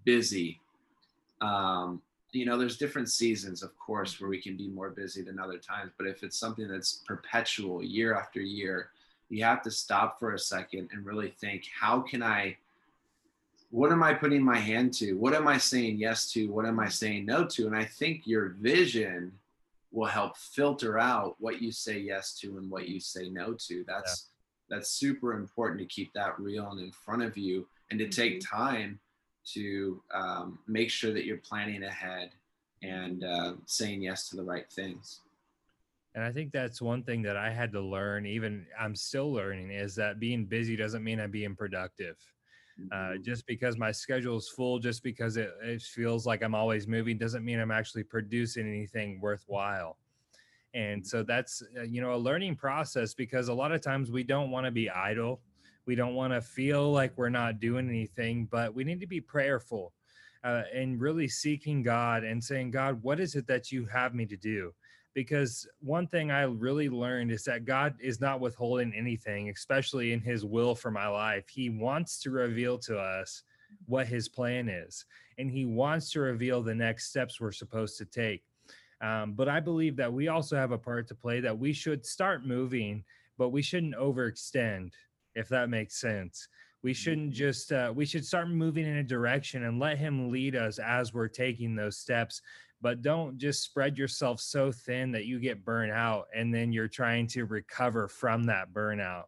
busy, 0.05 0.61
um, 1.41 2.03
you 2.33 2.47
know, 2.47 2.59
there's 2.59 2.79
different 2.79 3.11
seasons, 3.11 3.63
of 3.63 3.79
course, 3.79 4.21
where 4.21 4.31
we 4.31 4.41
can 4.41 4.57
be 4.57 4.69
more 4.69 4.91
busy 4.91 5.23
than 5.23 5.39
other 5.39 5.59
times. 5.59 5.93
But 5.99 6.07
if 6.07 6.23
it's 6.23 6.39
something 6.39 6.67
that's 6.67 7.03
perpetual 7.07 7.83
year 7.83 8.15
after 8.15 8.41
year, 8.41 8.91
you 9.29 9.45
have 9.45 9.63
to 9.63 9.71
stop 9.71 10.19
for 10.19 10.33
a 10.33 10.39
second 10.39 10.91
and 10.93 11.05
really 11.05 11.31
think, 11.41 11.65
how 11.79 12.01
can 12.01 12.23
I, 12.23 12.57
what 13.71 13.93
am 13.93 14.03
I 14.03 14.15
putting 14.15 14.43
my 14.43 14.59
hand 14.59 14.93
to? 14.95 15.15
What 15.15 15.35
am 15.35 15.47
I 15.47 15.59
saying 15.59 15.99
yes 15.99 16.31
to? 16.33 16.51
What 16.51 16.67
am 16.67 16.81
I 16.81 16.89
saying 16.89 17.27
no 17.27 17.47
to? 17.47 17.67
And 17.67 17.77
I 17.77 17.85
think 17.85 18.27
your 18.27 18.51
vision 18.61 19.33
will 19.91 20.07
help 20.07 20.37
filter 20.37 20.99
out 20.99 21.37
what 21.39 21.61
you 21.61 21.71
say 21.71 21.99
yes 21.99 22.35
to 22.41 22.57
and 22.57 22.71
what 22.71 22.89
you 22.89 22.99
say 22.99 23.29
no 23.29 23.55
to. 23.55 23.85
That's 23.87 24.29
that's 24.71 24.91
super 24.91 25.35
important 25.35 25.81
to 25.81 25.87
keep 25.87 26.15
that 26.15 26.39
real 26.41 26.71
and 26.71 26.81
in 26.81 26.93
front 26.93 27.23
of 27.23 27.37
you 27.37 27.69
and 27.91 27.99
to 27.99 28.09
take 28.09 28.41
mm-hmm. 28.41 28.57
time 28.57 29.01
to 29.55 30.03
um, 30.13 30.59
make 30.67 30.91
sure 30.91 31.13
that 31.13 31.25
you're 31.25 31.39
planning 31.39 31.85
ahead 31.85 32.31
and 32.83 33.25
uh, 33.25 33.55
saying 33.67 34.03
yes 34.03 34.29
to 34.29 34.37
the 34.37 34.43
right 34.43 34.71
things. 34.71 35.21
And 36.15 36.23
I 36.23 36.31
think 36.31 36.53
that's 36.53 36.83
one 36.83 37.03
thing 37.03 37.23
that 37.23 37.37
I 37.37 37.51
had 37.51 37.73
to 37.73 37.81
learn, 37.81 38.27
even 38.27 38.67
I'm 38.79 38.95
still 38.95 39.33
learning, 39.33 39.71
is 39.71 39.95
that 39.97 40.21
being 40.21 40.45
busy 40.45 40.77
doesn't 40.77 41.03
mean 41.03 41.21
I'm 41.21 41.31
being 41.31 41.57
productive. 41.57 42.17
Uh, 42.91 43.17
just 43.19 43.47
because 43.47 43.77
my 43.77 43.93
schedule 43.93 44.37
is 44.37 44.49
full, 44.49 44.79
just 44.79 45.03
because 45.03 45.37
it, 45.37 45.51
it 45.63 45.83
feels 45.83 46.27
like 46.27 46.43
I'm 46.43 46.55
always 46.55 46.89
moving, 46.89 47.19
doesn't 47.19 47.45
mean 47.45 47.61
I'm 47.61 47.71
actually 47.71 48.03
producing 48.03 48.67
anything 48.67 49.21
worthwhile. 49.21 49.99
And 50.75 51.07
so 51.07 51.23
that's, 51.23 51.63
uh, 51.79 51.83
you 51.83 52.01
know, 52.01 52.15
a 52.15 52.17
learning 52.17 52.57
process 52.57 53.15
because 53.15 53.49
a 53.49 53.55
lot 53.55 53.73
of 53.73 53.83
times 53.83 54.11
we 54.11 54.23
don't 54.23 54.51
want 54.51 54.67
to 54.67 54.73
be 54.73 54.89
idle. 54.91 55.41
We 55.87 55.95
don't 55.95 56.15
want 56.15 56.33
to 56.33 56.41
feel 56.41 56.93
like 56.93 57.17
we're 57.17 57.29
not 57.29 57.61
doing 57.61 57.89
anything, 57.89 58.47
but 58.51 58.75
we 58.75 58.85
need 58.85 59.01
to 59.01 59.07
be 59.07 59.21
prayerful 59.21 59.93
uh, 60.45 60.63
and 60.73 61.01
really 61.01 61.29
seeking 61.29 61.83
God 61.83 62.25
and 62.25 62.43
saying, 62.43 62.71
God, 62.71 63.03
what 63.03 63.21
is 63.21 63.35
it 63.35 63.47
that 63.49 63.73
you 63.73 63.87
have 63.87 64.15
me 64.15 64.27
to 64.27 64.37
do? 64.37 64.73
because 65.15 65.67
one 65.81 66.07
thing 66.07 66.31
I 66.31 66.43
really 66.43 66.89
learned 66.89 67.31
is 67.31 67.45
that 67.45 67.65
God 67.65 67.95
is 68.01 68.21
not 68.21 68.41
withholding 68.41 68.95
anything, 68.95 69.51
especially 69.51 70.13
in 70.13 70.21
his 70.21 70.45
will 70.45 70.75
for 70.75 70.91
my 70.91 71.07
life. 71.07 71.49
He 71.49 71.69
wants 71.71 72.19
to 72.21 72.31
reveal 72.31 72.79
to 72.79 72.99
us 72.99 73.43
what 73.87 74.07
his 74.07 74.29
plan 74.29 74.69
is, 74.69 75.05
and 75.39 75.51
he 75.51 75.65
wants 75.65 76.11
to 76.13 76.21
reveal 76.21 76.63
the 76.63 76.75
next 76.75 77.09
steps 77.09 77.41
we're 77.41 77.53
supposed 77.53 77.99
to 77.99 78.05
take. 78.05 78.43
Um, 79.01 79.33
but 79.33 79.49
I 79.49 79.61
believe 79.61 79.97
that 79.97 80.13
we 80.13 80.29
also 80.29 80.57
have 80.57 80.73
a 80.73 80.79
part 80.79 81.09
to 81.09 81.15
play 81.15 81.41
that 81.41 81.59
we 81.59 81.73
should 81.73 82.07
start 82.07 82.47
moving, 82.47 83.05
but 83.37 83.51
we 83.51 83.61
shouldn't 83.61 83.97
overextend, 83.97 84.93
if 85.35 85.49
that 85.49 85.71
makes 85.71 86.01
sense. 86.01 86.49
We 86.83 86.93
shouldn't 86.93 87.33
just, 87.33 87.71
uh, 87.71 87.93
we 87.95 88.05
should 88.05 88.27
start 88.27 88.49
moving 88.49 88.87
in 88.87 88.97
a 88.97 89.05
direction 89.05 89.65
and 89.65 89.79
let 89.79 89.99
him 89.99 90.31
lead 90.31 90.57
us 90.57 90.79
as 90.79 91.15
we're 91.15 91.29
taking 91.29 91.77
those 91.77 91.97
steps 91.97 92.43
but 92.83 93.01
don't 93.01 93.39
just 93.39 93.63
spread 93.63 93.97
yourself 93.97 94.41
so 94.41 94.73
thin 94.73 95.13
that 95.13 95.25
you 95.25 95.39
get 95.39 95.65
burnt 95.65 95.93
out 95.93 96.27
and 96.35 96.53
then 96.53 96.73
you're 96.73 96.89
trying 96.89 97.29
to 97.29 97.45
recover 97.45 98.09
from 98.09 98.43
that 98.45 98.73
burnout. 98.73 99.25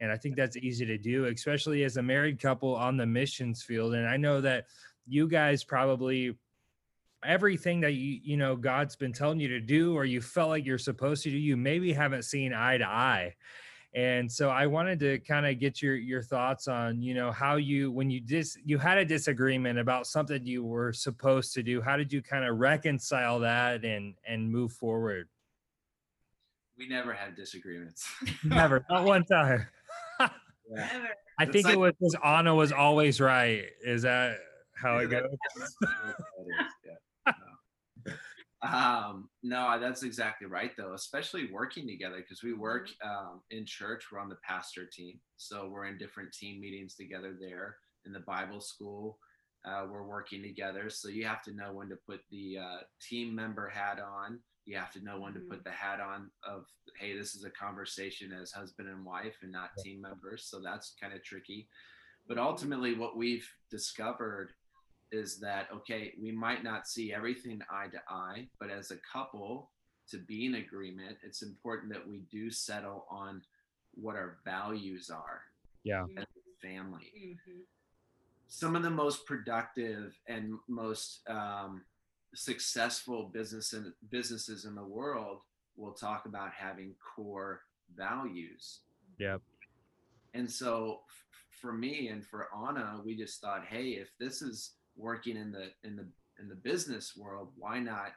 And 0.00 0.10
I 0.10 0.16
think 0.16 0.34
that's 0.34 0.56
easy 0.56 0.86
to 0.86 0.96
do, 0.96 1.26
especially 1.26 1.84
as 1.84 1.98
a 1.98 2.02
married 2.02 2.40
couple 2.40 2.74
on 2.74 2.96
the 2.96 3.06
missions 3.06 3.62
field. 3.62 3.94
And 3.94 4.08
I 4.08 4.16
know 4.16 4.40
that 4.40 4.66
you 5.06 5.28
guys 5.28 5.62
probably 5.62 6.36
everything 7.24 7.80
that 7.80 7.92
you 7.92 8.20
you 8.22 8.36
know 8.36 8.56
God's 8.56 8.96
been 8.96 9.12
telling 9.12 9.40
you 9.40 9.48
to 9.48 9.60
do 9.60 9.94
or 9.94 10.04
you 10.04 10.20
felt 10.20 10.50
like 10.50 10.64
you're 10.64 10.78
supposed 10.78 11.22
to 11.24 11.30
do, 11.30 11.36
you 11.36 11.56
maybe 11.56 11.92
haven't 11.92 12.24
seen 12.24 12.54
eye 12.54 12.78
to 12.78 12.86
eye 12.86 13.34
and 13.96 14.30
so 14.30 14.50
i 14.50 14.66
wanted 14.66 15.00
to 15.00 15.18
kind 15.20 15.46
of 15.46 15.58
get 15.58 15.80
your 15.82 15.96
your 15.96 16.22
thoughts 16.22 16.68
on 16.68 17.00
you 17.02 17.14
know 17.14 17.32
how 17.32 17.56
you 17.56 17.90
when 17.90 18.10
you 18.10 18.20
dis 18.20 18.56
you 18.64 18.76
had 18.78 18.98
a 18.98 19.04
disagreement 19.04 19.78
about 19.78 20.06
something 20.06 20.44
you 20.46 20.62
were 20.62 20.92
supposed 20.92 21.54
to 21.54 21.62
do 21.62 21.80
how 21.80 21.96
did 21.96 22.12
you 22.12 22.20
kind 22.22 22.44
of 22.44 22.58
reconcile 22.58 23.40
that 23.40 23.84
and 23.84 24.14
and 24.28 24.48
move 24.52 24.70
forward 24.72 25.28
We 26.78 26.86
never 26.86 27.14
had 27.14 27.34
disagreements. 27.34 28.06
never 28.44 28.84
not 28.90 29.04
one 29.04 29.24
time 29.24 29.66
Yeah. 30.20 30.28
Ever. 30.92 31.08
I 31.38 31.46
think 31.46 31.64
like- 31.64 31.74
it 31.74 31.78
was 31.78 31.92
was 32.00 32.16
Anna 32.24 32.54
was 32.54 32.72
always 32.72 33.20
right. 33.20 33.64
Is 33.84 34.02
that 34.02 34.38
how 34.74 34.98
it 34.98 35.08
goes? 35.08 35.22
that 35.52 35.62
is, 35.62 35.76
yeah. 36.84 37.32
No. 38.04 38.12
Um, 38.62 39.28
no, 39.42 39.78
that's 39.78 40.02
exactly 40.02 40.46
right 40.46 40.72
though, 40.76 40.94
especially 40.94 41.50
working 41.52 41.86
together 41.86 42.16
because 42.16 42.42
we 42.42 42.54
work 42.54 42.88
um, 43.04 43.42
in 43.50 43.66
church. 43.66 44.04
We're 44.10 44.18
on 44.18 44.28
the 44.28 44.38
pastor 44.46 44.86
team, 44.86 45.20
so 45.36 45.68
we're 45.68 45.86
in 45.86 45.98
different 45.98 46.32
team 46.32 46.60
meetings 46.60 46.94
together 46.94 47.36
there 47.38 47.76
in 48.06 48.12
the 48.12 48.20
Bible 48.20 48.60
school. 48.60 49.18
Uh, 49.64 49.86
we're 49.90 50.06
working 50.06 50.42
together, 50.42 50.88
so 50.88 51.08
you 51.08 51.26
have 51.26 51.42
to 51.42 51.52
know 51.52 51.72
when 51.72 51.88
to 51.88 51.98
put 52.08 52.20
the 52.30 52.56
uh, 52.58 52.78
team 53.02 53.34
member 53.34 53.68
hat 53.68 53.98
on. 54.00 54.38
You 54.64 54.76
have 54.76 54.92
to 54.92 55.04
know 55.04 55.20
when 55.20 55.34
to 55.34 55.40
put 55.40 55.62
the 55.62 55.70
hat 55.70 56.00
on 56.00 56.30
of, 56.46 56.64
hey, 56.98 57.16
this 57.16 57.34
is 57.34 57.44
a 57.44 57.50
conversation 57.50 58.32
as 58.32 58.52
husband 58.52 58.88
and 58.88 59.04
wife 59.04 59.36
and 59.42 59.52
not 59.52 59.70
team 59.84 60.00
members. 60.00 60.46
So 60.48 60.60
that's 60.60 60.94
kind 61.00 61.12
of 61.12 61.22
tricky. 61.22 61.68
But 62.28 62.38
ultimately, 62.38 62.94
what 62.94 63.16
we've 63.16 63.48
discovered 63.70 64.50
is 65.12 65.38
that 65.38 65.68
okay 65.72 66.12
we 66.20 66.32
might 66.32 66.64
not 66.64 66.86
see 66.88 67.12
everything 67.12 67.60
eye 67.70 67.86
to 67.88 67.98
eye 68.08 68.46
but 68.58 68.70
as 68.70 68.90
a 68.90 68.96
couple 69.12 69.70
to 70.10 70.18
be 70.18 70.46
in 70.46 70.56
agreement 70.56 71.16
it's 71.22 71.42
important 71.42 71.92
that 71.92 72.06
we 72.06 72.20
do 72.30 72.50
settle 72.50 73.06
on 73.10 73.40
what 73.94 74.16
our 74.16 74.38
values 74.44 75.10
are 75.10 75.42
Yeah. 75.84 76.04
as 76.16 76.24
a 76.24 76.66
family 76.66 77.12
Mhm. 77.46 77.62
some 78.48 78.76
of 78.76 78.82
the 78.82 78.90
most 78.90 79.26
productive 79.26 80.14
and 80.26 80.58
most 80.68 81.28
um, 81.28 81.84
successful 82.34 83.28
business 83.32 83.72
and 83.72 83.92
businesses 84.10 84.64
in 84.64 84.74
the 84.74 84.84
world 84.84 85.40
will 85.76 85.92
talk 85.94 86.26
about 86.26 86.52
having 86.52 86.94
core 87.14 87.62
values 87.96 88.80
Yep. 89.18 89.40
and 90.34 90.50
so 90.50 91.02
f- 91.08 91.22
for 91.60 91.72
me 91.72 92.08
and 92.08 92.24
for 92.24 92.48
Anna, 92.54 93.00
we 93.02 93.16
just 93.16 93.40
thought, 93.40 93.64
hey, 93.64 93.92
if 93.92 94.10
this 94.18 94.42
is 94.42 94.74
working 94.96 95.36
in 95.36 95.52
the 95.52 95.70
in 95.84 95.96
the 95.96 96.06
in 96.38 96.48
the 96.48 96.54
business 96.54 97.16
world, 97.16 97.48
why 97.56 97.78
not 97.78 98.12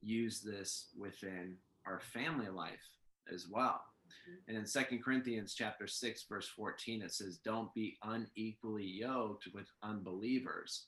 use 0.00 0.40
this 0.40 0.88
within 0.98 1.56
our 1.86 2.00
family 2.00 2.48
life 2.48 2.86
as 3.32 3.46
well? 3.50 3.80
Mm-hmm. 4.06 4.48
And 4.48 4.58
in 4.58 4.66
Second 4.66 5.02
Corinthians 5.02 5.54
chapter 5.54 5.86
6, 5.86 6.24
verse 6.28 6.48
14, 6.48 7.02
it 7.02 7.12
says, 7.12 7.38
Don't 7.38 7.72
be 7.74 7.96
unequally 8.02 8.84
yoked 8.86 9.48
with 9.52 9.66
unbelievers. 9.82 10.86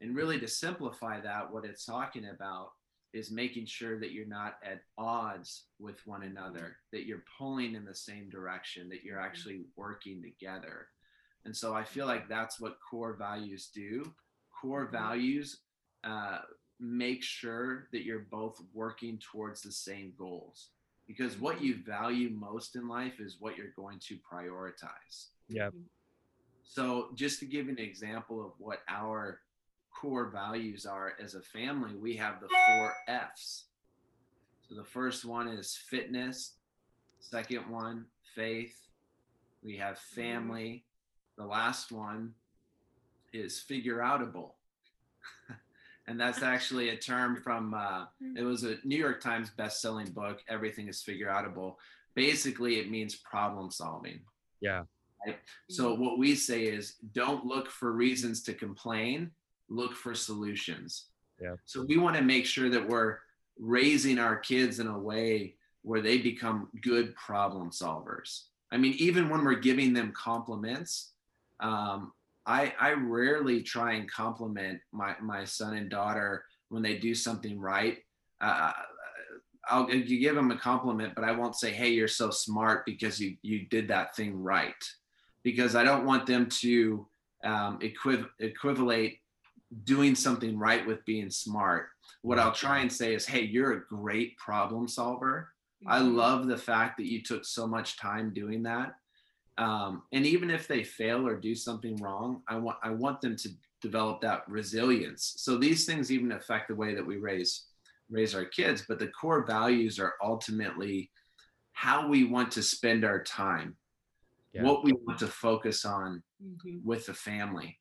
And 0.00 0.14
really 0.14 0.38
to 0.40 0.48
simplify 0.48 1.20
that, 1.20 1.50
what 1.50 1.64
it's 1.64 1.84
talking 1.84 2.26
about 2.26 2.70
is 3.12 3.30
making 3.30 3.64
sure 3.66 3.98
that 3.98 4.12
you're 4.12 4.26
not 4.26 4.56
at 4.62 4.82
odds 4.98 5.64
with 5.78 6.06
one 6.06 6.22
another, 6.22 6.60
mm-hmm. 6.60 6.96
that 6.96 7.06
you're 7.06 7.24
pulling 7.38 7.74
in 7.74 7.84
the 7.84 7.94
same 7.94 8.28
direction, 8.28 8.88
that 8.88 9.04
you're 9.04 9.16
mm-hmm. 9.16 9.26
actually 9.26 9.64
working 9.76 10.22
together. 10.22 10.88
And 11.44 11.56
so 11.56 11.74
I 11.74 11.84
feel 11.84 12.06
like 12.06 12.28
that's 12.28 12.60
what 12.60 12.78
core 12.90 13.14
values 13.14 13.70
do. 13.72 14.12
Core 14.60 14.86
values 14.86 15.60
uh, 16.04 16.38
make 16.80 17.22
sure 17.22 17.88
that 17.92 18.04
you're 18.04 18.26
both 18.30 18.60
working 18.72 19.18
towards 19.18 19.62
the 19.62 19.72
same 19.72 20.12
goals 20.18 20.68
because 21.06 21.38
what 21.38 21.62
you 21.62 21.76
value 21.86 22.30
most 22.30 22.76
in 22.76 22.88
life 22.88 23.20
is 23.20 23.36
what 23.38 23.56
you're 23.56 23.72
going 23.76 23.98
to 24.00 24.16
prioritize. 24.16 25.28
Yeah. 25.48 25.70
So, 26.64 27.10
just 27.14 27.38
to 27.40 27.46
give 27.46 27.68
an 27.68 27.78
example 27.78 28.44
of 28.44 28.52
what 28.58 28.80
our 28.88 29.40
core 29.90 30.26
values 30.26 30.84
are 30.84 31.14
as 31.22 31.34
a 31.34 31.40
family, 31.40 31.94
we 31.94 32.16
have 32.16 32.40
the 32.40 32.48
four 32.48 32.92
F's. 33.06 33.66
So, 34.68 34.74
the 34.74 34.84
first 34.84 35.24
one 35.24 35.46
is 35.46 35.76
fitness, 35.76 36.54
second 37.20 37.70
one, 37.70 38.06
faith, 38.34 38.76
we 39.62 39.76
have 39.76 39.98
family, 39.98 40.84
the 41.38 41.46
last 41.46 41.92
one 41.92 42.34
is 43.36 43.60
figure 43.60 43.98
outable. 43.98 44.52
and 46.06 46.18
that's 46.18 46.42
actually 46.42 46.90
a 46.90 46.96
term 46.96 47.36
from 47.36 47.74
uh, 47.74 48.06
it 48.36 48.42
was 48.42 48.64
a 48.64 48.76
New 48.84 48.96
York 48.96 49.20
Times 49.20 49.50
best-selling 49.50 50.10
book. 50.10 50.40
Everything 50.48 50.88
is 50.88 51.02
figure 51.02 51.28
outable. 51.28 51.74
Basically, 52.14 52.78
it 52.78 52.90
means 52.90 53.16
problem 53.16 53.70
solving. 53.70 54.20
Yeah. 54.60 54.82
So 55.68 55.94
what 55.94 56.18
we 56.18 56.34
say 56.34 56.64
is 56.64 56.94
don't 57.12 57.44
look 57.44 57.68
for 57.68 57.92
reasons 57.92 58.42
to 58.44 58.54
complain, 58.54 59.32
look 59.68 59.94
for 59.94 60.14
solutions. 60.14 61.06
Yeah. 61.40 61.56
So 61.64 61.84
we 61.84 61.96
want 61.96 62.16
to 62.16 62.22
make 62.22 62.46
sure 62.46 62.70
that 62.70 62.88
we're 62.88 63.18
raising 63.58 64.18
our 64.18 64.36
kids 64.36 64.78
in 64.78 64.86
a 64.86 64.98
way 64.98 65.56
where 65.82 66.00
they 66.00 66.18
become 66.18 66.68
good 66.82 67.14
problem 67.14 67.70
solvers. 67.70 68.44
I 68.72 68.76
mean, 68.76 68.94
even 68.98 69.28
when 69.28 69.44
we're 69.44 69.54
giving 69.54 69.92
them 69.92 70.12
compliments, 70.12 71.12
um, 71.60 72.12
I, 72.46 72.72
I 72.78 72.92
rarely 72.92 73.62
try 73.62 73.94
and 73.94 74.10
compliment 74.10 74.80
my, 74.92 75.16
my 75.20 75.44
son 75.44 75.76
and 75.76 75.90
daughter 75.90 76.44
when 76.68 76.82
they 76.82 76.98
do 76.98 77.14
something 77.14 77.58
right. 77.58 77.98
Uh, 78.40 78.72
I'll 79.68 79.90
you 79.90 80.20
give 80.20 80.36
them 80.36 80.50
a 80.50 80.58
compliment, 80.58 81.14
but 81.14 81.24
I 81.24 81.32
won't 81.32 81.56
say, 81.56 81.72
"Hey, 81.72 81.90
you're 81.90 82.08
so 82.08 82.30
smart 82.30 82.86
because 82.86 83.20
you 83.20 83.36
you 83.42 83.66
did 83.66 83.88
that 83.88 84.14
thing 84.14 84.40
right," 84.40 84.74
because 85.42 85.74
I 85.74 85.82
don't 85.82 86.06
want 86.06 86.26
them 86.26 86.48
to 86.60 87.06
um, 87.44 87.80
equiv- 87.80 88.28
equivalate 88.38 89.20
doing 89.84 90.14
something 90.14 90.56
right 90.56 90.86
with 90.86 91.04
being 91.04 91.30
smart. 91.30 91.88
What 92.22 92.38
I'll 92.38 92.52
try 92.52 92.78
and 92.78 92.92
say 92.92 93.14
is, 93.14 93.26
"Hey, 93.26 93.42
you're 93.42 93.72
a 93.72 93.86
great 93.86 94.36
problem 94.36 94.86
solver. 94.86 95.52
I 95.86 95.98
Mhm. 95.98 96.14
love 96.14 96.46
the 96.46 96.58
fact 96.58 96.96
that 96.98 97.10
you 97.10 97.22
took 97.22 97.44
so 97.44 97.66
much 97.66 97.96
time 97.96 98.32
doing 98.32 98.62
that." 98.64 98.94
Um, 99.58 100.02
and 100.12 100.26
even 100.26 100.50
if 100.50 100.68
they 100.68 100.84
fail 100.84 101.26
or 101.26 101.36
do 101.36 101.54
something 101.54 101.96
wrong, 101.96 102.42
I 102.48 102.56
want 102.56 102.78
I 102.82 102.90
want 102.90 103.20
them 103.20 103.36
to 103.36 103.48
develop 103.80 104.20
that 104.20 104.48
resilience. 104.48 105.34
So 105.38 105.56
these 105.56 105.86
things 105.86 106.12
even 106.12 106.32
affect 106.32 106.68
the 106.68 106.74
way 106.74 106.94
that 106.94 107.06
we 107.06 107.16
raise 107.16 107.66
raise 108.10 108.34
our 108.34 108.44
kids, 108.44 108.84
but 108.88 108.98
the 108.98 109.08
core 109.08 109.44
values 109.46 109.98
are 109.98 110.14
ultimately 110.22 111.10
how 111.72 112.06
we 112.08 112.24
want 112.24 112.50
to 112.52 112.62
spend 112.62 113.04
our 113.04 113.22
time, 113.22 113.76
Yeah. 114.52 114.62
what 114.62 114.84
we 114.84 114.92
want 114.92 115.18
to 115.20 115.26
focus 115.26 115.84
Anna 115.84 116.22
Mhm. 116.42 116.84
with 116.84 117.06
the 117.06 117.14
family. 117.14 117.80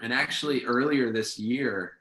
And 0.00 0.12
actually, 0.12 0.64
earlier 0.64 1.12
this 1.12 1.38
year, 1.38 1.98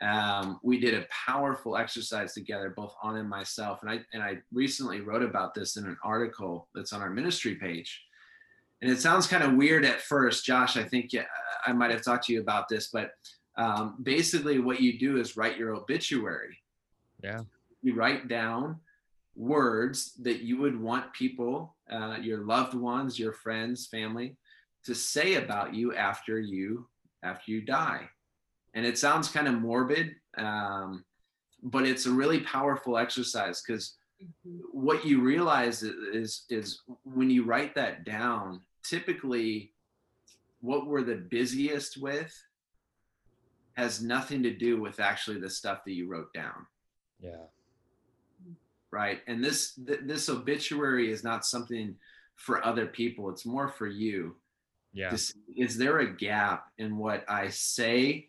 um, 0.00 0.60
we 0.62 0.78
did 0.78 0.94
a 0.94 1.06
powerful 1.10 1.76
exercise 1.76 2.34
together, 2.34 2.70
both 2.70 2.94
on 3.02 3.16
and 3.16 3.28
myself. 3.28 3.82
And 3.82 3.90
I 3.90 4.04
and 4.12 4.22
I 4.22 4.42
recently 4.52 5.00
wrote 5.00 5.22
about 5.22 5.54
this 5.54 5.76
in 5.76 5.86
an 5.86 5.98
article 6.04 6.68
that's 6.74 6.92
on 6.92 7.02
our 7.02 7.10
ministry 7.10 7.56
page. 7.56 8.07
And 8.80 8.90
it 8.90 9.00
sounds 9.00 9.26
kind 9.26 9.42
of 9.42 9.54
weird 9.54 9.84
at 9.84 10.00
first, 10.02 10.44
Josh. 10.44 10.76
I 10.76 10.84
think 10.84 11.10
I 11.66 11.72
might 11.72 11.90
have 11.90 12.02
talked 12.02 12.26
to 12.26 12.32
you 12.32 12.40
about 12.40 12.68
this, 12.68 12.88
but 12.92 13.10
um, 13.56 13.96
basically, 14.02 14.60
what 14.60 14.80
you 14.80 14.98
do 14.98 15.16
is 15.18 15.36
write 15.36 15.56
your 15.58 15.74
obituary 15.74 16.56
Yeah. 17.22 17.42
you 17.82 17.94
write 17.94 18.28
down 18.28 18.80
words 19.34 20.12
that 20.22 20.40
you 20.42 20.58
would 20.58 20.78
want 20.78 21.12
people, 21.12 21.76
uh, 21.90 22.18
your 22.20 22.44
loved 22.44 22.74
ones, 22.74 23.18
your 23.18 23.32
friends, 23.32 23.86
family, 23.86 24.36
to 24.84 24.94
say 24.94 25.34
about 25.34 25.74
you 25.74 25.94
after 25.94 26.38
you 26.38 26.88
after 27.24 27.50
you 27.50 27.60
die. 27.62 28.08
And 28.74 28.86
it 28.86 28.96
sounds 28.96 29.28
kind 29.28 29.48
of 29.48 29.54
morbid, 29.54 30.14
um, 30.36 31.04
but 31.62 31.84
it's 31.84 32.06
a 32.06 32.12
really 32.12 32.40
powerful 32.40 32.96
exercise 32.96 33.60
because 33.60 33.96
Mhm. 34.22 34.60
what 34.72 35.04
you 35.04 35.20
realize 35.20 35.82
is, 35.82 35.94
is 36.14 36.44
is 36.48 36.82
when 37.04 37.28
you 37.30 37.42
write 37.44 37.74
that 37.74 38.04
down, 38.04 38.60
typically 38.88 39.72
what 40.60 40.86
we're 40.86 41.02
the 41.02 41.14
busiest 41.14 42.00
with 42.00 42.32
has 43.74 44.02
nothing 44.02 44.42
to 44.42 44.52
do 44.52 44.80
with 44.80 44.98
actually 44.98 45.38
the 45.38 45.50
stuff 45.50 45.84
that 45.84 45.92
you 45.92 46.08
wrote 46.08 46.32
down 46.32 46.66
Yeah. 47.20 47.44
right 48.90 49.20
and 49.26 49.42
this 49.44 49.74
th- 49.86 50.00
this 50.04 50.28
obituary 50.28 51.10
is 51.12 51.22
not 51.22 51.44
something 51.44 51.94
for 52.36 52.64
other 52.64 52.86
people 52.86 53.30
it's 53.30 53.46
more 53.46 53.68
for 53.68 53.86
you 53.86 54.36
Yeah. 54.92 55.14
is 55.56 55.76
there 55.76 55.98
a 56.00 56.12
gap 56.12 56.70
in 56.78 56.96
what 56.96 57.24
i 57.28 57.48
say 57.48 58.28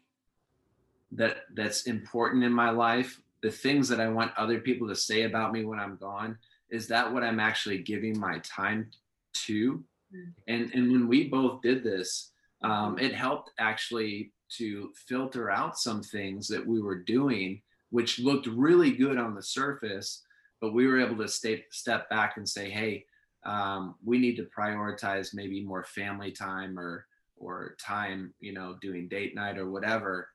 that 1.13 1.37
that's 1.55 1.83
important 1.87 2.43
in 2.43 2.51
my 2.53 2.69
life 2.69 3.21
the 3.41 3.51
things 3.51 3.87
that 3.89 3.99
i 3.99 4.07
want 4.07 4.31
other 4.37 4.59
people 4.59 4.87
to 4.87 4.95
say 4.95 5.23
about 5.23 5.51
me 5.53 5.63
when 5.65 5.79
i'm 5.79 5.95
gone 5.97 6.37
is 6.69 6.87
that 6.87 7.11
what 7.11 7.23
i'm 7.23 7.39
actually 7.39 7.79
giving 7.79 8.19
my 8.19 8.39
time 8.39 8.91
to. 9.33 9.83
And 10.47 10.71
and 10.73 10.91
when 10.91 11.07
we 11.07 11.27
both 11.27 11.61
did 11.61 11.83
this 11.83 12.31
um, 12.63 12.97
it 12.99 13.13
helped 13.13 13.51
actually 13.59 14.31
to 14.49 14.91
filter 15.07 15.49
out 15.49 15.77
some 15.77 16.01
things 16.01 16.47
that 16.47 16.65
we 16.65 16.81
were 16.81 17.03
doing 17.03 17.61
which 17.91 18.19
looked 18.19 18.47
really 18.47 18.91
good 18.91 19.17
on 19.17 19.35
the 19.35 19.43
surface 19.43 20.23
but 20.61 20.73
we 20.73 20.85
were 20.85 20.99
able 20.99 21.15
to 21.15 21.27
stay, 21.27 21.63
step 21.71 22.09
back 22.09 22.37
and 22.37 22.47
say 22.47 22.69
hey 22.69 23.05
um, 23.43 23.95
we 24.03 24.17
need 24.17 24.35
to 24.35 24.47
prioritize 24.55 25.33
maybe 25.33 25.63
more 25.63 25.83
family 25.83 26.31
time 26.31 26.77
or 26.77 27.05
or 27.37 27.75
time 27.79 28.33
you 28.39 28.53
know 28.53 28.75
doing 28.81 29.07
date 29.07 29.35
night 29.35 29.57
or 29.57 29.69
whatever. 29.69 30.29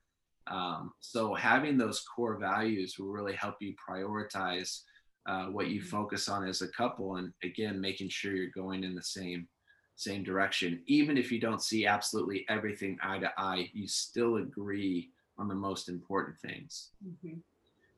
Um, 0.46 0.92
so 1.00 1.34
having 1.34 1.78
those 1.78 2.00
core 2.00 2.36
values 2.36 2.98
will 2.98 3.08
really 3.08 3.34
help 3.34 3.56
you 3.60 3.74
prioritize 3.88 4.80
uh, 5.26 5.46
what 5.46 5.68
you 5.68 5.80
focus 5.80 6.28
on 6.28 6.46
as 6.46 6.60
a 6.60 6.68
couple 6.68 7.16
and 7.16 7.32
again 7.42 7.80
making 7.80 8.10
sure 8.10 8.34
you're 8.34 8.50
going 8.50 8.84
in 8.84 8.94
the 8.94 9.02
same 9.02 9.48
same 9.96 10.22
direction. 10.22 10.82
Even 10.86 11.16
if 11.16 11.30
you 11.30 11.40
don't 11.40 11.62
see 11.62 11.86
absolutely 11.86 12.44
everything 12.48 12.98
eye 13.02 13.18
to 13.18 13.32
eye, 13.36 13.70
you 13.72 13.86
still 13.86 14.36
agree 14.36 15.10
on 15.38 15.48
the 15.48 15.54
most 15.54 15.88
important 15.88 16.38
things. 16.38 16.90
Mm-hmm. 17.06 17.38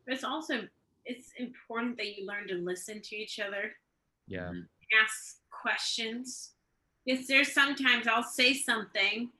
But 0.05 0.15
it's 0.15 0.25
also 0.25 0.63
it's 1.05 1.33
important 1.39 1.97
that 1.99 2.17
you 2.17 2.27
learn 2.27 2.49
to 2.49 2.55
listen 2.55 3.01
to 3.01 3.17
each 3.17 3.39
other. 3.39 3.73
Yeah. 4.27 4.49
Mm-hmm. 4.49 4.61
Ask 5.03 5.39
questions. 5.51 6.51
Because 7.05 7.29
there's 7.29 7.53
sometimes 7.53 8.09
I'll 8.09 8.25
say 8.25 8.53
something 8.53 9.31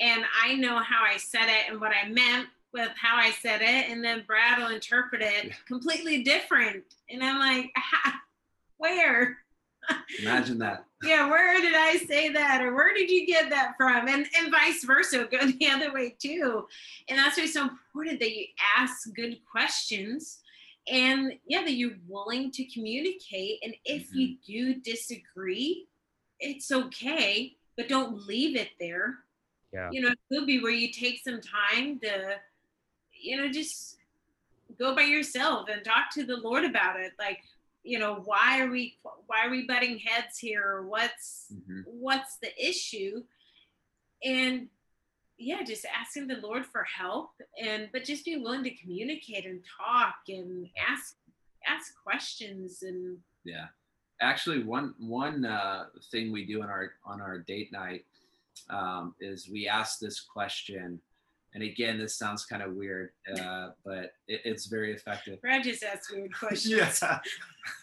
and 0.00 0.24
I 0.40 0.54
know 0.54 0.78
how 0.78 1.04
I 1.04 1.16
said 1.16 1.46
it 1.46 1.70
and 1.70 1.80
what 1.80 1.92
I 1.92 2.08
meant 2.08 2.48
with 2.72 2.90
how 3.00 3.16
I 3.16 3.30
said 3.30 3.62
it, 3.62 3.90
and 3.90 4.04
then 4.04 4.24
Brad 4.26 4.58
will 4.58 4.68
interpret 4.68 5.22
it 5.22 5.46
yeah. 5.46 5.52
completely 5.66 6.22
different. 6.22 6.84
And 7.10 7.22
I'm 7.22 7.38
like, 7.38 7.72
where? 8.76 9.38
Imagine 10.20 10.58
that. 10.58 10.84
yeah, 11.04 11.28
where 11.28 11.60
did 11.60 11.74
I 11.74 11.96
say 11.96 12.30
that? 12.30 12.62
Or 12.62 12.74
where 12.74 12.94
did 12.94 13.10
you 13.10 13.26
get 13.26 13.50
that 13.50 13.74
from? 13.76 14.08
And 14.08 14.26
and 14.38 14.50
vice 14.50 14.84
versa, 14.84 15.28
go 15.30 15.38
the 15.58 15.68
other 15.68 15.92
way 15.92 16.16
too. 16.18 16.66
And 17.08 17.18
that's 17.18 17.36
why 17.36 17.44
it's 17.44 17.54
so 17.54 17.62
important 17.62 18.20
that 18.20 18.34
you 18.34 18.46
ask 18.76 19.12
good 19.14 19.38
questions 19.50 20.40
and 20.90 21.34
yeah, 21.46 21.62
that 21.62 21.74
you're 21.74 21.96
willing 22.08 22.50
to 22.52 22.64
communicate. 22.64 23.58
And 23.62 23.74
if 23.84 24.08
mm-hmm. 24.08 24.18
you 24.18 24.36
do 24.46 24.74
disagree, 24.80 25.86
it's 26.40 26.70
okay, 26.70 27.56
but 27.76 27.88
don't 27.88 28.26
leave 28.26 28.56
it 28.56 28.70
there. 28.80 29.18
Yeah. 29.72 29.90
You 29.92 30.00
know, 30.00 30.08
it 30.08 30.18
could 30.32 30.46
be 30.46 30.62
where 30.62 30.72
you 30.72 30.90
take 30.90 31.20
some 31.22 31.40
time 31.40 31.98
to, 32.00 32.36
you 33.12 33.36
know, 33.36 33.50
just 33.50 33.96
go 34.78 34.94
by 34.94 35.02
yourself 35.02 35.68
and 35.70 35.84
talk 35.84 36.10
to 36.14 36.24
the 36.24 36.36
Lord 36.36 36.64
about 36.64 36.98
it. 37.00 37.12
Like, 37.18 37.40
you 37.88 37.98
know, 37.98 38.22
why 38.26 38.60
are 38.60 38.70
we 38.70 38.98
why 39.26 39.46
are 39.46 39.50
we 39.50 39.66
butting 39.66 39.98
heads 39.98 40.38
here? 40.38 40.82
What's 40.86 41.46
mm-hmm. 41.52 41.80
what's 41.86 42.36
the 42.36 42.50
issue? 42.62 43.22
And 44.22 44.68
yeah, 45.38 45.62
just 45.62 45.86
asking 45.98 46.26
the 46.26 46.36
Lord 46.42 46.66
for 46.66 46.84
help 46.84 47.30
and 47.62 47.88
but 47.92 48.04
just 48.04 48.26
be 48.26 48.36
willing 48.36 48.64
to 48.64 48.74
communicate 48.74 49.46
and 49.46 49.62
talk 49.80 50.16
and 50.28 50.68
ask 50.78 51.16
ask 51.66 51.94
questions 52.02 52.82
and 52.82 53.16
yeah. 53.44 53.66
Actually 54.20 54.62
one 54.64 54.94
one 54.98 55.46
uh, 55.46 55.84
thing 56.10 56.30
we 56.30 56.44
do 56.44 56.62
on 56.62 56.68
our 56.68 56.90
on 57.06 57.22
our 57.22 57.38
date 57.38 57.72
night 57.72 58.04
um, 58.68 59.14
is 59.18 59.48
we 59.48 59.66
ask 59.66 59.98
this 59.98 60.20
question 60.20 61.00
and 61.54 61.62
again, 61.62 61.98
this 61.98 62.16
sounds 62.16 62.44
kind 62.44 62.62
of 62.62 62.74
weird, 62.74 63.10
uh, 63.40 63.70
but 63.84 64.12
it, 64.26 64.42
it's 64.44 64.66
very 64.66 64.92
effective. 64.92 65.40
Brad 65.40 65.64
just 65.64 65.82
asked 65.82 66.12
weird 66.12 66.34
questions. 66.38 67.02
yeah. 67.02 67.18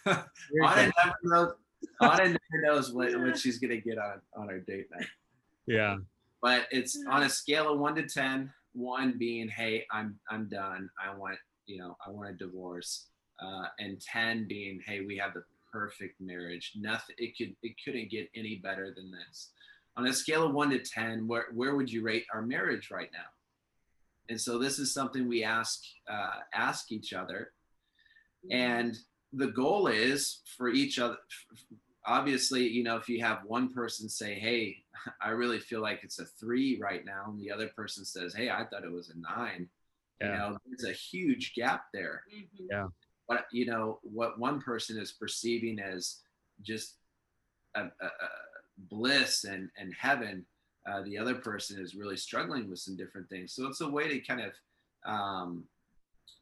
Anna 0.08 0.94
never 0.98 1.16
knows, 1.24 1.54
Anna 2.02 2.24
never 2.24 2.62
knows 2.62 2.94
what, 2.94 3.16
what 3.20 3.38
she's 3.38 3.60
gonna 3.60 3.78
get 3.78 3.98
on 3.98 4.22
on 4.36 4.50
our 4.50 4.60
date 4.60 4.88
night. 4.92 5.08
Yeah 5.68 5.98
but 6.46 6.68
it's 6.70 7.04
on 7.10 7.24
a 7.24 7.30
scale 7.30 7.74
of 7.74 7.80
one 7.80 7.96
to 7.96 8.04
10 8.04 8.54
one 8.74 9.18
being 9.18 9.50
hey 9.50 9.84
i'm 9.92 10.16
i'm 10.30 10.48
done 10.48 10.88
i 11.04 11.14
want 11.18 11.38
you 11.66 11.78
know 11.78 11.98
i 12.06 12.10
want 12.12 12.30
a 12.30 12.34
divorce 12.34 13.08
uh, 13.44 13.66
and 13.80 14.00
10 14.00 14.48
being 14.48 14.80
hey 14.86 15.02
we 15.02 15.18
have 15.18 15.34
the 15.34 15.44
perfect 15.72 16.22
marriage 16.22 16.74
nothing 16.76 17.16
it 17.18 17.36
could 17.36 17.56
it 17.64 17.74
couldn't 17.84 18.12
get 18.12 18.30
any 18.36 18.58
better 18.58 18.94
than 18.96 19.12
this 19.12 19.50
on 19.98 20.06
a 20.06 20.14
scale 20.14 20.46
of 20.46 20.54
1 20.54 20.70
to 20.70 20.80
10 20.80 21.28
where, 21.28 21.48
where 21.54 21.76
would 21.76 21.92
you 21.92 22.04
rate 22.04 22.26
our 22.32 22.44
marriage 22.44 22.92
right 22.92 23.10
now 23.12 23.26
and 24.30 24.40
so 24.40 24.58
this 24.58 24.80
is 24.80 24.94
something 24.94 25.28
we 25.28 25.44
ask 25.44 25.82
uh, 26.10 26.40
ask 26.54 26.92
each 26.92 27.14
other 27.14 27.52
and 28.52 28.98
the 29.34 29.48
goal 29.48 29.88
is 29.88 30.42
for 30.58 30.70
each 30.70 31.00
other 31.00 31.18
obviously, 32.06 32.68
you 32.68 32.84
know, 32.84 32.96
if 32.98 33.10
you 33.10 33.22
have 33.22 33.40
one 33.46 33.74
person 33.74 34.08
say, 34.08 34.36
Hey, 34.36 34.78
I 35.22 35.30
really 35.30 35.60
feel 35.60 35.82
like 35.82 36.02
it's 36.04 36.20
a 36.20 36.26
three 36.26 36.80
right 36.82 37.06
now, 37.06 37.26
and 37.28 37.40
the 37.40 37.52
other 37.52 37.68
person 37.70 38.06
says, 38.06 38.34
Hey, 38.34 38.50
I 38.50 38.66
thought 38.66 38.84
it 38.84 38.92
was 38.92 39.10
a 39.10 39.18
nine, 39.18 39.68
yeah. 40.22 40.28
you 40.28 40.34
know, 40.34 40.58
there's 40.66 40.90
a 40.90 40.98
huge 40.98 41.54
gap 41.56 41.86
there. 41.94 42.24
Mm-hmm. 42.34 42.66
Yeah. 42.70 42.88
But, 43.28 43.46
you 43.52 43.66
know, 43.66 44.00
what 44.04 44.40
one 44.40 44.62
person 44.62 45.00
is 45.00 45.12
perceiving 45.12 45.80
as 45.80 46.18
just 46.62 46.96
a, 47.74 47.82
a, 47.82 48.06
a 48.06 48.30
bliss 48.78 49.46
and, 49.46 49.70
and 49.78 49.94
heaven, 50.00 50.46
uh, 50.90 51.02
the 51.02 51.18
other 51.18 51.36
person 51.36 51.80
is 51.80 51.96
really 51.96 52.18
struggling 52.18 52.70
with 52.70 52.80
some 52.80 52.96
different 52.96 53.28
things. 53.30 53.54
So 53.54 53.68
it's 53.68 53.82
a 53.82 53.90
way 53.90 54.08
to 54.08 54.20
kind 54.20 54.42
of 54.42 54.54
um, 55.06 55.64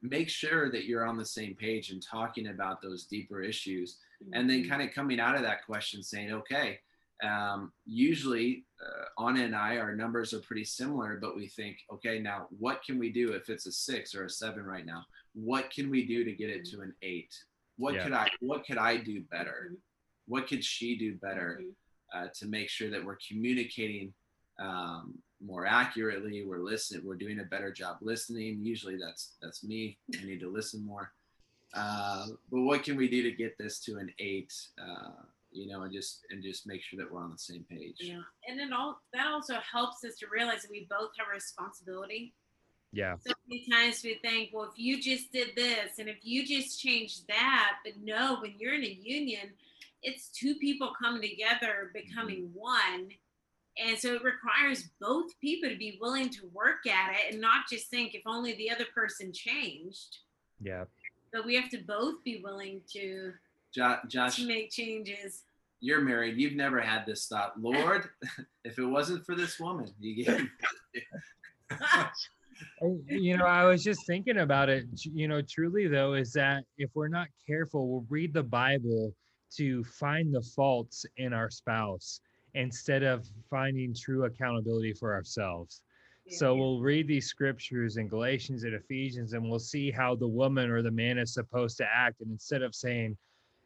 make 0.02 0.30
sure 0.30 0.70
that 0.70 0.86
you're 0.86 1.06
on 1.06 1.18
the 1.18 1.26
same 1.26 1.56
page 1.56 1.90
and 1.90 2.04
talking 2.04 2.48
about 2.48 2.82
those 2.82 3.06
deeper 3.06 3.42
issues 3.42 3.98
and 4.34 4.50
then 4.50 4.62
mm-hmm. 4.62 4.70
kind 4.70 4.82
of 4.82 4.94
coming 4.94 5.20
out 5.20 5.36
of 5.36 5.42
that 5.42 5.66
question 5.66 6.04
saying 6.04 6.32
okay 6.32 6.80
um, 7.24 7.72
usually 7.86 8.66
uh, 8.82 9.26
anna 9.28 9.44
and 9.44 9.56
i 9.56 9.78
our 9.78 9.96
numbers 9.96 10.34
are 10.34 10.40
pretty 10.40 10.66
similar 10.66 11.18
but 11.22 11.36
we 11.36 11.48
think 11.48 11.78
okay 11.92 12.20
now 12.20 12.48
what 12.60 12.84
can 12.84 13.00
we 13.00 13.12
do 13.12 13.32
if 13.32 13.50
it's 13.50 13.66
a 13.66 13.72
six 13.72 14.14
or 14.14 14.26
a 14.26 14.30
seven 14.30 14.64
right 14.64 14.86
now 14.86 15.04
what 15.34 15.72
can 15.72 15.90
we 15.90 16.06
do 16.06 16.24
to 16.24 16.34
get 16.34 16.50
it 16.50 16.66
to 16.66 16.82
an 16.82 16.94
eight 17.02 17.34
what 17.78 17.94
yeah. 17.94 18.04
could 18.04 18.14
i 18.14 18.28
what 18.42 18.66
could 18.66 18.78
i 18.78 18.98
do 18.98 19.22
better 19.32 19.68
mm-hmm. 19.68 19.76
what 20.28 20.48
could 20.48 20.64
she 20.64 20.98
do 20.98 21.16
better 21.16 21.62
mm-hmm. 21.62 22.26
uh, 22.26 22.28
to 22.34 22.46
make 22.48 22.70
sure 22.70 22.90
that 22.90 23.04
we're 23.04 23.18
communicating 23.28 24.14
um, 24.60 25.16
more 25.46 25.66
accurately 25.66 26.44
we're 26.46 26.60
listening 26.60 27.06
we're 27.06 27.16
doing 27.16 27.40
a 27.40 27.44
better 27.44 27.72
job 27.72 27.98
listening 28.02 28.60
usually 28.64 28.98
that's 28.98 29.34
that's 29.42 29.64
me 29.64 29.98
i 30.22 30.26
need 30.26 30.40
to 30.40 30.50
listen 30.50 30.86
more 30.86 31.12
uh, 31.74 32.28
but 32.52 32.62
what 32.62 32.84
can 32.84 32.96
we 32.96 33.08
do 33.08 33.24
to 33.24 33.32
get 33.32 33.58
this 33.58 33.80
to 33.80 33.98
an 33.98 34.12
eight? 34.20 34.54
Uh, 34.80 35.24
you 35.52 35.68
know, 35.68 35.84
and 35.84 35.94
just 35.94 36.22
and 36.30 36.42
just 36.44 36.68
make 36.68 36.82
sure 36.82 36.98
that 36.98 37.12
we're 37.12 37.22
on 37.22 37.32
the 37.32 37.38
same 37.38 37.66
page. 37.70 37.98
Yeah, 38.00 38.22
and 38.48 38.60
it 38.60 38.72
all 38.74 39.00
that 39.14 39.28
also 39.28 39.56
helps 39.60 40.04
us 40.04 40.16
to 40.18 40.28
realize 40.32 40.64
that 40.64 40.72
we 40.72 40.88
both 40.90 41.12
have 41.18 41.28
a 41.32 41.34
responsibility. 41.34 42.34
Yeah. 42.92 43.16
So 43.26 43.34
many 43.48 43.66
times 43.72 44.04
we 44.04 44.20
think, 44.22 44.52
well, 44.54 44.66
if 44.72 44.78
you 44.78 45.02
just 45.02 45.32
did 45.32 45.56
this 45.56 45.98
and 45.98 46.08
if 46.08 46.18
you 46.22 46.46
just 46.46 46.80
changed 46.80 47.28
that, 47.28 47.78
but 47.84 47.94
no, 48.04 48.38
when 48.40 48.54
you're 48.60 48.76
in 48.76 48.84
a 48.84 49.00
union, 49.02 49.50
it's 50.04 50.28
two 50.30 50.54
people 50.56 50.94
coming 51.02 51.28
together, 51.28 51.90
becoming 51.92 52.50
mm-hmm. 52.50 52.60
one. 52.60 53.10
And 53.78 53.98
so 53.98 54.14
it 54.14 54.22
requires 54.24 54.90
both 55.02 55.32
people 55.42 55.70
to 55.70 55.78
be 55.78 55.98
willing 56.00 56.30
to 56.30 56.50
work 56.54 56.86
at 56.88 57.14
it 57.14 57.34
and 57.34 57.42
not 57.42 57.66
just 57.72 57.90
think 57.90 58.14
if 58.14 58.22
only 58.26 58.54
the 58.56 58.70
other 58.70 58.86
person 58.94 59.32
changed. 59.34 60.18
Yeah 60.62 60.84
but 61.34 61.46
we 61.46 61.56
have 61.56 61.70
to 61.72 61.80
both 61.80 62.24
be 62.24 62.40
willing 62.42 62.82
to 62.94 63.34
jo- 63.74 63.98
Josh 64.08 64.38
to 64.38 64.48
make 64.48 64.72
changes. 64.72 65.44
You're 65.82 66.02
married. 66.02 66.38
You've 66.38 66.54
never 66.54 66.80
had 66.80 67.06
this 67.06 67.28
thought, 67.28 67.60
Lord. 67.60 68.10
if 68.64 68.78
it 68.78 68.86
wasn't 68.86 69.26
for 69.26 69.36
this 69.36 69.60
woman, 69.60 69.92
you 70.00 70.24
get. 70.24 70.42
Uh, 72.82 72.88
you 73.08 73.36
know, 73.36 73.46
I 73.46 73.66
was 73.66 73.84
just 73.84 74.06
thinking 74.06 74.38
about 74.38 74.70
it. 74.70 74.86
You 75.04 75.28
know, 75.28 75.42
truly 75.42 75.88
though, 75.88 76.14
is 76.14 76.32
that 76.34 76.64
if 76.78 76.92
we're 76.94 77.08
not 77.08 77.28
careful, 77.46 77.90
we'll 77.90 78.06
read 78.10 78.32
the 78.32 78.44
Bible 78.44 79.14
to 79.58 79.84
find 79.84 80.34
the 80.34 80.42
faults 80.42 81.04
in 81.18 81.34
our 81.34 81.50
spouse 81.50 82.22
instead 82.56 83.04
of 83.04 83.28
finding 83.50 83.94
true 83.94 84.26
accountability 84.26 84.94
for 84.94 85.14
ourselves. 85.14 85.82
So 86.30 86.56
we'll 86.56 86.80
read 86.80 87.08
these 87.08 87.28
scriptures 87.28 87.98
in 87.98 88.08
Galatians 88.08 88.64
and 88.64 88.74
Ephesians, 88.74 89.34
and 89.34 89.50
we'll 89.50 89.60
see 89.60 89.92
how 89.92 90.16
the 90.16 90.28
woman 90.28 90.72
or 90.72 90.82
the 90.82 90.92
man 90.92 91.18
is 91.18 91.34
supposed 91.34 91.78
to 91.78 91.86
act. 91.86 92.22
And 92.22 92.32
instead 92.32 92.62
of 92.62 92.74
saying, 92.74 93.18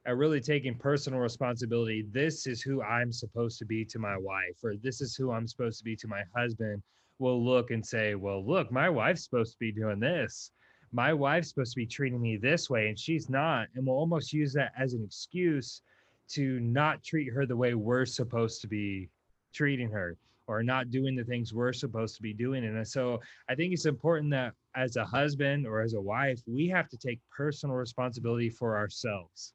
I 0.07 0.11
really 0.11 0.41
taking 0.41 0.73
personal 0.73 1.19
responsibility, 1.19 2.05
this 2.11 2.47
is 2.47 2.61
who 2.61 2.81
I'm 2.81 3.11
supposed 3.11 3.59
to 3.59 3.65
be 3.65 3.85
to 3.85 3.99
my 3.99 4.17
wife, 4.17 4.57
or 4.63 4.75
this 4.75 5.01
is 5.01 5.15
who 5.15 5.31
I'm 5.31 5.47
supposed 5.47 5.77
to 5.79 5.83
be 5.83 5.95
to 5.97 6.07
my 6.07 6.23
husband, 6.35 6.81
we'll 7.19 7.43
look 7.43 7.71
and 7.71 7.85
say, 7.85 8.15
Well, 8.15 8.45
look, 8.45 8.71
my 8.71 8.89
wife's 8.89 9.25
supposed 9.25 9.51
to 9.51 9.59
be 9.59 9.71
doing 9.71 9.99
this. 9.99 10.51
My 10.91 11.13
wife's 11.13 11.49
supposed 11.49 11.73
to 11.73 11.81
be 11.81 11.85
treating 11.85 12.21
me 12.21 12.37
this 12.37 12.69
way, 12.69 12.87
and 12.87 12.97
she's 12.97 13.29
not. 13.29 13.67
And 13.75 13.85
we'll 13.85 13.97
almost 13.97 14.33
use 14.33 14.53
that 14.53 14.71
as 14.77 14.93
an 14.93 15.03
excuse 15.03 15.81
to 16.29 16.59
not 16.59 17.03
treat 17.03 17.31
her 17.31 17.45
the 17.45 17.55
way 17.55 17.73
we're 17.73 18.05
supposed 18.05 18.61
to 18.61 18.67
be 18.67 19.09
treating 19.53 19.89
her 19.89 20.17
or 20.47 20.63
not 20.63 20.89
doing 20.89 21.15
the 21.15 21.23
things 21.23 21.53
we're 21.53 21.73
supposed 21.73 22.15
to 22.15 22.21
be 22.21 22.33
doing. 22.33 22.63
And 22.63 22.87
so 22.87 23.19
I 23.49 23.55
think 23.55 23.73
it's 23.73 23.85
important 23.85 24.31
that 24.31 24.53
as 24.75 24.95
a 24.95 25.03
husband 25.03 25.67
or 25.67 25.81
as 25.81 25.93
a 25.93 26.01
wife, 26.01 26.41
we 26.47 26.67
have 26.69 26.87
to 26.89 26.97
take 26.97 27.19
personal 27.35 27.75
responsibility 27.75 28.49
for 28.49 28.77
ourselves. 28.77 29.53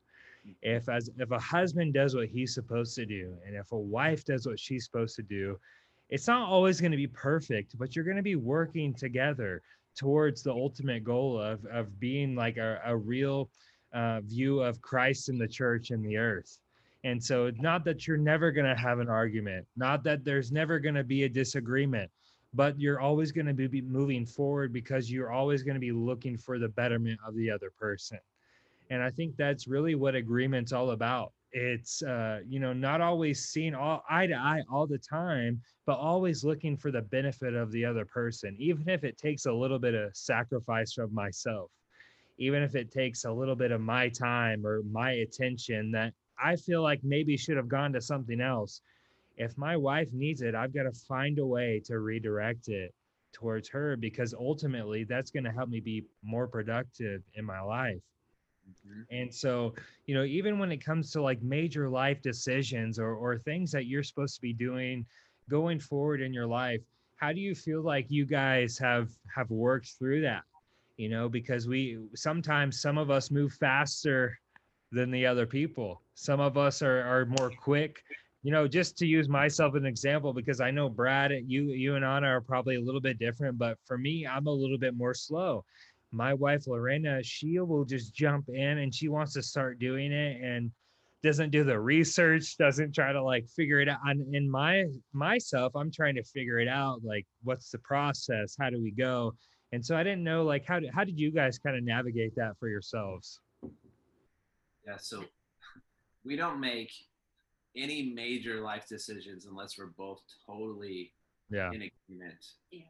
If 0.61 0.89
as 0.89 1.09
if 1.19 1.31
a 1.31 1.39
husband 1.39 1.95
does 1.95 2.17
what 2.17 2.29
he's 2.29 2.53
supposed 2.53 2.97
to 2.97 3.07
do, 3.07 3.37
and 3.47 3.55
if 3.55 3.71
a 3.73 3.79
wife 3.79 4.25
does 4.25 4.47
what 4.47 4.59
she's 4.59 4.85
supposed 4.85 5.15
to 5.17 5.23
do, 5.23 5.59
it's 6.11 6.27
not 6.27 6.49
always 6.49 6.81
going 6.81 6.91
to 6.91 6.97
be 6.97 7.07
perfect, 7.07 7.79
but 7.79 7.95
you're 7.95 8.05
going 8.05 8.17
to 8.17 8.25
be 8.25 8.35
working 8.35 8.93
together 8.93 9.63
towards 9.95 10.43
the 10.43 10.51
ultimate 10.51 11.05
goal 11.05 11.41
of 11.41 11.65
of 11.67 11.99
being 12.01 12.35
like 12.35 12.57
a, 12.57 12.81
a 12.85 12.97
real 12.97 13.51
uh, 13.93 14.21
view 14.23 14.61
of 14.61 14.81
Christ 14.81 15.29
in 15.29 15.39
the 15.39 15.49
church 15.49 15.91
and 15.91 16.05
the 16.05 16.17
earth. 16.17 16.59
And 17.05 17.23
so 17.23 17.51
not 17.59 17.85
that 17.85 18.07
you're 18.07 18.17
never 18.17 18.53
going 18.53 18.67
to 18.67 18.81
have 18.81 19.01
an 19.01 19.09
argument, 19.09 19.67
not 19.77 20.05
that 20.05 20.25
there's 20.25 20.53
never 20.53 20.79
going 20.79 20.95
to 20.95 21.05
be 21.05 21.25
a 21.25 21.29
disagreement, 21.29 22.11
but 22.55 22.79
you're 22.79 23.01
always 23.01 23.33
going 23.33 23.47
to 23.47 23.55
be 23.55 23.81
moving 23.81 24.25
forward 24.25 24.73
because 24.73 25.11
you're 25.11 25.33
always 25.33 25.63
going 25.63 25.75
to 25.75 25.81
be 25.81 25.93
looking 25.93 26.39
for 26.39 26.59
the 26.59 26.69
betterment 26.69 27.19
of 27.27 27.35
the 27.35 27.51
other 27.51 27.71
person. 27.71 28.19
And 28.91 29.03
I 29.03 29.11
think 29.11 29.37
that's 29.37 29.67
really 29.67 29.95
what 29.95 30.15
agreement's 30.15 30.73
all 30.73 30.91
about 30.91 31.33
it's 31.53 32.03
uh 32.03 32.41
you 32.49 32.59
know 32.59 32.73
not 32.73 33.01
always 33.01 33.45
seeing 33.45 33.75
all 33.75 34.03
eye 34.09 34.27
to 34.27 34.35
eye 34.35 34.63
all 34.71 34.87
the 34.87 34.99
time 34.99 35.61
but 35.85 35.99
always 35.99 36.45
looking 36.45 36.77
for 36.77 36.91
the 36.91 37.03
benefit 37.03 37.55
of 37.55 37.71
the 37.73 37.85
other 37.85 38.05
person 38.05 38.57
even 38.59 38.89
if 38.89 39.05
it 39.05 39.19
takes 39.19 39.47
a 39.47 39.53
little 39.53 39.79
bit 39.79 39.95
of 39.95 40.15
sacrifice 40.17 40.95
from 40.95 41.13
myself 41.13 41.71
even 42.43 42.63
if 42.63 42.75
it 42.75 42.91
takes 42.91 43.25
a 43.25 43.33
little 43.33 43.55
bit 43.55 43.73
of 43.73 43.81
my 43.81 44.09
time 44.09 44.67
or 44.67 44.83
my 44.91 45.13
attention 45.13 45.91
that 45.91 46.13
i 46.43 46.57
feel 46.57 46.83
like 46.83 47.01
maybe 47.03 47.37
should 47.37 47.57
have 47.57 47.69
gone 47.69 47.93
to 47.93 48.01
something 48.01 48.41
else 48.41 48.81
if 49.37 49.57
my 49.57 49.77
wife 49.77 50.09
needs 50.13 50.43
it 50.43 50.55
i've 50.55 50.75
got 50.75 50.85
to 50.85 50.93
find 50.93 51.39
a 51.39 51.47
way 51.47 51.81
to 51.85 51.99
redirect 51.99 52.69
it 52.69 52.93
towards 53.33 53.69
her 53.69 53.97
because 53.97 54.35
ultimately 54.35 55.05
that's 55.05 55.31
going 55.31 55.45
to 55.45 55.51
help 55.51 55.69
me 55.69 55.81
be 55.81 56.05
more 56.23 56.47
productive 56.47 57.23
in 57.35 57.45
my 57.45 57.61
life 57.61 58.03
Mm-hmm. 58.69 59.03
And 59.11 59.35
so, 59.35 59.75
you 60.07 60.15
know, 60.15 60.25
even 60.25 60.59
when 60.59 60.73
it 60.73 60.85
comes 60.85 61.11
to 61.13 61.23
like 61.23 61.43
major 61.43 61.89
life 61.89 62.23
decisions 62.23 62.99
or 62.99 63.15
or 63.15 63.39
things 63.39 63.71
that 63.73 63.87
you're 63.87 64.03
supposed 64.03 64.35
to 64.37 64.41
be 64.41 64.53
doing 64.53 65.05
going 65.49 65.81
forward 65.81 66.21
in 66.21 66.33
your 66.33 66.47
life, 66.47 66.81
how 67.17 67.33
do 67.33 67.41
you 67.41 67.55
feel 67.55 67.83
like 67.83 68.07
you 68.09 68.25
guys 68.25 68.79
have 68.79 69.11
have 69.35 69.51
worked 69.51 69.91
through 69.99 70.23
that? 70.23 70.43
You 71.03 71.09
know, 71.09 71.29
because 71.29 71.67
we 71.67 71.99
sometimes 72.15 72.81
some 72.81 72.97
of 72.97 73.11
us 73.11 73.31
move 73.31 73.53
faster 73.55 74.39
than 74.93 75.11
the 75.11 75.27
other 75.27 75.47
people. 75.47 76.03
Some 76.15 76.41
of 76.41 76.57
us 76.57 76.83
are 76.83 77.01
are 77.03 77.27
more 77.27 77.51
quick. 77.51 78.03
You 78.45 78.53
know, 78.53 78.67
just 78.67 78.97
to 78.99 79.07
use 79.07 79.29
myself 79.29 79.75
as 79.75 79.83
an 79.83 79.87
example, 79.87 80.33
because 80.33 80.61
I 80.61 80.71
know 80.71 80.89
Brad, 80.89 81.33
you 81.47 81.71
you 81.71 81.97
and 81.97 82.05
Anna 82.05 82.29
are 82.29 82.41
probably 82.41 82.77
a 82.77 82.81
little 82.81 83.01
bit 83.01 83.19
different, 83.19 83.59
but 83.59 83.79
for 83.85 83.99
me, 83.99 84.27
I'm 84.27 84.47
a 84.47 84.53
little 84.53 84.79
bit 84.79 84.95
more 84.97 85.15
slow 85.15 85.65
my 86.13 86.35
wife 86.35 86.67
Lorena, 86.67 87.23
she 87.23 87.59
will 87.59 87.85
just 87.85 88.15
jump 88.15 88.49
in 88.49 88.79
and 88.79 88.95
she 88.95 89.09
wants 89.09 89.33
to 89.33 89.43
start 89.43 89.79
doing 89.79 90.13
it 90.13 90.43
and 90.43 90.71
doesn't 91.23 91.51
do 91.51 91.65
the 91.65 91.79
research, 91.79 92.57
doesn't 92.59 92.95
try 92.95 93.13
to 93.13 93.23
like 93.23 93.49
figure 93.49 93.81
it 93.81 93.89
out. 93.89 93.99
And 94.05 94.35
in 94.35 94.51
my 94.51 94.85
myself, 95.13 95.75
I'm 95.75 95.91
trying 95.91 96.17
to 96.17 96.25
figure 96.25 96.59
it 96.59 96.69
out. 96.69 97.01
Like, 97.03 97.27
what's 97.43 97.71
the 97.71 97.79
process? 97.79 98.57
How 98.61 98.71
do 98.71 98.83
we 98.83 98.91
go? 98.91 99.35
And 99.73 99.85
so 99.85 99.97
I 99.97 100.03
didn't 100.03 100.23
know 100.23 100.45
like 100.45 100.65
how 100.67 100.81
did 100.81 100.91
how 100.95 101.05
did 101.05 101.19
you 101.19 101.31
guys 101.31 101.59
kind 101.59 101.77
of 101.77 101.83
navigate 101.83 102.35
that 102.37 102.59
for 102.59 102.69
yourselves? 102.69 103.41
Yeah, 104.87 104.99
so 104.99 105.25
we 106.25 106.37
don't 106.37 106.61
make 106.61 106.93
any 107.75 108.13
major 108.15 108.61
life 108.61 108.87
decisions 108.87 109.47
unless 109.47 109.79
we're 109.79 109.87
both 109.87 110.21
totally 110.47 111.13
yeah. 111.51 111.69
in 111.69 111.91
agreement. 111.91 112.45
Yeah. 112.71 112.83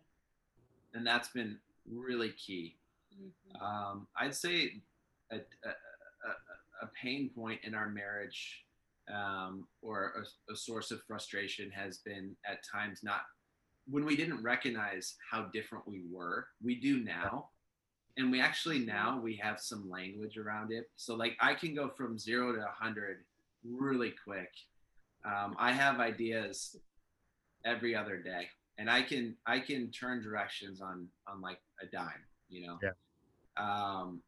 And 0.94 1.06
that's 1.06 1.28
been 1.28 1.58
really 1.88 2.32
key. 2.32 2.76
Mm-hmm. 3.14 3.64
Um, 3.64 4.06
I'd 4.16 4.34
say 4.34 4.80
a, 5.30 5.36
a, 5.36 5.38
a, 5.38 6.84
a, 6.86 6.90
pain 7.00 7.30
point 7.34 7.60
in 7.64 7.74
our 7.74 7.88
marriage 7.88 8.64
um, 9.12 9.66
or 9.82 10.24
a, 10.48 10.52
a 10.52 10.56
source 10.56 10.90
of 10.90 11.02
frustration 11.06 11.70
has 11.70 11.98
been 11.98 12.34
at 12.46 12.58
times 12.70 13.00
not 13.02 13.20
when 13.88 14.04
we 14.04 14.16
didn't 14.16 14.42
recognize 14.42 15.16
how 15.30 15.42
different 15.52 15.86
we 15.86 16.02
were. 16.10 16.46
We 16.62 16.76
do 16.76 17.02
now. 17.02 17.48
And 18.18 18.30
we 18.30 18.40
actually 18.40 18.80
now 18.80 19.18
we 19.18 19.36
have 19.36 19.58
some 19.58 19.88
language 19.88 20.36
around 20.36 20.70
it. 20.70 20.90
So 20.96 21.14
like 21.14 21.36
I 21.40 21.54
can 21.54 21.74
go 21.74 21.88
from 21.88 22.18
zero 22.18 22.52
to 22.52 22.60
a 22.60 22.74
hundred 22.78 23.24
really 23.64 24.12
quick. 24.24 24.50
Um, 25.24 25.56
I 25.58 25.72
have 25.72 25.98
ideas 25.98 26.76
every 27.64 27.94
other 27.94 28.18
day 28.18 28.48
and 28.76 28.90
I 28.90 29.02
can 29.02 29.36
I 29.46 29.60
can 29.60 29.90
turn 29.90 30.22
directions 30.22 30.82
on 30.82 31.08
on 31.26 31.40
like 31.40 31.58
a 31.80 31.86
dime 31.86 32.24
you 32.52 32.66
know. 32.66 32.78
Yeah. 32.82 32.92
Um, 33.56 34.20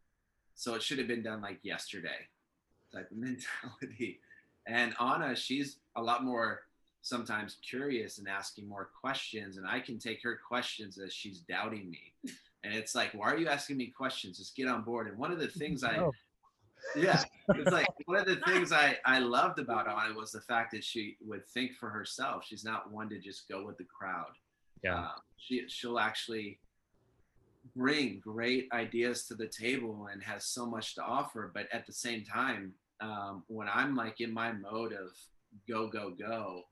so 0.55 0.75
it 0.75 0.83
should 0.83 0.99
have 0.99 1.09
been 1.09 1.23
done 1.23 1.43
like 1.43 1.61
yesterday, 1.63 2.29
type 2.93 3.11
of 3.11 3.17
mentality. 3.17 4.21
And 4.67 4.95
Anna, 4.99 5.37
she's 5.37 5.77
a 5.95 6.03
lot 6.03 6.25
more 6.25 6.63
sometimes 7.05 7.59
curious 7.63 8.17
and 8.17 8.27
asking 8.27 8.67
more 8.67 8.89
questions, 8.99 9.59
and 9.59 9.67
I 9.67 9.79
can 9.79 9.99
take 9.99 10.23
her 10.23 10.41
questions 10.49 10.99
as 10.99 11.13
she's 11.13 11.41
doubting 11.41 11.91
me. 11.91 12.15
And 12.65 12.73
it's 12.73 12.95
like, 12.95 13.13
why 13.13 13.31
are 13.31 13.37
you 13.37 13.47
asking 13.47 13.77
me 13.77 13.89
questions? 13.89 14.39
Just 14.39 14.57
get 14.57 14.69
on 14.69 14.83
board. 14.85 15.07
And 15.07 15.19
one 15.19 15.31
of 15.31 15.39
the 15.39 15.49
things 15.61 15.85
I, 15.85 15.99
oh. 15.99 16.13
yeah, 16.97 17.23
it's 17.51 17.71
like 17.71 17.87
one 18.07 18.19
of 18.19 18.27
the 18.27 18.41
things 18.47 18.73
I 18.73 18.97
I 19.05 19.19
loved 19.19 19.59
about 19.59 19.87
Anna 19.87 20.15
was 20.15 20.33
the 20.33 20.41
fact 20.41 20.73
that 20.73 20.83
she 20.83 21.19
would 21.21 21.47
think 21.47 21.75
for 21.75 21.91
herself. 21.91 22.47
She's 22.47 22.65
not 22.65 22.91
one 22.91 23.11
to 23.11 23.21
just 23.21 23.49
go 23.51 23.67
with 23.67 23.77
the 23.77 23.85
crowd. 23.85 24.33
Yeah, 24.83 25.01
uh, 25.01 25.09
she 25.37 25.69
she'll 25.69 25.99
actually 25.99 26.59
bring 27.77 28.19
great 28.21 28.69
ideas 28.73 29.27
to 29.27 29.35
the 29.35 29.47
table 29.47 30.09
and 30.11 30.23
has 30.23 30.47
so 30.47 30.65
much 30.65 30.95
to 30.95 31.03
offer. 31.03 31.51
But 31.53 31.67
at 31.71 31.87
the 31.87 31.93
same 31.93 32.25
time, 32.25 32.73
um, 33.03 33.45
when 33.49 33.69
I'm 33.73 33.95
like 33.95 34.23
in 34.23 34.33
my 34.33 34.53
mode 34.53 34.93
of 34.95 35.13
go, 35.69 35.87
go, 35.87 36.11
go, 36.11 36.63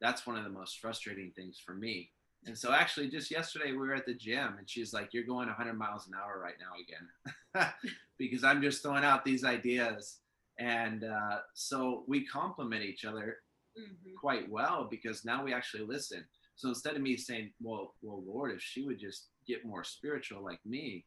that's 0.00 0.26
one 0.26 0.36
of 0.36 0.44
the 0.44 0.50
most 0.50 0.80
frustrating 0.80 1.32
things 1.34 1.60
for 1.64 1.74
me. 1.74 2.10
And 2.46 2.56
so 2.56 2.72
actually 2.72 3.08
just 3.10 3.30
yesterday 3.30 3.72
we 3.72 3.78
were 3.78 3.94
at 3.94 4.06
the 4.06 4.14
gym 4.14 4.54
and 4.58 4.68
she's 4.68 4.94
like, 4.94 5.12
you're 5.12 5.24
going 5.24 5.48
100 5.48 5.74
miles 5.74 6.06
an 6.06 6.14
hour 6.14 6.40
right 6.40 6.54
now 6.58 6.72
again, 6.80 7.72
because 8.18 8.44
I'm 8.44 8.62
just 8.62 8.82
throwing 8.82 9.04
out 9.04 9.24
these 9.24 9.44
ideas. 9.44 10.18
And 10.58 11.04
uh, 11.04 11.38
so 11.54 12.04
we 12.06 12.26
complement 12.26 12.82
each 12.82 13.04
other 13.04 13.38
mm-hmm. 13.78 14.14
quite 14.18 14.50
well 14.50 14.88
because 14.90 15.24
now 15.24 15.44
we 15.44 15.52
actually 15.52 15.84
listen. 15.84 16.24
So 16.56 16.68
instead 16.68 16.96
of 16.96 17.02
me 17.02 17.16
saying, 17.16 17.52
well, 17.62 17.94
well, 18.02 18.22
Lord, 18.26 18.52
if 18.52 18.60
she 18.60 18.84
would 18.84 18.98
just 18.98 19.28
get 19.46 19.64
more 19.64 19.84
spiritual 19.84 20.42
like 20.44 20.60
me 20.64 21.04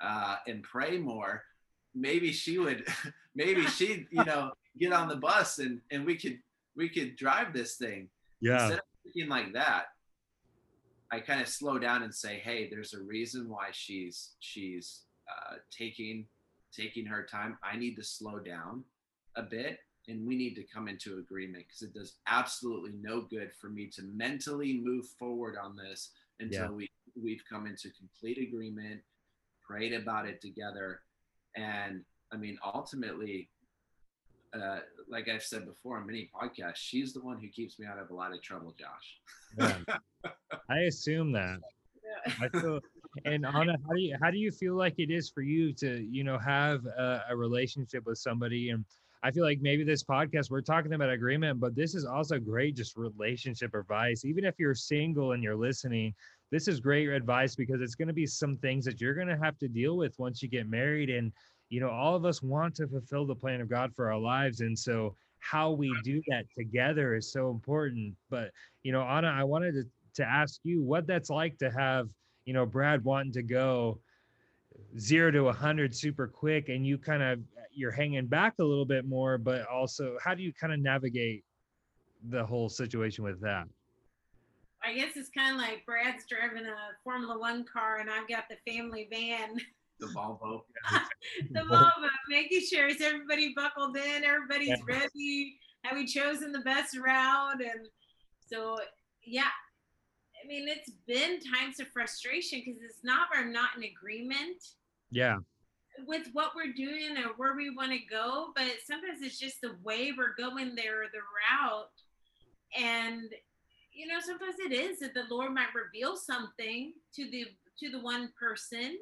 uh, 0.00 0.36
and 0.46 0.62
pray 0.62 0.98
more, 0.98 1.42
maybe 1.94 2.32
she 2.32 2.58
would, 2.58 2.86
maybe 3.34 3.64
she'd, 3.66 4.06
you 4.10 4.24
know, 4.24 4.52
get 4.78 4.92
on 4.92 5.08
the 5.08 5.16
bus 5.16 5.58
and, 5.58 5.80
and 5.90 6.04
we 6.04 6.16
could, 6.16 6.38
we 6.76 6.88
could 6.88 7.16
drive 7.16 7.52
this 7.52 7.76
thing. 7.76 8.08
Yeah. 8.46 8.62
Instead 8.62 8.78
of 8.78 8.84
thinking 9.04 9.28
like 9.28 9.52
that, 9.54 9.86
I 11.10 11.20
kind 11.20 11.40
of 11.40 11.48
slow 11.48 11.78
down 11.78 12.02
and 12.02 12.14
say, 12.14 12.40
Hey, 12.42 12.68
there's 12.70 12.94
a 12.94 13.02
reason 13.02 13.48
why 13.48 13.68
she's, 13.72 14.32
she's 14.40 15.02
uh, 15.28 15.56
taking, 15.70 16.26
taking 16.72 17.06
her 17.06 17.24
time. 17.24 17.58
I 17.62 17.76
need 17.76 17.96
to 17.96 18.04
slow 18.04 18.38
down 18.38 18.84
a 19.36 19.42
bit 19.42 19.78
and 20.08 20.26
we 20.26 20.36
need 20.36 20.54
to 20.54 20.62
come 20.62 20.88
into 20.88 21.18
agreement 21.18 21.64
because 21.66 21.82
it 21.82 21.94
does 21.94 22.14
absolutely 22.26 22.92
no 23.00 23.22
good 23.22 23.50
for 23.60 23.68
me 23.68 23.88
to 23.88 24.02
mentally 24.14 24.80
move 24.82 25.06
forward 25.18 25.56
on 25.60 25.76
this 25.76 26.10
until 26.40 26.64
yeah. 26.64 26.70
we 26.70 26.90
we've 27.20 27.42
come 27.50 27.66
into 27.66 27.88
complete 27.98 28.38
agreement, 28.38 29.00
prayed 29.66 29.94
about 29.94 30.26
it 30.26 30.40
together, 30.40 31.00
and 31.56 32.02
I 32.32 32.36
mean, 32.36 32.58
ultimately, 32.64 33.50
uh, 34.62 34.78
like 35.08 35.28
I've 35.28 35.42
said 35.42 35.66
before 35.66 35.98
on 35.98 36.06
many 36.06 36.30
podcasts, 36.34 36.76
she's 36.76 37.12
the 37.12 37.20
one 37.20 37.38
who 37.38 37.48
keeps 37.48 37.78
me 37.78 37.86
out 37.86 37.98
of 37.98 38.10
a 38.10 38.14
lot 38.14 38.32
of 38.32 38.42
trouble, 38.42 38.74
Josh. 38.78 39.18
yeah. 39.58 40.30
I 40.70 40.80
assume 40.80 41.32
that. 41.32 41.58
I 42.40 42.48
feel, 42.48 42.80
and 43.24 43.44
Anna, 43.44 43.76
how 43.86 43.94
do 43.94 44.00
you 44.00 44.16
how 44.20 44.30
do 44.30 44.38
you 44.38 44.50
feel 44.50 44.74
like 44.74 44.94
it 44.98 45.10
is 45.10 45.30
for 45.30 45.42
you 45.42 45.72
to 45.74 46.02
you 46.02 46.24
know 46.24 46.38
have 46.38 46.84
a, 46.86 47.22
a 47.30 47.36
relationship 47.36 48.06
with 48.06 48.18
somebody 48.18 48.70
and 48.70 48.84
I 49.22 49.32
feel 49.32 49.42
like 49.42 49.60
maybe 49.60 49.82
this 49.82 50.04
podcast, 50.04 50.50
we're 50.50 50.60
talking 50.60 50.92
about 50.92 51.10
agreement, 51.10 51.58
but 51.58 51.74
this 51.74 51.96
is 51.96 52.04
also 52.04 52.38
great, 52.38 52.76
just 52.76 52.96
relationship 52.96 53.74
advice. 53.74 54.24
Even 54.24 54.44
if 54.44 54.54
you're 54.56 54.74
single 54.74 55.32
and 55.32 55.42
you're 55.42 55.56
listening, 55.56 56.14
this 56.52 56.68
is 56.68 56.78
great 56.78 57.08
advice 57.08 57.56
because 57.56 57.80
it's 57.80 57.96
going 57.96 58.06
to 58.06 58.14
be 58.14 58.26
some 58.26 58.56
things 58.58 58.84
that 58.84 59.00
you're 59.00 59.14
going 59.14 59.26
to 59.26 59.36
have 59.36 59.58
to 59.58 59.68
deal 59.68 59.96
with 59.96 60.16
once 60.18 60.42
you 60.42 60.48
get 60.48 60.68
married. 60.68 61.10
And, 61.10 61.32
you 61.68 61.80
know, 61.80 61.90
all 61.90 62.14
of 62.14 62.24
us 62.24 62.42
want 62.42 62.74
to 62.76 62.86
fulfill 62.86 63.26
the 63.26 63.34
plan 63.34 63.60
of 63.60 63.68
God 63.68 63.92
for 63.94 64.10
our 64.10 64.18
lives. 64.18 64.60
And 64.60 64.78
so, 64.78 65.16
how 65.40 65.70
we 65.70 65.94
do 66.02 66.20
that 66.28 66.46
together 66.56 67.14
is 67.14 67.30
so 67.30 67.50
important. 67.50 68.14
But, 68.30 68.50
you 68.82 68.92
know, 68.92 69.02
Anna, 69.02 69.28
I 69.28 69.44
wanted 69.44 69.72
to, 69.72 69.84
to 70.14 70.24
ask 70.24 70.60
you 70.64 70.82
what 70.82 71.06
that's 71.06 71.30
like 71.30 71.58
to 71.58 71.70
have, 71.70 72.08
you 72.46 72.52
know, 72.52 72.66
Brad 72.66 73.04
wanting 73.04 73.32
to 73.32 73.42
go 73.42 74.00
zero 74.98 75.30
to 75.30 75.40
a 75.40 75.44
100 75.44 75.94
super 75.94 76.26
quick 76.26 76.68
and 76.68 76.86
you 76.86 76.98
kind 76.98 77.22
of 77.22 77.40
you're 77.72 77.90
hanging 77.90 78.26
back 78.26 78.54
a 78.58 78.64
little 78.64 78.84
bit 78.84 79.06
more 79.06 79.38
but 79.38 79.66
also 79.66 80.16
how 80.22 80.34
do 80.34 80.42
you 80.42 80.52
kind 80.52 80.72
of 80.72 80.78
navigate 80.80 81.44
the 82.30 82.44
whole 82.44 82.68
situation 82.68 83.24
with 83.24 83.40
that 83.40 83.66
i 84.82 84.94
guess 84.94 85.16
it's 85.16 85.30
kind 85.30 85.54
of 85.54 85.60
like 85.60 85.84
brad's 85.86 86.24
driving 86.26 86.66
a 86.66 86.76
formula 87.04 87.38
one 87.38 87.64
car 87.64 87.98
and 87.98 88.10
i've 88.10 88.28
got 88.28 88.44
the 88.48 88.70
family 88.70 89.08
van 89.10 89.56
the 90.00 90.06
volvo 90.08 90.62
the 91.52 91.60
volvo 91.60 92.08
making 92.28 92.60
sure 92.60 92.86
is 92.86 93.00
everybody 93.00 93.52
buckled 93.54 93.96
in 93.96 94.24
everybody's 94.24 94.68
yeah. 94.68 94.76
ready 94.86 95.56
have 95.84 95.96
we 95.96 96.06
chosen 96.06 96.52
the 96.52 96.60
best 96.60 96.96
route 96.98 97.60
and 97.60 97.88
so 98.48 98.76
yeah 99.24 99.50
I 100.46 100.46
mean, 100.46 100.68
it's 100.68 100.90
been 101.06 101.40
times 101.40 101.80
of 101.80 101.88
frustration 101.88 102.62
because 102.64 102.80
it's 102.82 103.02
not 103.02 103.28
we're 103.34 103.44
not 103.44 103.70
in 103.76 103.84
agreement. 103.84 104.62
Yeah. 105.10 105.38
With 106.06 106.28
what 106.32 106.52
we're 106.54 106.72
doing 106.72 107.16
or 107.16 107.32
where 107.36 107.56
we 107.56 107.70
want 107.70 107.92
to 107.92 107.98
go, 107.98 108.48
but 108.54 108.70
sometimes 108.86 109.22
it's 109.22 109.38
just 109.38 109.60
the 109.60 109.76
way 109.82 110.12
we're 110.16 110.36
going 110.36 110.74
there, 110.74 111.04
the 111.12 111.20
route, 111.64 111.88
and 112.78 113.22
you 113.92 114.06
know, 114.06 114.20
sometimes 114.20 114.56
it 114.58 114.72
is 114.72 114.98
that 114.98 115.14
the 115.14 115.24
Lord 115.30 115.54
might 115.54 115.74
reveal 115.74 116.16
something 116.16 116.92
to 117.14 117.30
the 117.30 117.46
to 117.80 117.90
the 117.90 118.00
one 118.00 118.30
person, 118.38 118.98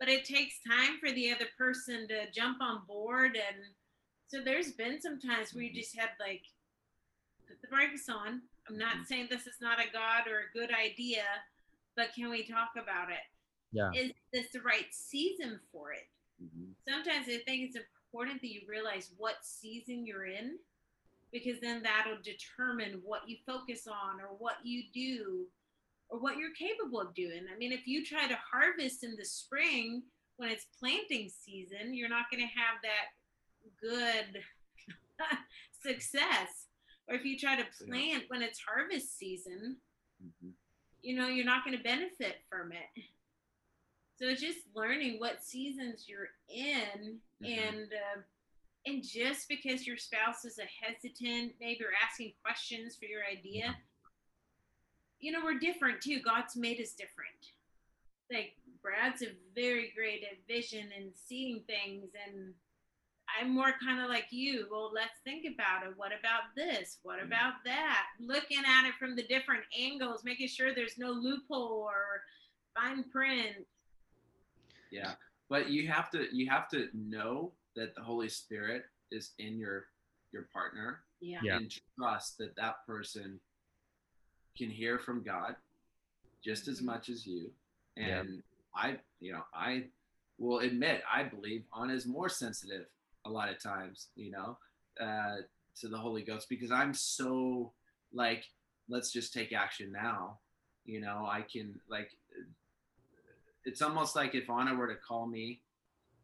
but 0.00 0.08
it 0.08 0.24
takes 0.24 0.58
time 0.66 0.98
for 0.98 1.12
the 1.12 1.30
other 1.30 1.46
person 1.56 2.08
to 2.08 2.30
jump 2.32 2.60
on 2.60 2.80
board 2.88 3.36
and 3.36 3.64
So 4.32 4.40
there's 4.44 4.70
been 4.72 5.00
some 5.00 5.18
times 5.20 5.52
where 5.52 5.64
you 5.64 5.74
just 5.74 5.98
had 5.98 6.10
like 6.20 6.42
put 7.48 7.60
the 7.62 7.66
brakes 7.68 8.08
on. 8.08 8.42
I'm 8.68 8.78
not 8.78 8.96
Mhm. 8.98 9.06
saying 9.06 9.26
this 9.28 9.48
is 9.48 9.60
not 9.60 9.84
a 9.84 9.90
God 9.90 10.28
or 10.28 10.38
a 10.38 10.52
good 10.52 10.70
idea, 10.72 11.24
but 11.96 12.14
can 12.14 12.30
we 12.30 12.44
talk 12.46 12.76
about 12.76 13.10
it? 13.10 13.24
Yeah. 13.72 13.90
Is 13.92 14.12
this 14.32 14.52
the 14.52 14.60
right 14.62 14.86
season 14.94 15.58
for 15.72 15.92
it? 15.92 16.08
Mhm. 16.40 16.76
Sometimes 16.88 17.28
I 17.28 17.38
think 17.38 17.62
it's 17.64 17.76
important 17.76 18.40
that 18.40 18.52
you 18.52 18.64
realize 18.68 19.10
what 19.16 19.44
season 19.44 20.06
you're 20.06 20.26
in 20.26 20.60
because 21.32 21.58
then 21.58 21.82
that'll 21.82 22.22
determine 22.22 23.02
what 23.02 23.28
you 23.28 23.36
focus 23.44 23.88
on 23.88 24.20
or 24.20 24.28
what 24.36 24.64
you 24.64 24.84
do 24.92 25.50
or 26.10 26.18
what 26.18 26.36
you're 26.36 26.52
capable 26.54 27.00
of 27.00 27.14
doing. 27.14 27.46
I 27.52 27.56
mean, 27.56 27.72
if 27.72 27.86
you 27.86 28.04
try 28.04 28.26
to 28.26 28.36
harvest 28.52 29.04
in 29.04 29.16
the 29.16 29.24
spring 29.24 30.02
when 30.36 30.50
it's 30.50 30.66
planting 30.78 31.28
season, 31.30 31.94
you're 31.94 32.08
not 32.08 32.26
going 32.30 32.42
to 32.42 32.54
have 32.60 32.78
that 32.82 33.14
good 33.80 34.42
success. 35.82 36.66
Or 37.08 37.14
if 37.14 37.24
you 37.24 37.38
try 37.38 37.56
to 37.56 37.62
Yeah. 37.62 37.86
plant 37.86 38.24
when 38.28 38.42
it's 38.42 38.58
harvest 38.60 39.16
season, 39.18 39.80
Mhm. 40.22 40.54
you 41.02 41.14
know, 41.14 41.28
you're 41.28 41.44
not 41.44 41.64
going 41.64 41.76
to 41.76 41.82
benefit 41.82 42.44
from 42.48 42.72
it. 42.72 42.88
So 44.16 44.26
it's 44.26 44.40
just 44.42 44.66
learning 44.74 45.18
what 45.18 45.42
seasons 45.42 46.06
you're 46.08 46.28
in, 46.48 47.22
Mhm. 47.40 47.58
and 47.58 47.92
uh, 47.94 48.22
and 48.86 49.02
just 49.02 49.48
because 49.48 49.86
your 49.86 49.96
spouse 49.98 50.44
is 50.44 50.58
a 50.58 50.64
hesitant, 50.66 51.54
maybe 51.60 51.80
you're 51.80 51.94
asking 51.94 52.34
questions 52.42 52.96
for 52.96 53.04
your 53.06 53.24
idea. 53.24 53.80
You 55.20 55.32
know, 55.32 55.40
we're 55.44 55.58
different 55.58 56.00
too. 56.00 56.20
God's 56.20 56.56
made 56.56 56.80
us 56.80 56.92
different. 56.92 57.30
Like 58.32 58.54
Brad's 58.82 59.22
a 59.22 59.28
very 59.54 59.92
great 59.94 60.22
at 60.24 60.38
vision 60.48 60.88
and 60.96 61.10
seeing 61.14 61.62
things, 61.66 62.10
and 62.26 62.54
I'm 63.38 63.50
more 63.54 63.72
kind 63.84 64.00
of 64.00 64.08
like 64.08 64.26
you. 64.30 64.66
Well, 64.70 64.90
let's 64.94 65.20
think 65.24 65.46
about 65.52 65.86
it. 65.86 65.92
What 65.96 66.12
about 66.18 66.54
this? 66.56 66.98
What 67.02 67.20
Mhm. 67.20 67.26
about 67.26 67.62
that? 67.64 68.08
Looking 68.18 68.64
at 68.66 68.86
it 68.88 68.94
from 68.96 69.14
the 69.14 69.22
different 69.22 69.64
angles, 69.76 70.24
making 70.24 70.48
sure 70.48 70.74
there's 70.74 70.98
no 70.98 71.10
loophole 71.10 71.82
or 71.88 72.24
fine 72.74 73.04
print. 73.10 73.66
Yeah, 74.90 75.14
but 75.48 75.68
you 75.68 75.86
have 75.88 76.10
to 76.10 76.34
you 76.34 76.48
have 76.48 76.68
to 76.70 76.88
know 76.94 77.52
that 77.76 77.94
the 77.94 78.02
Holy 78.02 78.28
Spirit 78.28 78.86
is 79.10 79.34
in 79.38 79.58
your 79.58 79.88
your 80.32 80.44
partner 80.52 81.04
Yeah. 81.20 81.40
Yeah. 81.42 81.56
and 81.56 81.80
trust 81.96 82.38
that 82.38 82.54
that 82.56 82.86
person 82.86 83.40
can 84.56 84.70
hear 84.70 84.98
from 84.98 85.22
God 85.22 85.56
just 86.42 86.68
as 86.68 86.80
much 86.80 87.08
as 87.08 87.26
you. 87.26 87.50
Yeah. 87.96 88.20
And 88.20 88.42
I, 88.74 88.96
you 89.20 89.32
know, 89.32 89.42
I 89.54 89.84
will 90.38 90.60
admit 90.60 91.02
I 91.12 91.24
believe 91.24 91.64
Anna 91.78 91.92
is 91.94 92.06
more 92.06 92.28
sensitive 92.28 92.86
a 93.26 93.30
lot 93.30 93.50
of 93.50 93.62
times, 93.62 94.08
you 94.16 94.30
know, 94.30 94.58
uh, 95.00 95.36
to 95.80 95.88
the 95.88 95.98
Holy 95.98 96.22
Ghost 96.22 96.48
because 96.48 96.70
I'm 96.70 96.94
so 96.94 97.72
like, 98.12 98.44
let's 98.88 99.12
just 99.12 99.32
take 99.32 99.52
action 99.52 99.92
now. 99.92 100.38
You 100.84 101.00
know, 101.00 101.28
I 101.30 101.42
can 101.42 101.78
like 101.88 102.10
it's 103.64 103.82
almost 103.82 104.16
like 104.16 104.34
if 104.34 104.48
Anna 104.48 104.74
were 104.74 104.88
to 104.88 104.96
call 104.96 105.26
me 105.26 105.60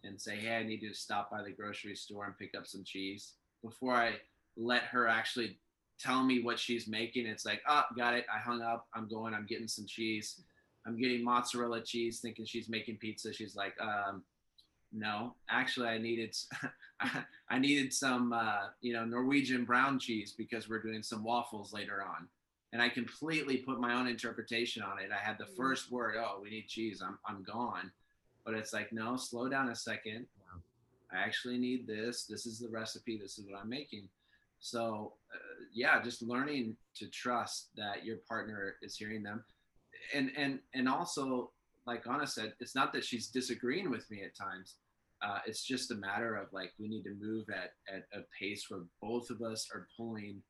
and 0.04 0.20
say, 0.20 0.36
"Hey, 0.36 0.56
I 0.56 0.62
need 0.62 0.80
to 0.80 0.94
stop 0.94 1.30
by 1.30 1.42
the 1.42 1.50
grocery 1.50 1.94
store 1.94 2.24
and 2.24 2.38
pick 2.38 2.54
up 2.56 2.66
some 2.66 2.84
cheese," 2.84 3.34
before 3.62 3.94
I 3.94 4.14
let 4.56 4.82
her 4.84 5.06
actually 5.06 5.58
tell 5.98 6.22
me 6.24 6.42
what 6.42 6.58
she's 6.58 6.86
making, 6.86 7.26
it's 7.26 7.44
like, 7.46 7.62
"Oh, 7.68 7.84
got 7.96 8.14
it. 8.14 8.26
I 8.34 8.38
hung 8.38 8.62
up. 8.62 8.86
I'm 8.94 9.08
going. 9.08 9.34
I'm 9.34 9.46
getting 9.46 9.68
some 9.68 9.86
cheese. 9.86 10.42
I'm 10.86 10.96
getting 10.98 11.24
mozzarella 11.24 11.82
cheese, 11.82 12.20
thinking 12.20 12.44
she's 12.44 12.68
making 12.68 12.96
pizza." 12.98 13.32
She's 13.32 13.56
like, 13.56 13.74
um, 13.80 14.24
"No, 14.92 15.34
actually, 15.48 15.88
I 15.88 15.98
needed, 15.98 16.36
I 17.50 17.58
needed 17.58 17.92
some, 17.92 18.32
uh, 18.32 18.68
you 18.80 18.92
know, 18.92 19.04
Norwegian 19.04 19.64
brown 19.64 19.98
cheese 19.98 20.32
because 20.36 20.68
we're 20.68 20.82
doing 20.82 21.02
some 21.02 21.22
waffles 21.24 21.72
later 21.72 22.02
on." 22.02 22.28
and 22.72 22.82
I 22.82 22.88
completely 22.90 23.58
put 23.58 23.80
my 23.80 23.94
own 23.94 24.06
interpretation 24.08 24.82
on 24.82 24.98
it. 24.98 25.10
I 25.12 25.16
had 25.16 25.38
the 25.38 25.44
Mhm. 25.44 25.56
first 25.56 25.90
word, 25.90 26.16
"Oh, 26.18 26.40
we 26.42 26.50
need 26.50 26.66
cheese." 26.68 27.00
I'm 27.00 27.18
I'm 27.24 27.42
gone, 27.44 27.90
but 28.44 28.54
it's 28.54 28.72
like, 28.72 28.92
no, 28.92 29.16
slow 29.16 29.48
down 29.48 29.68
a 29.70 29.74
second. 29.76 30.26
I 31.10 31.18
actually 31.18 31.56
need 31.56 31.86
this. 31.86 32.24
This 32.26 32.44
is 32.44 32.58
the 32.58 32.68
recipe. 32.68 33.16
This 33.16 33.38
is 33.38 33.46
what 33.46 33.60
I'm 33.60 33.68
making. 33.68 34.10
So, 34.70 35.12
uh, 35.32 35.38
yeah, 35.72 36.02
just 36.02 36.22
learning 36.22 36.76
to 36.96 37.06
trust 37.08 37.68
that 37.76 38.04
your 38.04 38.16
partner 38.28 38.74
is 38.82 38.96
hearing 38.96 39.22
them, 39.22 39.44
and 40.12 40.32
and 40.36 40.58
and 40.74 40.88
also, 40.88 41.52
like 41.86 42.04
Anna 42.08 42.26
said, 42.26 42.54
it's 42.58 42.74
not 42.74 42.92
that 42.92 43.04
she's 43.04 43.28
disagreeing 43.28 43.90
with 43.90 44.10
me 44.10 44.24
at 44.24 44.34
times. 44.34 44.74
Uh, 45.22 45.38
it's 45.46 45.62
just 45.62 45.92
a 45.92 45.94
matter 45.94 46.34
of 46.34 46.52
like 46.52 46.72
we 46.80 46.88
need 46.88 47.04
to 47.04 47.14
move 47.14 47.44
at 47.48 47.74
at 47.88 48.06
a 48.12 48.22
pace 48.38 48.66
where 48.68 48.80
both 49.00 49.30
of 49.30 49.40
us 49.40 49.68
are 49.72 49.86
pulling 49.96 50.42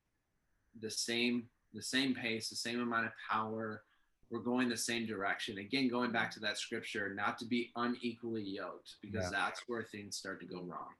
the 0.81 0.89
same 0.89 1.47
the 1.75 1.81
same 1.83 2.15
pace, 2.15 2.49
the 2.49 2.55
same 2.55 2.81
amount 2.81 3.05
of 3.05 3.11
power. 3.29 3.83
We're 4.31 4.39
going 4.39 4.67
the 4.67 4.75
same 4.77 5.05
direction. 5.05 5.59
Again, 5.59 5.89
going 5.89 6.11
back 6.11 6.31
to 6.31 6.39
that 6.39 6.57
scripture, 6.57 7.13
not 7.13 7.37
to 7.37 7.45
be 7.45 7.71
unequally 7.75 8.41
yoked, 8.43 8.95
because 9.01 9.25
Yeah. 9.25 9.29
that's 9.39 9.61
where 9.67 9.83
things 9.83 10.17
start 10.17 10.39
to 10.41 10.47
go 10.47 10.61
wrong. 10.63 10.95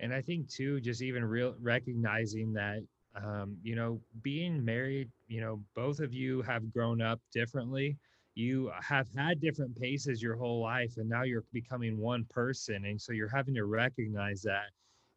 And 0.00 0.12
i 0.12 0.20
think 0.20 0.48
too 0.48 0.80
just 0.80 1.02
even 1.02 1.24
real 1.24 1.54
recognizing 1.60 2.52
that 2.52 2.80
um, 3.22 3.56
you 3.62 3.76
know 3.76 4.00
being 4.22 4.64
married 4.64 5.08
you 5.28 5.40
know 5.40 5.60
both 5.74 6.00
of 6.00 6.12
you 6.12 6.42
have 6.42 6.72
grown 6.72 7.00
up 7.00 7.20
differently. 7.32 7.96
You 8.36 8.72
have 8.82 9.06
had 9.16 9.40
different 9.40 9.76
paces 9.80 10.20
your 10.20 10.34
whole 10.34 10.60
life 10.60 10.94
and 10.96 11.08
now 11.08 11.22
you're 11.22 11.44
becoming 11.52 11.96
one 11.98 12.24
person 12.30 12.84
and 12.86 13.00
so 13.00 13.12
you're 13.12 13.28
having 13.28 13.54
to 13.54 13.64
recognize 13.64 14.42
that. 14.42 14.70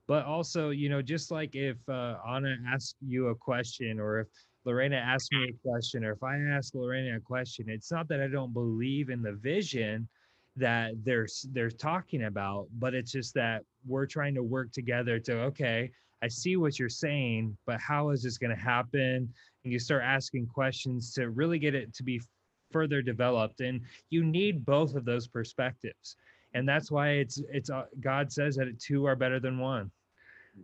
But 0.08 0.26
also 0.26 0.70
you 0.70 0.90
know 0.90 1.02
just 1.02 1.32
like 1.32 1.56
if 1.56 1.78
uh, 1.90 2.18
anna 2.28 2.56
asks 2.68 2.96
you 3.02 3.28
a 3.30 3.36
question 3.36 4.00
or 4.00 4.20
if 4.20 4.28
lorena 4.66 4.98
asks 4.98 5.30
me 5.32 5.50
a 5.50 5.68
question 5.68 6.04
or 6.06 6.12
if 6.12 6.24
i 6.24 6.38
ask 6.38 6.76
lorena 6.76 7.18
a 7.18 7.20
question 7.20 7.66
it's 7.70 7.92
not 7.92 8.08
that 8.10 8.22
i 8.22 8.28
don't 8.28 8.54
believe 8.54 9.10
in 9.10 9.22
the 9.22 9.34
vision 9.34 10.08
that 10.56 10.92
they're 11.04 11.28
they're 11.52 11.70
talking 11.70 12.26
about 12.26 12.68
but 12.80 12.94
it's 12.94 13.12
just 13.12 13.34
that 13.34 13.64
we're 13.88 14.06
trying 14.06 14.36
to 14.36 14.44
work 14.44 14.72
together 14.72 15.20
to 15.20 15.42
okay 15.42 15.90
i 16.22 16.28
see 16.28 16.58
what 16.58 16.78
you're 16.80 16.90
saying 16.90 17.56
but 17.66 17.80
how 17.80 18.10
is 18.10 18.24
this 18.24 18.38
going 18.38 18.56
to 18.56 18.62
happen? 18.62 19.32
And 19.64 19.74
you 19.74 19.80
start 19.80 20.04
asking 20.04 20.48
questions 20.48 21.14
to 21.14 21.30
really 21.30 21.60
get 21.60 21.76
it 21.76 21.94
to 21.96 22.04
be 22.04 22.22
further 22.72 23.02
developed 23.02 23.62
and 23.62 23.82
you 24.10 24.24
need 24.24 24.66
both 24.66 24.96
of 24.96 25.06
those 25.06 25.28
perspectives. 25.28 26.16
And 26.54 26.68
that's 26.68 26.90
why 26.90 27.10
it's 27.12 27.42
it's 27.52 27.70
uh, 27.70 27.86
god 28.00 28.32
says 28.32 28.56
that 28.56 28.80
two 28.80 29.06
are 29.06 29.16
better 29.16 29.40
than 29.40 29.60
one 29.60 29.92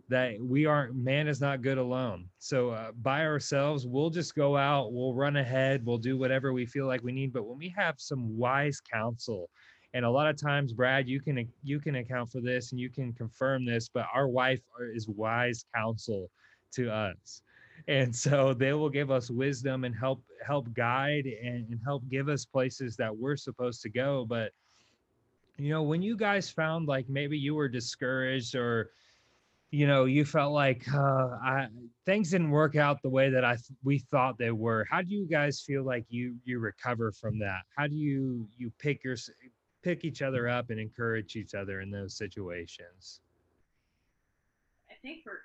that 0.08 0.40
we 0.40 0.66
aren't 0.66 0.96
man 0.96 1.28
is 1.28 1.40
not 1.40 1.62
good 1.62 1.78
alone. 1.78 2.28
So 2.38 2.70
uh, 2.70 2.92
by 3.02 3.24
ourselves 3.24 3.86
we'll 3.86 4.10
just 4.10 4.34
go 4.34 4.56
out 4.56 4.92
we'll 4.92 5.14
run 5.14 5.36
ahead 5.36 5.84
we'll 5.84 5.98
do 5.98 6.16
whatever 6.16 6.52
we 6.52 6.66
feel 6.66 6.86
like 6.86 7.02
we 7.02 7.12
need 7.12 7.32
but 7.32 7.46
when 7.46 7.58
we 7.58 7.72
have 7.76 7.96
some 7.98 8.36
wise 8.36 8.80
counsel 8.80 9.50
and 9.94 10.04
a 10.04 10.10
lot 10.10 10.28
of 10.28 10.36
times 10.36 10.72
brad 10.72 11.08
you 11.08 11.20
can 11.20 11.48
you 11.62 11.80
can 11.80 11.96
account 11.96 12.30
for 12.30 12.40
this 12.40 12.72
and 12.72 12.80
you 12.80 12.90
can 12.90 13.12
confirm 13.12 13.64
this 13.64 13.88
but 13.88 14.06
our 14.12 14.28
wife 14.28 14.60
is 14.94 15.08
wise 15.08 15.64
counsel 15.74 16.30
to 16.74 16.90
us. 16.92 17.42
And 17.88 18.14
so 18.14 18.54
they 18.54 18.72
will 18.72 18.90
give 18.90 19.10
us 19.10 19.30
wisdom 19.30 19.84
and 19.84 19.94
help 19.94 20.22
help 20.46 20.72
guide 20.74 21.26
and, 21.26 21.68
and 21.68 21.80
help 21.84 22.02
give 22.10 22.28
us 22.28 22.44
places 22.44 22.96
that 22.96 23.14
we're 23.14 23.36
supposed 23.36 23.82
to 23.82 23.88
go. 23.88 24.24
But 24.28 24.52
you 25.56 25.70
know 25.70 25.82
when 25.82 26.02
you 26.02 26.16
guys 26.16 26.50
found 26.50 26.88
like 26.88 27.08
maybe 27.08 27.38
you 27.38 27.54
were 27.54 27.68
discouraged 27.68 28.56
or 28.56 28.90
you 29.70 29.86
know 29.86 30.04
you 30.04 30.24
felt 30.24 30.52
like 30.52 30.82
uh, 30.92 31.28
I, 31.44 31.68
things 32.06 32.30
didn't 32.30 32.50
work 32.50 32.74
out 32.74 33.00
the 33.02 33.08
way 33.08 33.30
that 33.30 33.44
i 33.44 33.56
we 33.84 34.00
thought 34.10 34.36
they 34.36 34.50
were 34.50 34.84
how 34.90 35.00
do 35.00 35.14
you 35.14 35.28
guys 35.28 35.60
feel 35.60 35.84
like 35.84 36.06
you 36.08 36.34
you 36.44 36.58
recover 36.58 37.12
from 37.12 37.38
that? 37.38 37.60
How 37.76 37.86
do 37.86 37.94
you 37.94 38.48
you 38.56 38.72
pick 38.80 39.04
your 39.04 39.16
pick 39.84 40.02
each 40.04 40.22
other 40.22 40.48
up 40.48 40.70
and 40.70 40.80
encourage 40.80 41.36
each 41.36 41.54
other 41.54 41.80
in 41.82 41.90
those 41.90 42.16
situations 42.16 43.20
I 44.90 44.94
think 45.02 45.22
for 45.22 45.42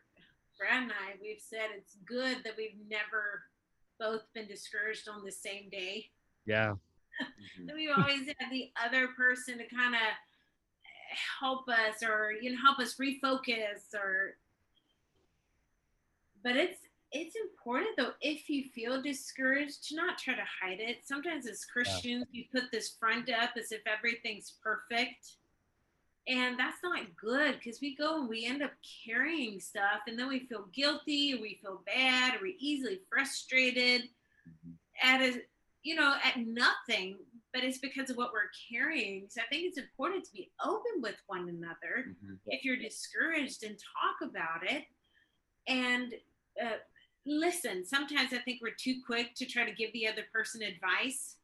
Brad 0.57 0.83
and 0.83 0.91
I, 0.91 1.15
we've 1.21 1.41
said 1.41 1.67
it's 1.75 1.95
good 2.05 2.37
that 2.45 2.53
we've 2.57 2.75
never 2.89 3.43
both 3.99 4.21
been 4.33 4.47
discouraged 4.47 5.07
on 5.09 5.23
the 5.25 5.31
same 5.31 5.69
day. 5.69 6.09
yeah 6.45 6.73
Mhm. 7.21 7.67
That 7.67 7.75
we've 7.75 7.89
always 7.97 8.27
had 8.27 8.49
the 8.49 8.71
other 8.81 9.09
person 9.09 9.57
to 9.57 9.65
kind 9.67 9.93
of 9.93 10.01
help 11.41 11.67
us 11.67 12.01
or 12.01 12.31
you 12.41 12.51
know 12.51 12.61
help 12.61 12.79
us 12.79 12.95
refocus 12.95 13.93
or 13.93 14.37
but 16.43 16.55
it's 16.55 16.79
it's 17.11 17.35
important 17.35 17.89
though 17.97 18.11
if 18.21 18.49
you 18.49 18.65
feel 18.75 19.01
discouraged 19.01 19.87
to 19.87 19.95
not 19.95 20.17
try 20.17 20.35
to 20.35 20.43
hide 20.61 20.79
it 20.79 20.97
sometimes 21.03 21.47
as 21.47 21.65
christians 21.65 22.25
we 22.31 22.47
put 22.53 22.71
this 22.71 22.95
front 22.99 23.29
up 23.31 23.51
as 23.57 23.71
if 23.71 23.81
everything's 23.87 24.53
perfect 24.63 25.35
and 26.27 26.59
that's 26.59 26.77
not 26.83 27.03
good 27.19 27.55
because 27.55 27.79
we 27.81 27.95
go 27.95 28.19
and 28.19 28.29
we 28.29 28.45
end 28.45 28.61
up 28.61 28.71
carrying 29.05 29.59
stuff 29.59 30.01
and 30.07 30.19
then 30.19 30.27
we 30.27 30.39
feel 30.41 30.67
guilty 30.73 31.33
or 31.33 31.41
we 31.41 31.57
feel 31.61 31.81
bad 31.85 32.35
or 32.35 32.39
we're 32.43 32.53
easily 32.59 32.99
frustrated 33.09 34.03
Mhm. 34.47 34.77
at 35.01 35.21
a 35.21 35.41
you 35.83 35.95
know 35.95 36.15
at 36.23 36.37
nothing 36.37 37.17
but 37.51 37.63
it's 37.63 37.79
because 37.79 38.11
of 38.11 38.17
what 38.17 38.31
we're 38.31 38.51
carrying. 38.71 39.27
So 39.27 39.41
I 39.41 39.45
think 39.47 39.63
it's 39.65 39.79
important 39.79 40.23
to 40.25 40.31
be 40.31 40.51
open 40.63 41.01
with 41.01 41.15
one 41.25 41.49
another 41.49 42.15
Mhm. 42.23 42.37
if 42.45 42.63
you're 42.63 42.75
discouraged 42.77 43.63
and 43.63 43.75
talk 43.79 44.21
about 44.29 44.69
it. 44.71 44.85
And 45.65 46.13
uh, 46.61 46.77
listen, 47.29 47.85
sometimes 47.85 48.33
I 48.33 48.39
think 48.39 48.59
we're 48.61 48.71
too 48.77 48.95
quick 49.05 49.35
to 49.35 49.45
try 49.45 49.63
to 49.65 49.71
give 49.71 49.93
the 49.93 50.07
other 50.07 50.23
person 50.33 50.61
advice. 50.63 51.35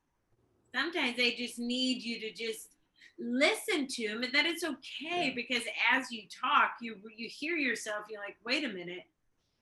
Sometimes 0.74 1.16
they 1.16 1.32
just 1.34 1.60
need 1.60 2.02
you 2.02 2.20
to 2.20 2.34
just 2.34 2.70
listen 3.18 3.88
to 3.88 4.08
them 4.10 4.24
and 4.24 4.34
that 4.34 4.46
it's 4.46 4.64
okay 4.64 5.28
Yeah. 5.28 5.32
because 5.36 5.64
as 5.94 6.12
you 6.12 6.24
talk, 6.30 6.72
you 6.82 6.98
you 7.16 7.30
hear 7.30 7.56
yourself, 7.56 8.06
you're 8.10 8.20
like, 8.20 8.36
wait 8.46 8.66
a 8.66 8.68
minute, 8.68 9.04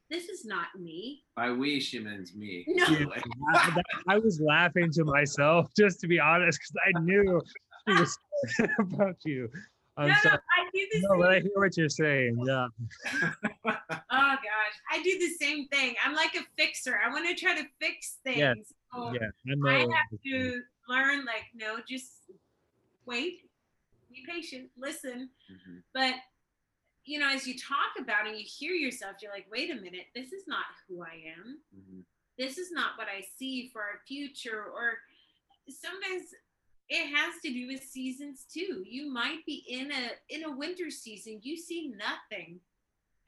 this 0.09 0.27
is 0.29 0.43
not 0.45 0.67
me. 0.79 1.23
By 1.35 1.51
we, 1.51 1.79
she 1.79 1.99
means 1.99 2.33
me. 2.35 2.65
No. 2.67 2.85
by 2.85 2.95
the 2.95 3.05
way. 3.07 3.21
I, 3.53 3.81
I 4.15 4.17
was 4.17 4.39
laughing 4.41 4.89
to 4.93 5.03
myself, 5.05 5.69
just 5.77 5.99
to 6.01 6.07
be 6.07 6.19
honest, 6.19 6.59
because 6.59 6.75
I 6.95 6.99
knew 7.01 7.41
she 7.87 7.93
was 7.99 8.17
about 8.79 9.17
you. 9.25 9.49
I'm 9.95 10.07
no, 10.07 10.13
no, 10.13 10.19
sorry. 10.21 10.37
I 10.57 10.69
do 10.73 10.87
the 10.91 10.99
No, 11.01 11.09
same 11.09 11.19
but 11.19 11.29
I 11.29 11.39
hear 11.39 11.51
what 11.55 11.77
you're 11.77 11.89
saying. 11.89 12.37
Yeah. 12.45 12.67
Oh 14.15 14.35
gosh, 14.35 14.75
I 14.91 15.01
do 15.03 15.17
the 15.17 15.29
same 15.29 15.67
thing. 15.69 15.95
I'm 16.05 16.13
like 16.13 16.35
a 16.35 16.41
fixer. 16.57 16.99
I 17.03 17.09
want 17.11 17.27
to 17.27 17.35
try 17.35 17.55
to 17.59 17.67
fix 17.81 18.17
things. 18.23 18.37
Yeah, 18.37 18.53
So 18.93 19.11
Yeah. 19.13 19.27
I 19.51 19.55
know. 19.55 19.69
I 19.69 19.79
have 19.79 20.19
to 20.25 20.61
learn, 20.87 21.25
like, 21.25 21.45
no, 21.55 21.77
just 21.87 22.11
wait, 23.05 23.39
be 24.09 24.23
patient, 24.27 24.69
listen. 24.77 25.29
Mhm. 25.51 25.83
But 25.93 26.15
you 27.05 27.19
know, 27.19 27.27
as 27.29 27.45
you 27.47 27.57
talk 27.57 27.97
about 27.99 28.27
and 28.27 28.37
you 28.37 28.45
hear 28.47 28.73
yourself, 28.73 29.17
you're 29.21 29.31
like, 29.31 29.47
wait 29.51 29.69
a 29.71 29.75
minute, 29.75 30.07
this 30.15 30.31
is 30.31 30.47
not 30.47 30.65
who 30.87 31.03
I 31.03 31.33
am. 31.37 31.59
Mhm. 31.75 32.05
This 32.37 32.57
is 32.57 32.71
not 32.71 32.97
what 32.97 33.07
I 33.07 33.21
see 33.21 33.69
for 33.69 33.81
our 33.81 33.99
future. 34.07 34.63
Or 34.65 34.99
sometimes 35.69 36.33
it 36.93 37.07
has 37.07 37.41
to 37.41 37.51
do 37.51 37.65
with 37.67 37.83
seasons 37.83 38.45
too. 38.53 38.83
You 38.87 39.11
might 39.11 39.43
be 39.47 39.65
in 39.67 39.91
a 39.91 40.11
in 40.29 40.43
a 40.43 40.55
winter 40.55 40.91
season, 40.91 41.39
you 41.41 41.57
see 41.57 41.91
nothing. 41.97 42.59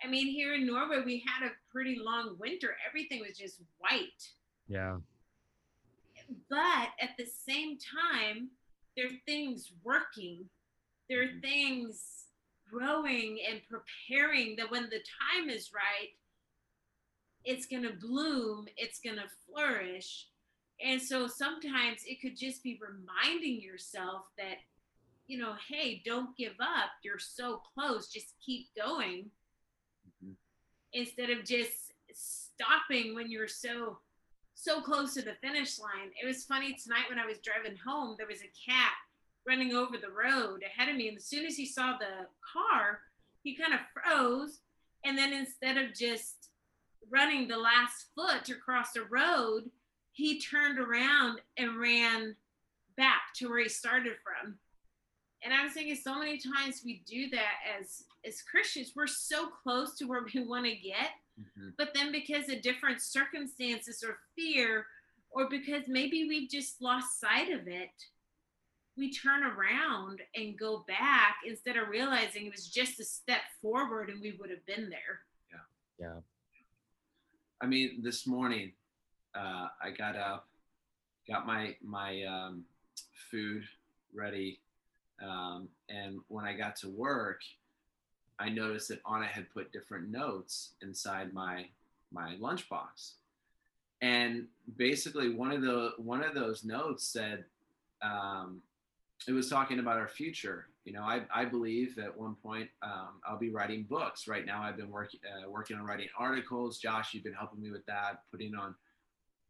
I 0.04 0.08
mean, 0.08 0.28
here 0.28 0.54
in 0.54 0.68
Norway, 0.68 1.02
we 1.04 1.24
had 1.26 1.48
a 1.48 1.52
pretty 1.72 1.98
long 1.98 2.36
winter. 2.40 2.78
Everything 2.88 3.22
was 3.28 3.38
just 3.38 3.62
white. 3.80 4.32
Yeah. 4.68 5.00
But 6.48 6.90
at 7.02 7.18
the 7.18 7.26
same 7.26 7.78
time, 7.80 8.50
there 8.96 9.08
are 9.08 9.20
things 9.26 9.72
working. 9.84 10.48
There 11.10 11.24
are 11.24 11.28
Mhm. 11.28 11.42
things 11.42 12.26
growing 12.70 13.42
and 13.48 13.62
preparing 13.66 14.56
that 14.58 14.70
when 14.70 14.90
the 14.90 15.04
time 15.22 15.50
is 15.50 15.74
right, 15.74 16.14
it's 17.44 17.66
going 17.66 17.84
to 17.84 17.94
bloom, 17.94 18.68
it's 18.78 19.00
going 19.00 19.18
to 19.18 19.30
flourish. 19.46 20.30
And 20.84 21.02
so 21.02 21.28
sometimes 21.28 22.04
it 22.06 22.22
could 22.22 22.38
just 22.38 22.64
be 22.64 22.80
reminding 22.82 23.62
yourself 23.62 24.26
that, 24.38 24.58
you 25.28 25.38
know, 25.38 25.56
hey, 25.70 26.02
don't 26.06 26.36
give 26.38 26.56
up. 26.60 26.92
You're 27.04 27.20
so 27.20 27.62
close. 27.74 28.08
Just 28.12 28.36
keep 28.46 28.74
going 28.76 29.32
Mhm. 30.24 30.36
instead 30.94 31.30
of 31.30 31.46
just 31.46 31.94
stopping 32.14 33.16
when 33.16 33.30
you're 33.30 33.48
so 33.48 34.02
so 34.58 34.82
close 34.82 35.14
to 35.14 35.22
the 35.22 35.36
finish 35.36 35.78
line. 35.80 36.14
It 36.20 36.26
was 36.26 36.46
funny 36.46 36.74
tonight 36.76 37.10
when 37.10 37.20
I 37.20 37.26
was 37.26 37.40
driving 37.40 37.76
home, 37.76 38.16
there 38.18 38.26
was 38.26 38.42
a 38.42 38.48
cat 38.66 38.96
running 39.46 39.74
over 39.74 39.98
the 39.98 40.10
road 40.10 40.64
ahead 40.64 40.88
of 40.88 40.96
me. 40.96 41.10
And 41.10 41.18
as 41.18 41.26
soon 41.26 41.46
as 41.46 41.58
he 41.58 41.66
saw 41.66 41.98
the 41.98 42.30
car, 42.54 43.04
he 43.44 43.54
kind 43.54 43.74
of 43.74 43.82
froze. 43.94 44.62
And 45.04 45.18
then 45.18 45.34
instead 45.34 45.78
of 45.78 45.94
just 45.94 46.50
running 47.10 47.48
the 47.48 47.58
last 47.58 48.08
foot 48.16 48.50
across 48.50 48.94
the 48.94 49.04
road, 49.04 49.70
he 50.16 50.40
turned 50.40 50.80
around 50.80 51.42
and 51.58 51.78
ran 51.78 52.36
back 52.96 53.34
to 53.36 53.50
where 53.50 53.60
he 53.60 53.68
started 53.70 54.14
from. 54.24 54.58
And 55.44 55.54
I 55.54 55.62
was 55.64 55.74
thinking 55.74 55.96
so 55.96 56.18
many 56.18 56.38
times 56.40 56.82
we 56.86 57.04
do 57.06 57.30
that 57.32 57.56
as 57.80 58.04
as 58.26 58.42
Christians, 58.42 58.94
we're 58.96 59.06
so 59.08 59.48
close 59.62 59.96
to 59.98 60.06
where 60.06 60.26
we 60.34 60.42
want 60.44 60.66
to 60.66 60.76
get, 60.76 61.12
Mhm. 61.40 61.76
but 61.78 61.94
then 61.94 62.12
because 62.14 62.50
of 62.50 62.62
different 62.62 63.02
circumstances 63.02 64.02
or 64.04 64.20
fear 64.36 64.88
or 65.32 65.50
because 65.50 65.88
maybe 65.90 66.28
we've 66.30 66.50
just 66.50 66.82
lost 66.82 67.20
sight 67.20 67.52
of 67.52 67.68
it 67.68 67.92
we 68.98 69.12
turn 69.12 69.44
around 69.44 70.22
and 70.36 70.58
go 70.58 70.78
back 70.88 71.40
instead 71.46 71.76
of 71.76 71.90
realizing 71.90 72.46
it 72.46 72.52
was 72.54 72.70
just 72.70 72.98
a 73.02 73.04
step 73.04 73.42
forward 73.62 74.10
and 74.10 74.22
we 74.22 74.32
would 74.40 74.50
have 74.50 74.66
been 74.66 74.90
there 74.90 75.26
Yeah. 75.52 75.66
Yeah. 76.00 76.22
I 77.60 77.66
mean, 77.66 78.02
this 78.02 78.26
morning, 78.26 78.74
uh, 79.36 79.68
I 79.82 79.92
got 79.92 80.16
up, 80.16 80.48
got 81.28 81.46
my 81.46 81.76
my 81.84 82.24
um, 82.24 82.64
food 83.32 83.64
ready, 84.14 84.60
um, 85.22 85.68
and 85.90 86.20
when 86.28 86.46
I 86.46 86.54
got 86.54 86.76
to 86.78 86.90
work, 86.90 87.42
I 88.40 88.50
noticed 88.50 88.90
that 88.90 89.02
Anna 89.12 89.26
had 89.26 89.50
put 89.52 89.72
different 89.72 90.10
notes 90.10 90.74
inside 90.82 91.34
my 91.34 91.66
my 92.12 92.36
lunchbox, 92.36 93.14
and 94.02 94.46
basically 94.78 95.34
one 95.34 95.52
of 95.52 95.62
the 95.62 95.94
one 95.98 96.24
of 96.24 96.34
those 96.34 96.64
notes 96.64 97.06
said, 97.06 97.46
um, 98.02 98.62
it 99.28 99.32
was 99.32 99.50
talking 99.50 99.80
about 99.80 99.98
our 99.98 100.08
future. 100.08 100.68
You 100.86 100.94
know, 100.94 101.02
I, 101.02 101.22
I 101.34 101.46
believe 101.46 101.98
at 101.98 102.16
one 102.16 102.36
point 102.36 102.70
um, 102.84 103.20
I'll 103.28 103.40
be 103.40 103.50
writing 103.50 103.84
books. 103.90 104.28
Right 104.28 104.46
now, 104.46 104.62
I've 104.62 104.78
been 104.78 104.92
working 104.92 105.20
uh, 105.26 105.50
working 105.50 105.78
on 105.78 105.86
writing 105.86 106.08
articles. 106.18 106.78
Josh, 106.78 107.14
you've 107.14 107.24
been 107.24 107.34
helping 107.34 107.62
me 107.62 107.72
with 107.72 107.86
that, 107.88 108.22
putting 108.32 108.54
on 108.56 108.76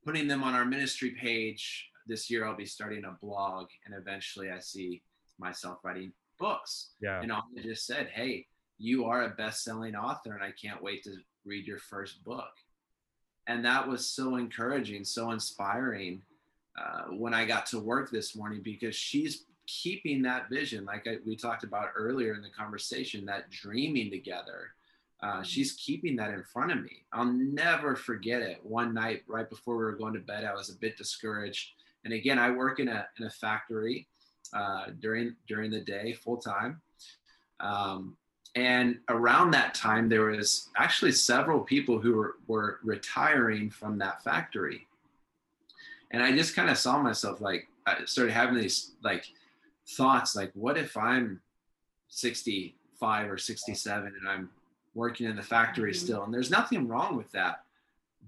putting 0.05 0.27
them 0.27 0.43
on 0.43 0.53
our 0.53 0.65
ministry 0.65 1.11
page. 1.11 1.89
This 2.07 2.29
year, 2.29 2.45
I'll 2.45 2.55
be 2.55 2.65
starting 2.65 3.03
a 3.05 3.17
blog, 3.19 3.67
and 3.85 3.95
eventually, 3.95 4.51
I 4.51 4.59
see 4.59 5.01
myself 5.39 5.79
writing 5.83 6.13
books. 6.39 6.91
Yeah. 7.01 7.21
And 7.21 7.31
Anna 7.31 7.63
just 7.63 7.87
said, 7.87 8.09
"Hey, 8.09 8.47
you 8.77 9.05
are 9.05 9.23
a 9.23 9.29
best-selling 9.29 9.95
author, 9.95 10.33
and 10.33 10.43
I 10.43 10.51
can't 10.51 10.83
wait 10.83 11.03
to 11.03 11.17
read 11.45 11.65
your 11.65 11.79
first 11.79 12.23
book." 12.23 12.51
And 13.47 13.65
that 13.65 13.87
was 13.87 14.07
so 14.07 14.35
encouraging, 14.35 15.03
so 15.03 15.31
inspiring 15.31 16.21
uh, 16.77 17.03
when 17.11 17.33
I 17.33 17.45
got 17.45 17.65
to 17.67 17.79
work 17.79 18.11
this 18.11 18.35
morning 18.35 18.61
because 18.63 18.95
she's 18.95 19.45
keeping 19.67 20.21
that 20.23 20.49
vision, 20.49 20.85
like 20.85 21.07
I, 21.07 21.17
we 21.25 21.35
talked 21.35 21.63
about 21.63 21.89
earlier 21.95 22.33
in 22.33 22.41
the 22.41 22.49
conversation, 22.49 23.25
that 23.25 23.49
dreaming 23.49 24.11
together. 24.11 24.73
Uh, 25.21 25.41
she's 25.41 25.73
keeping 25.73 26.15
that 26.17 26.31
in 26.31 26.43
front 26.43 26.71
of 26.71 26.81
me. 26.83 27.03
I'll 27.13 27.25
never 27.25 27.95
forget 27.95 28.41
it. 28.41 28.59
One 28.63 28.93
night, 28.93 29.23
right 29.27 29.49
before 29.49 29.77
we 29.77 29.83
were 29.83 29.95
going 29.95 30.13
to 30.13 30.19
bed, 30.19 30.43
I 30.43 30.53
was 30.53 30.69
a 30.69 30.77
bit 30.77 30.97
discouraged. 30.97 31.71
And 32.03 32.13
again, 32.13 32.37
I 32.37 32.51
work 32.51 32.79
in 32.79 32.87
a 32.87 33.07
in 33.19 33.25
a 33.25 33.29
factory 33.29 34.07
uh, 34.53 34.87
during 34.99 35.35
during 35.47 35.71
the 35.71 35.81
day, 35.81 36.13
full 36.13 36.37
time. 36.37 36.81
Um, 37.59 38.17
and 38.55 38.99
around 39.09 39.51
that 39.51 39.73
time, 39.73 40.07
there 40.07 40.25
was 40.25 40.69
actually 40.77 41.11
several 41.11 41.59
people 41.59 41.99
who 41.99 42.15
were, 42.15 42.35
were 42.47 42.79
retiring 42.83 43.69
from 43.69 43.97
that 43.97 44.23
factory. 44.23 44.87
And 46.11 46.23
I 46.23 46.31
just 46.31 46.55
kind 46.55 46.69
of 46.69 46.77
saw 46.77 47.01
myself 47.01 47.41
like 47.41 47.67
I 47.85 48.05
started 48.05 48.31
having 48.31 48.55
these 48.55 48.91
like 49.03 49.25
thoughts 49.87 50.35
like 50.35 50.51
what 50.53 50.77
if 50.77 50.97
i'm 50.97 51.41
65 52.09 53.31
or 53.31 53.37
67 53.37 54.07
and 54.07 54.27
i'm 54.27 54.49
working 54.95 55.27
in 55.27 55.35
the 55.35 55.43
factory 55.43 55.91
Mhm. 55.91 55.95
still 55.95 56.23
and 56.23 56.33
there's 56.33 56.49
nothing 56.49 56.87
wrong 56.87 57.15
with 57.15 57.31
that 57.31 57.63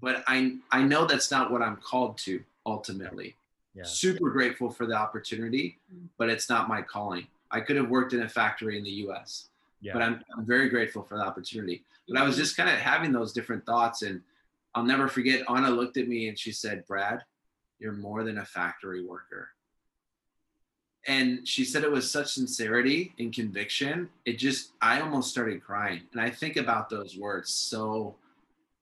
but 0.01 0.23
i 0.27 0.57
i 0.71 0.83
know 0.83 1.05
that's 1.05 1.31
not 1.31 1.49
what 1.51 1.61
i'm 1.61 1.77
called 1.77 2.17
to 2.19 2.43
ultimately 2.65 3.35
Yeah. 3.73 3.83
super 3.83 4.29
grateful 4.29 4.69
for 4.69 4.85
the 4.85 4.93
opportunity 4.95 5.79
Mhm. 5.93 6.09
but 6.17 6.29
it's 6.29 6.49
not 6.49 6.67
my 6.67 6.81
calling 6.81 7.27
i 7.49 7.61
could 7.61 7.77
have 7.77 7.89
worked 7.89 8.13
in 8.13 8.21
a 8.21 8.29
factory 8.29 8.77
in 8.77 8.83
the 8.83 8.91
us 8.91 9.49
Yeah. 9.81 9.93
but 9.93 10.01
I'm, 10.01 10.23
I'm 10.37 10.45
very 10.45 10.69
grateful 10.69 11.03
for 11.03 11.15
the 11.17 11.23
opportunity 11.23 11.83
but 12.07 12.17
i 12.17 12.23
was 12.23 12.35
just 12.35 12.57
kind 12.57 12.69
of 12.69 12.75
having 12.75 13.11
those 13.11 13.31
different 13.33 13.65
thoughts 13.65 14.01
and 14.01 14.21
i'll 14.75 14.83
never 14.83 15.07
forget 15.07 15.45
anna 15.49 15.69
looked 15.71 15.97
at 15.97 16.07
me 16.07 16.27
and 16.27 16.37
she 16.37 16.51
said 16.51 16.85
brad 16.85 17.23
you're 17.79 17.93
more 17.93 18.23
than 18.23 18.39
a 18.39 18.45
factory 18.45 19.03
worker 19.03 19.49
and 21.07 21.47
she 21.47 21.63
said 21.63 21.83
it 21.83 21.91
with 21.91 22.03
such 22.03 22.33
sincerity 22.33 23.13
and 23.19 23.33
conviction 23.33 24.09
it 24.25 24.37
just 24.37 24.71
i 24.81 24.99
almost 25.01 25.31
started 25.31 25.63
crying. 25.63 26.01
And 26.11 26.21
i 26.21 26.29
think 26.29 26.57
about 26.57 26.89
those 26.89 27.17
words 27.17 27.51
so 27.51 28.15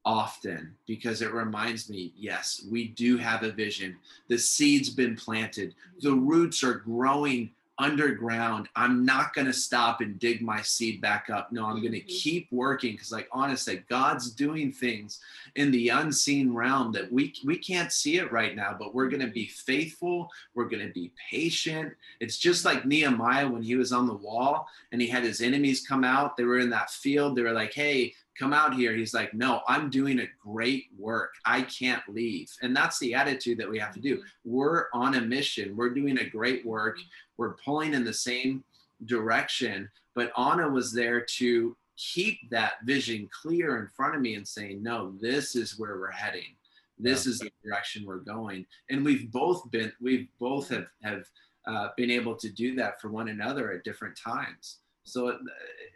often 0.04 0.76
because 0.86 1.22
it 1.22 1.34
reminds 1.34 1.90
me 1.90 2.14
yes 2.16 2.66
we 2.70 2.90
do 2.90 3.18
have 3.18 3.44
a 3.44 3.52
vision. 3.52 3.98
The 4.28 4.38
seed's 4.38 4.90
been 4.90 5.16
planted. 5.16 5.74
The 6.02 6.14
roots 6.14 6.64
are 6.64 6.76
growing 6.76 7.52
underground. 7.78 8.70
I'm 8.76 9.06
not 9.06 9.34
going 9.34 9.48
to 9.48 9.54
stop 9.54 10.00
and 10.02 10.18
dig 10.18 10.42
my 10.42 10.62
seed 10.62 11.02
back 11.02 11.30
up. 11.30 11.52
No 11.52 11.66
i'm 11.66 11.82
going 11.82 11.92
to 11.92 12.00
Mhm. 12.00 12.08
keep 12.08 12.48
working 12.52 12.94
because 12.94 13.12
like 13.12 13.28
honestly 13.32 13.84
god's 13.90 14.32
doing 14.32 14.72
things 14.72 15.20
in 15.56 15.72
the 15.72 15.90
unseen 15.90 16.54
realm 16.54 16.92
that 16.94 17.12
we 17.12 17.34
we 17.44 17.58
can't 17.58 17.92
see 17.92 18.18
it 18.18 18.32
right 18.32 18.56
now 18.56 18.76
but 18.78 18.94
we're 18.96 19.10
going 19.10 19.22
to 19.26 19.28
be 19.32 19.48
faithful 19.48 20.30
we're 20.54 20.70
going 20.70 20.86
to 20.88 20.94
be 20.94 21.12
patient. 21.30 21.94
It's 22.20 22.38
just 22.38 22.64
like 22.66 22.86
nehemiah 22.86 23.48
when 23.48 23.62
he 23.64 23.76
was 23.76 23.92
on 23.92 24.08
the 24.08 24.14
wall 24.14 24.68
and 24.92 25.02
he 25.02 25.08
had 25.08 25.24
his 25.24 25.42
enemies 25.42 25.86
come 25.86 26.04
out. 26.04 26.38
They 26.38 26.44
were 26.46 26.60
in 26.60 26.70
that 26.70 26.90
field. 26.90 27.36
They 27.36 27.42
were 27.42 27.52
like 27.52 27.74
hey 27.74 28.14
come 28.38 28.54
out 28.54 28.74
here. 28.74 28.94
He's 28.94 29.14
like, 29.14 29.34
no, 29.34 29.62
I'm 29.68 29.90
doing 29.90 30.20
a 30.20 30.28
great 30.42 30.86
work. 30.98 31.34
I 31.46 31.62
can't 31.64 32.04
leave. 32.10 32.52
And 32.62 32.76
that's 32.76 33.00
the 33.00 33.14
attitude 33.14 33.58
that 33.60 33.70
we 33.70 33.80
have 33.80 33.94
to 33.94 34.00
do. 34.00 34.18
Mm-hmm. 34.18 34.52
We're 34.52 34.86
on 34.94 35.16
a 35.16 35.22
mission. 35.22 35.76
We're 35.76 35.94
doing 35.94 36.20
a 36.20 36.30
great 36.30 36.66
work. 36.66 36.98
Mm-hmm. 36.98 37.08
We're 37.38 37.56
pulling 37.56 37.94
in 37.94 38.04
the 38.04 38.14
same 38.14 38.64
direction. 39.06 39.90
But 40.16 40.32
Anna 40.38 40.70
was 40.70 40.94
there 40.94 41.22
to 41.38 41.76
keep 41.98 42.50
that 42.50 42.74
vision 42.84 43.30
clear 43.42 43.78
in 43.80 43.88
front 43.88 44.16
of 44.16 44.22
me 44.22 44.36
and 44.36 44.48
saying, 44.48 44.84
no, 44.84 45.14
this 45.22 45.56
is 45.56 45.80
where 45.80 45.98
we're 45.98 46.12
heading. 46.12 46.56
This 46.98 47.26
yeah. 47.26 47.32
is 47.32 47.40
the 47.40 47.52
direction 47.64 48.06
we're 48.06 48.18
going. 48.18 48.66
And 48.90 49.04
we've 49.04 49.32
both 49.32 49.70
been, 49.72 49.92
we've 50.02 50.28
both 50.40 50.70
have, 50.70 50.88
have 51.04 51.26
uh, 51.68 51.90
been 51.98 52.12
able 52.12 52.36
to 52.36 52.50
do 52.50 52.76
that 52.76 53.02
for 53.02 53.10
one 53.10 53.30
another 53.30 53.72
at 53.72 53.84
different 53.84 54.18
times. 54.18 54.80
So 55.04 55.30
it, 55.30 55.38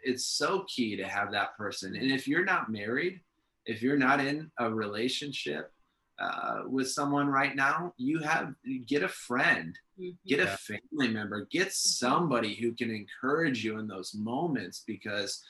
it's 0.02 0.24
so 0.24 0.64
key 0.68 0.96
to 0.96 1.04
have 1.04 1.32
that 1.32 1.56
person. 1.56 1.94
And 1.94 2.10
if 2.10 2.26
you're 2.26 2.44
not 2.44 2.70
married, 2.70 3.20
if 3.66 3.82
you're 3.82 3.98
not 3.98 4.20
in 4.20 4.50
a 4.58 4.72
relationship 4.72 5.72
uh, 6.18 6.62
with 6.66 6.90
someone 6.90 7.28
right 7.28 7.54
now, 7.54 7.94
you 7.96 8.18
have 8.20 8.54
get 8.86 9.02
a 9.02 9.08
friend, 9.08 9.78
mm-hmm. 9.98 10.10
get 10.26 10.40
a 10.40 10.46
family 10.46 11.08
member, 11.08 11.46
get 11.50 11.72
somebody 11.72 12.54
who 12.54 12.72
can 12.72 12.90
encourage 12.90 13.64
you 13.64 13.78
in 13.78 13.86
those 13.86 14.14
moments 14.14 14.82
because 14.86 15.42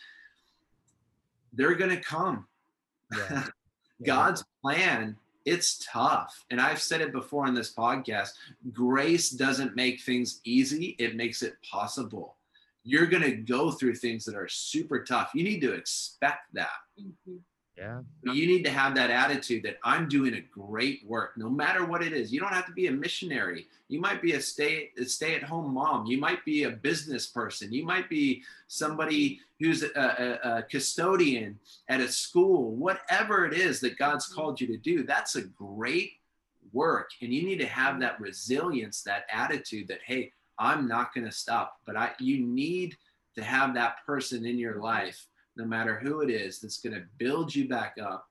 they're 1.52 1.74
going 1.74 1.96
to 1.96 2.02
come. 2.02 2.46
Yeah. 4.02 4.06
God's 4.06 4.44
plan 4.62 5.16
it's 5.44 5.84
tough. 5.90 6.44
And 6.50 6.60
I've 6.60 6.80
said 6.80 7.00
it 7.00 7.12
before 7.12 7.46
in 7.46 7.54
this 7.54 7.74
podcast 7.74 8.30
grace 8.72 9.30
doesn't 9.30 9.76
make 9.76 10.00
things 10.00 10.40
easy, 10.44 10.96
it 10.98 11.16
makes 11.16 11.42
it 11.42 11.54
possible 11.68 12.36
you're 12.84 13.06
going 13.06 13.22
to 13.22 13.32
go 13.36 13.70
through 13.70 13.94
things 13.94 14.24
that 14.24 14.36
are 14.36 14.48
super 14.48 15.04
tough. 15.04 15.30
You 15.34 15.44
need 15.44 15.60
to 15.60 15.72
expect 15.72 16.52
that. 16.54 16.68
Mm-hmm. 17.00 17.36
Yeah. 17.76 18.00
You 18.24 18.46
need 18.46 18.62
to 18.64 18.70
have 18.70 18.94
that 18.96 19.10
attitude 19.10 19.62
that 19.62 19.78
I'm 19.82 20.06
doing 20.06 20.34
a 20.34 20.40
great 20.40 21.00
work, 21.06 21.32
no 21.38 21.48
matter 21.48 21.86
what 21.86 22.02
it 22.02 22.12
is. 22.12 22.30
You 22.30 22.38
don't 22.38 22.52
have 22.52 22.66
to 22.66 22.72
be 22.72 22.88
a 22.88 22.92
missionary. 22.92 23.68
You 23.88 24.00
might 24.00 24.20
be 24.20 24.32
a 24.32 24.40
stay 24.40 24.90
a 24.98 25.06
stay 25.06 25.34
at 25.34 25.42
home 25.42 25.72
mom. 25.72 26.04
You 26.04 26.18
might 26.18 26.44
be 26.44 26.64
a 26.64 26.70
business 26.70 27.26
person. 27.26 27.72
You 27.72 27.86
might 27.86 28.10
be 28.10 28.42
somebody 28.68 29.40
who's 29.58 29.82
a, 29.82 29.88
a, 29.96 30.58
a 30.58 30.62
custodian 30.64 31.58
at 31.88 32.00
a 32.00 32.08
school. 32.08 32.72
Whatever 32.72 33.46
it 33.46 33.54
is 33.54 33.80
that 33.80 33.96
God's 33.96 34.26
mm-hmm. 34.26 34.38
called 34.38 34.60
you 34.60 34.66
to 34.66 34.76
do, 34.76 35.02
that's 35.02 35.36
a 35.36 35.42
great 35.42 36.12
work. 36.74 37.10
And 37.22 37.32
you 37.32 37.44
need 37.44 37.60
to 37.60 37.66
have 37.66 37.98
that 38.00 38.20
resilience, 38.20 39.02
that 39.04 39.24
attitude 39.32 39.88
that 39.88 40.00
hey, 40.04 40.32
I'm 40.60 40.86
not 40.86 41.14
going 41.14 41.24
to 41.24 41.32
stop. 41.32 41.78
But 41.86 41.96
I, 41.96 42.12
you 42.20 42.46
need 42.46 42.96
to 43.36 43.42
have 43.42 43.74
that 43.74 43.96
person 44.06 44.46
in 44.46 44.58
your 44.58 44.80
life, 44.80 45.26
no 45.56 45.64
matter 45.64 45.98
who 45.98 46.20
it 46.20 46.30
is, 46.30 46.60
that's 46.60 46.78
going 46.78 46.94
to 46.94 47.04
build 47.18 47.54
you 47.54 47.68
back 47.68 47.96
up 48.00 48.26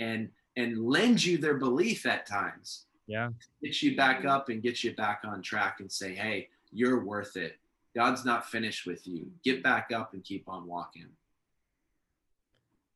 and 0.00 0.30
and 0.56 0.78
lend 0.78 1.24
you 1.24 1.36
their 1.36 1.58
belief 1.58 2.06
at 2.06 2.26
times. 2.26 2.86
Yeah, 3.06 3.30
get 3.62 3.82
you 3.82 3.96
back 3.96 4.24
up 4.24 4.48
and 4.48 4.62
get 4.62 4.82
you 4.82 4.94
back 4.94 5.20
on 5.24 5.42
track 5.42 5.76
and 5.80 5.92
say, 5.92 6.14
hey, 6.14 6.48
you're 6.72 7.04
worth 7.04 7.36
it. 7.36 7.58
God's 7.94 8.24
not 8.24 8.46
finished 8.46 8.86
with 8.86 9.06
you. 9.06 9.30
Get 9.44 9.62
back 9.62 9.90
up 9.94 10.14
and 10.14 10.24
keep 10.24 10.48
on 10.48 10.66
walking. 10.66 11.06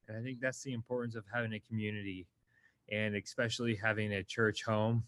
And 0.09 0.17
I 0.17 0.23
think 0.23 0.41
that's 0.41 0.63
the 0.63 0.73
importance 0.73 1.15
of 1.15 1.25
having 1.33 1.53
a 1.53 1.61
community 1.61 2.27
and 2.91 3.15
especially 3.15 3.77
having 3.77 4.15
a 4.15 4.23
church 4.23 4.65
home. 4.65 5.05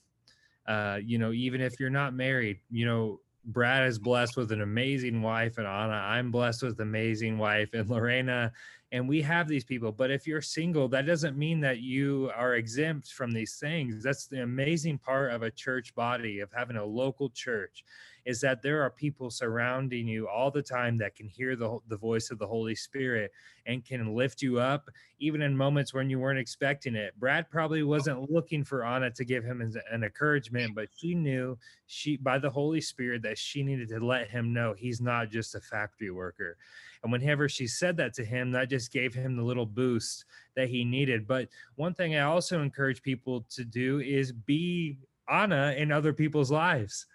Uh, 0.68 0.98
you 1.02 1.18
know, 1.18 1.32
even 1.32 1.60
if 1.60 1.80
you're 1.80 1.90
not 1.90 2.14
married, 2.14 2.58
you 2.70 2.84
know, 2.86 3.20
Brad 3.45 3.86
is 3.88 3.99
blessed 3.99 4.36
with 4.36 4.53
an 4.53 4.61
amazing 4.61 5.22
wife 5.22 5.59
and 5.59 5.66
Anna. 5.66 5.93
I'm 5.93 6.30
blessed 6.30 6.62
with 6.62 6.80
amazing 6.80 7.38
wife 7.38 7.70
and 7.72 7.88
Lorena. 7.88 8.53
And 8.93 9.09
we 9.09 9.22
have 9.22 9.49
these 9.49 9.64
people. 9.64 9.93
But 9.93 10.11
if 10.11 10.26
you're 10.26 10.43
single, 10.43 10.88
that 10.88 11.07
doesn't 11.07 11.38
mean 11.38 11.61
that 11.61 11.78
you 11.78 12.30
are 12.36 12.55
exempt 12.57 13.12
from 13.12 13.30
these 13.30 13.57
things. 13.57 14.03
That's 14.03 14.26
the 14.26 14.43
amazing 14.43 14.99
part 14.99 15.32
of 15.32 15.43
a 15.43 15.51
church 15.51 15.95
body, 15.95 16.41
of 16.41 16.53
having 16.53 16.76
a 16.76 16.84
local 16.84 17.30
church, 17.30 17.84
is 18.24 18.40
that 18.40 18.62
there 18.62 18.82
are 18.82 18.90
people 18.90 19.30
surrounding 19.30 20.06
you 20.06 20.28
all 20.28 20.50
the 20.50 20.62
time 20.62 20.98
that 20.98 21.16
can 21.16 21.28
hear 21.28 21.56
the, 21.56 21.78
the 21.88 21.96
voice 21.96 22.30
of 22.30 22.38
the 22.38 22.46
Holy 22.46 22.74
Spirit 22.74 23.32
and 23.66 23.84
can 23.84 24.14
lift 24.14 24.42
you 24.42 24.58
up, 24.58 24.88
even 25.18 25.42
in 25.42 25.56
moments 25.56 25.94
when 25.94 26.10
you 26.10 26.18
weren't 26.18 26.38
expecting 26.38 26.94
it. 26.94 27.18
Brad 27.18 27.50
probably 27.50 27.82
wasn't 27.82 28.30
looking 28.30 28.64
for 28.64 28.84
Anna 28.84 29.10
to 29.10 29.24
give 29.24 29.44
him 29.44 29.60
an 29.60 30.04
encouragement, 30.04 30.74
but 30.74 30.88
she 30.96 31.14
knew 31.14 31.56
she 31.86 32.16
by 32.16 32.38
the 32.38 32.50
Holy 32.50 32.80
Spirit 32.80 33.22
that 33.22 33.38
she 33.38 33.62
needed 33.62 33.88
to 33.88 34.04
let 34.04 34.28
him 34.28 34.52
know 34.52 34.74
he's 34.76 35.00
not 35.00 35.30
just 35.30 35.54
a 35.54 35.60
factory 35.60 36.10
worker. 36.10 36.56
And 37.02 37.10
whenever 37.10 37.48
she 37.48 37.66
said 37.66 37.96
that 37.96 38.12
to 38.14 38.24
him, 38.24 38.50
that 38.52 38.68
just 38.68 38.92
gave 38.92 39.14
him 39.14 39.36
the 39.36 39.42
little 39.42 39.66
boost 39.66 40.26
that 40.54 40.68
he 40.68 40.84
needed. 40.84 41.26
But 41.26 41.48
one 41.76 41.94
thing 41.94 42.14
I 42.14 42.22
also 42.22 42.60
encourage 42.60 43.02
people 43.02 43.46
to 43.50 43.64
do 43.64 44.00
is 44.00 44.32
be 44.32 44.98
Anna 45.30 45.74
in 45.76 45.92
other 45.92 46.12
people's 46.12 46.50
lives 46.50 47.06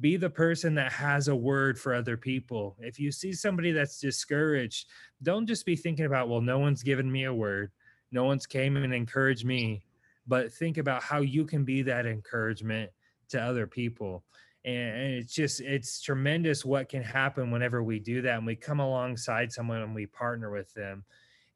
be 0.00 0.16
the 0.16 0.30
person 0.30 0.74
that 0.74 0.92
has 0.92 1.28
a 1.28 1.36
word 1.36 1.78
for 1.78 1.94
other 1.94 2.16
people. 2.16 2.76
If 2.80 2.98
you 2.98 3.12
see 3.12 3.32
somebody 3.32 3.72
that's 3.72 4.00
discouraged, 4.00 4.88
don't 5.22 5.46
just 5.46 5.66
be 5.66 5.76
thinking 5.76 6.06
about, 6.06 6.28
well, 6.28 6.40
no 6.40 6.58
one's 6.58 6.82
given 6.82 7.10
me 7.10 7.24
a 7.24 7.34
word, 7.34 7.70
no 8.10 8.24
one's 8.24 8.46
came 8.46 8.76
and 8.76 8.94
encouraged 8.94 9.44
me, 9.44 9.82
but 10.26 10.52
think 10.52 10.78
about 10.78 11.02
how 11.02 11.20
you 11.20 11.44
can 11.44 11.64
be 11.64 11.82
that 11.82 12.06
encouragement 12.06 12.90
to 13.28 13.40
other 13.40 13.66
people. 13.66 14.24
And 14.64 15.14
it's 15.14 15.34
just, 15.34 15.60
it's 15.60 16.00
tremendous 16.00 16.64
what 16.64 16.88
can 16.88 17.02
happen 17.02 17.50
whenever 17.50 17.82
we 17.82 17.98
do 17.98 18.22
that 18.22 18.36
and 18.36 18.46
we 18.46 18.56
come 18.56 18.80
alongside 18.80 19.52
someone 19.52 19.82
and 19.82 19.94
we 19.94 20.06
partner 20.06 20.50
with 20.50 20.72
them. 20.74 21.04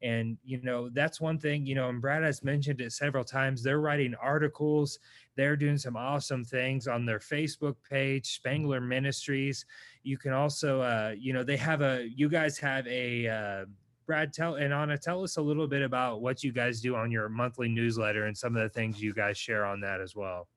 And, 0.05 0.37
you 0.43 0.61
know, 0.61 0.89
that's 0.89 1.19
one 1.19 1.39
thing, 1.39 1.65
you 1.65 1.73
know, 1.73 1.89
and 1.89 1.99
Brad 1.99 2.21
has 2.21 2.43
mentioned 2.43 2.79
it 2.79 2.91
several 2.91 3.23
times. 3.23 3.63
They're 3.63 3.79
writing 3.79 4.13
articles, 4.21 4.99
they're 5.35 5.55
doing 5.55 5.79
some 5.79 5.97
awesome 5.97 6.45
things 6.45 6.87
on 6.87 7.07
their 7.07 7.17
Facebook 7.17 7.75
page, 7.89 8.35
Spangler 8.35 8.79
Ministries. 8.79 9.65
You 10.03 10.19
can 10.19 10.31
also, 10.31 10.81
uh, 10.81 11.15
you 11.17 11.33
know, 11.33 11.43
they 11.43 11.57
have 11.57 11.81
a, 11.81 12.07
you 12.15 12.29
guys 12.29 12.59
have 12.59 12.85
a, 12.85 13.27
uh, 13.27 13.65
Brad, 14.05 14.31
tell 14.31 14.55
and 14.55 14.71
Anna, 14.71 14.95
tell 14.95 15.23
us 15.23 15.37
a 15.37 15.41
little 15.41 15.67
bit 15.67 15.81
about 15.81 16.21
what 16.21 16.43
you 16.43 16.51
guys 16.51 16.81
do 16.81 16.95
on 16.95 17.09
your 17.09 17.27
monthly 17.27 17.67
newsletter 17.67 18.27
and 18.27 18.37
some 18.37 18.55
of 18.55 18.61
the 18.61 18.69
things 18.69 19.01
you 19.01 19.11
guys 19.11 19.39
share 19.39 19.65
on 19.65 19.81
that 19.81 20.01
as 20.01 20.15
well. 20.15 20.47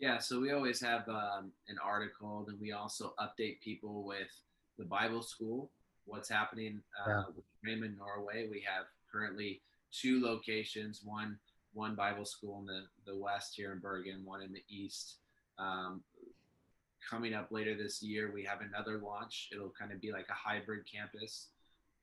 Yeah, 0.00 0.18
so 0.18 0.40
we 0.40 0.50
always 0.50 0.80
have 0.80 1.08
um, 1.08 1.52
an 1.68 1.76
article, 1.82 2.44
and 2.48 2.60
we 2.60 2.72
also 2.72 3.14
update 3.20 3.60
people 3.60 4.04
with 4.04 4.28
the 4.78 4.84
Bible 4.84 5.22
School 5.22 5.70
what's 6.06 6.28
happening 6.28 6.80
uh, 7.04 7.10
yeah. 7.10 7.22
with 7.34 7.44
Rhema, 7.66 7.96
Norway. 7.96 8.48
We 8.50 8.64
have 8.66 8.86
currently 9.10 9.60
two 9.92 10.22
locations, 10.22 11.02
one 11.04 11.38
one 11.74 11.94
Bible 11.94 12.24
school 12.24 12.60
in 12.60 12.66
the, 12.66 12.84
the 13.04 13.16
west 13.16 13.54
here 13.54 13.72
in 13.72 13.80
Bergen, 13.80 14.24
one 14.24 14.40
in 14.40 14.50
the 14.50 14.62
east. 14.70 15.16
Um, 15.58 16.00
coming 17.08 17.34
up 17.34 17.48
later 17.50 17.74
this 17.76 18.02
year, 18.02 18.30
we 18.32 18.42
have 18.44 18.60
another 18.62 18.98
launch. 18.98 19.50
It'll 19.52 19.74
kind 19.78 19.92
of 19.92 20.00
be 20.00 20.10
like 20.10 20.26
a 20.30 20.32
hybrid 20.32 20.84
campus, 20.90 21.48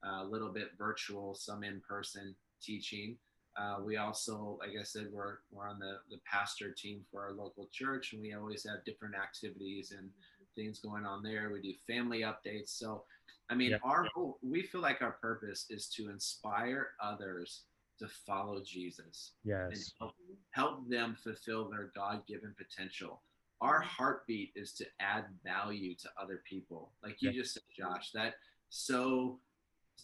uh, 0.06 0.22
a 0.22 0.24
little 0.24 0.50
bit 0.50 0.70
virtual, 0.78 1.34
some 1.34 1.64
in 1.64 1.82
person 1.86 2.36
teaching. 2.62 3.16
Uh, 3.56 3.78
we 3.84 3.96
also, 3.96 4.56
like 4.60 4.70
I 4.80 4.84
said, 4.84 5.08
we're, 5.12 5.38
we're 5.50 5.68
on 5.68 5.80
the, 5.80 5.98
the 6.08 6.20
pastor 6.24 6.70
team 6.70 7.04
for 7.10 7.24
our 7.24 7.32
local 7.32 7.68
church, 7.72 8.12
and 8.12 8.22
we 8.22 8.32
always 8.32 8.64
have 8.64 8.84
different 8.84 9.16
activities 9.16 9.92
and 9.96 10.08
things 10.54 10.78
going 10.78 11.04
on 11.04 11.22
there. 11.22 11.50
We 11.52 11.60
do 11.60 11.74
family 11.84 12.20
updates. 12.20 12.70
So 12.78 13.02
I 13.50 13.54
mean, 13.54 13.72
yeah. 13.72 13.78
our 13.82 14.06
whole, 14.14 14.38
we 14.42 14.62
feel 14.62 14.80
like 14.80 15.02
our 15.02 15.12
purpose 15.12 15.66
is 15.70 15.88
to 15.90 16.08
inspire 16.08 16.88
others 17.02 17.62
to 17.98 18.08
follow 18.08 18.62
Jesus. 18.64 19.32
Yes. 19.44 19.68
And 19.70 19.84
help, 20.00 20.14
help 20.50 20.88
them 20.88 21.16
fulfill 21.22 21.68
their 21.68 21.90
God 21.94 22.22
given 22.26 22.54
potential. 22.56 23.22
Our 23.60 23.80
heartbeat 23.80 24.52
is 24.56 24.72
to 24.74 24.86
add 25.00 25.24
value 25.44 25.94
to 25.96 26.08
other 26.20 26.42
people. 26.48 26.92
Like 27.02 27.16
you 27.20 27.30
yeah. 27.30 27.42
just 27.42 27.54
said, 27.54 27.62
Josh, 27.76 28.10
that 28.12 28.34
so 28.70 29.38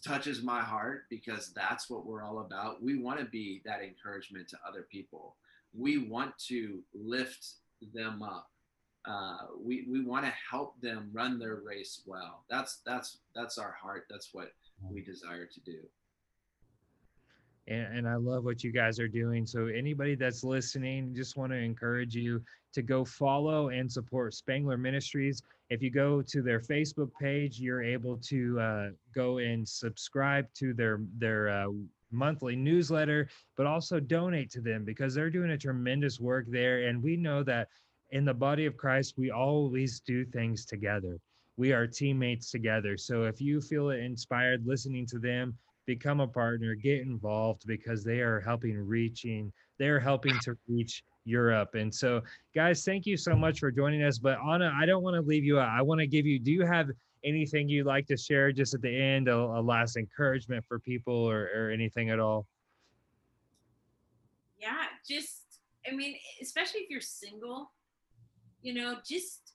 touches 0.05 0.43
my 0.43 0.61
heart 0.61 1.05
because 1.11 1.53
that's 1.55 1.91
what 1.91 2.07
we're 2.07 2.23
all 2.23 2.41
about. 2.41 2.83
We 2.83 2.99
want 2.99 3.19
to 3.19 3.27
be 3.27 3.61
that 3.65 3.83
encouragement 3.83 4.49
to 4.49 4.59
other 4.67 4.87
people. 4.91 5.37
We 5.75 5.99
want 6.09 6.39
to 6.49 6.81
lift 6.95 7.47
them 7.95 8.23
up 8.23 8.49
uh, 9.07 9.39
we 9.59 9.87
we 9.91 10.05
want 10.05 10.25
to 10.25 10.33
help 10.51 10.81
them 10.81 11.11
run 11.13 11.39
their 11.39 11.57
race 11.57 12.03
well. 12.07 12.45
That's 12.51 12.81
that's 12.85 13.19
that's 13.35 13.59
our 13.59 13.73
heart. 13.73 14.07
That's 14.11 14.31
what 14.33 14.53
we 14.91 15.03
desire 15.03 15.47
to 15.47 15.61
do. 15.61 15.79
And, 17.69 17.99
and 17.99 18.09
I 18.09 18.17
love 18.17 18.45
what 18.45 18.65
you 18.65 18.73
guys 18.73 18.99
are 18.99 19.09
doing. 19.09 19.47
So 19.47 19.67
anybody 19.67 20.17
that's 20.17 20.43
listening, 20.43 21.15
just 21.15 21.37
want 21.37 21.53
to 21.53 21.59
encourage 21.59 22.15
you 22.15 22.43
to 22.73 22.83
go 22.83 23.05
follow 23.05 23.69
and 23.69 23.91
support 23.91 24.35
Spangler 24.35 24.77
Ministries. 24.77 25.43
If 25.71 25.83
you 25.83 25.91
go 25.91 26.23
to 26.23 26.43
their 26.43 26.61
Facebook 26.61 27.11
page, 27.21 27.61
you're 27.61 27.83
able 27.83 28.17
to 28.19 28.61
uh, 28.61 28.89
go 29.15 29.39
and 29.39 29.67
subscribe 29.67 30.47
to 30.55 30.75
their 30.75 31.01
their 31.19 31.49
uh, 31.49 31.69
monthly 32.13 32.57
newsletter, 32.57 33.29
but 33.57 33.67
also 33.67 34.01
donate 34.01 34.51
to 34.51 34.61
them 34.61 34.85
because 34.85 35.15
they're 35.15 35.31
doing 35.31 35.53
a 35.53 35.59
tremendous 35.59 36.21
work 36.21 36.47
there. 36.49 36.87
And 36.89 37.03
we 37.03 37.17
know 37.17 37.43
that 37.45 37.69
in 38.13 38.25
the 38.25 38.35
body 38.35 38.67
of 38.67 38.77
Christ, 38.77 39.15
we 39.17 39.31
always 39.31 40.01
do 40.01 40.25
things 40.25 40.65
together. 40.65 41.19
We 41.57 41.73
are 41.73 41.87
teammates 41.87 42.51
together. 42.51 42.97
So 42.97 43.25
if 43.25 43.41
you 43.41 43.61
feel 43.61 43.91
inspired 43.91 44.67
listening 44.67 45.07
to 45.07 45.19
them, 45.19 45.57
become 45.87 46.21
a 46.21 46.27
partner, 46.27 46.75
get 46.75 47.01
involved 47.01 47.67
because 47.67 48.05
they 48.05 48.21
are 48.21 48.41
helping 48.41 48.77
reaching, 48.77 49.53
they're 49.79 50.01
helping 50.01 50.39
to 50.45 50.57
reach 50.69 51.03
Europe. 51.25 51.75
And 51.75 51.95
so, 51.95 52.23
guys, 52.55 52.85
thank 52.85 53.07
you 53.07 53.17
so 53.17 53.35
much 53.35 53.61
for 53.61 53.71
joining 53.71 54.03
us. 54.03 54.19
But 54.19 54.39
Anna, 54.39 54.73
I 54.75 54.87
don't 54.87 55.03
want 55.03 55.15
to 55.15 55.23
leave 55.23 55.45
you 55.45 55.59
out. 55.59 55.69
I 55.69 55.83
want 55.83 56.01
to 56.01 56.07
give 56.07 56.27
you, 56.27 56.39
do 56.39 56.53
you 56.53 56.65
have 56.65 56.91
anything 57.25 57.69
you'd 57.69 57.87
like 57.87 58.07
to 58.07 58.17
share 58.17 58.53
just 58.53 58.75
at 58.75 58.83
the 58.83 58.95
end, 58.95 59.29
a, 59.29 59.37
a 59.37 59.61
last 59.61 59.97
encouragement 59.97 60.65
for 60.67 60.79
people 60.79 61.15
or, 61.15 61.51
or 61.55 61.71
anything 61.71 62.11
at 62.11 62.19
all? 62.19 62.47
Yeah, 64.59 64.85
just, 65.09 65.43
I 65.91 65.95
mean, 65.95 66.17
especially 66.41 66.81
if 66.81 66.91
you're 66.91 67.01
single, 67.01 67.71
you 68.63 68.75
know, 68.75 68.97
just 69.07 69.53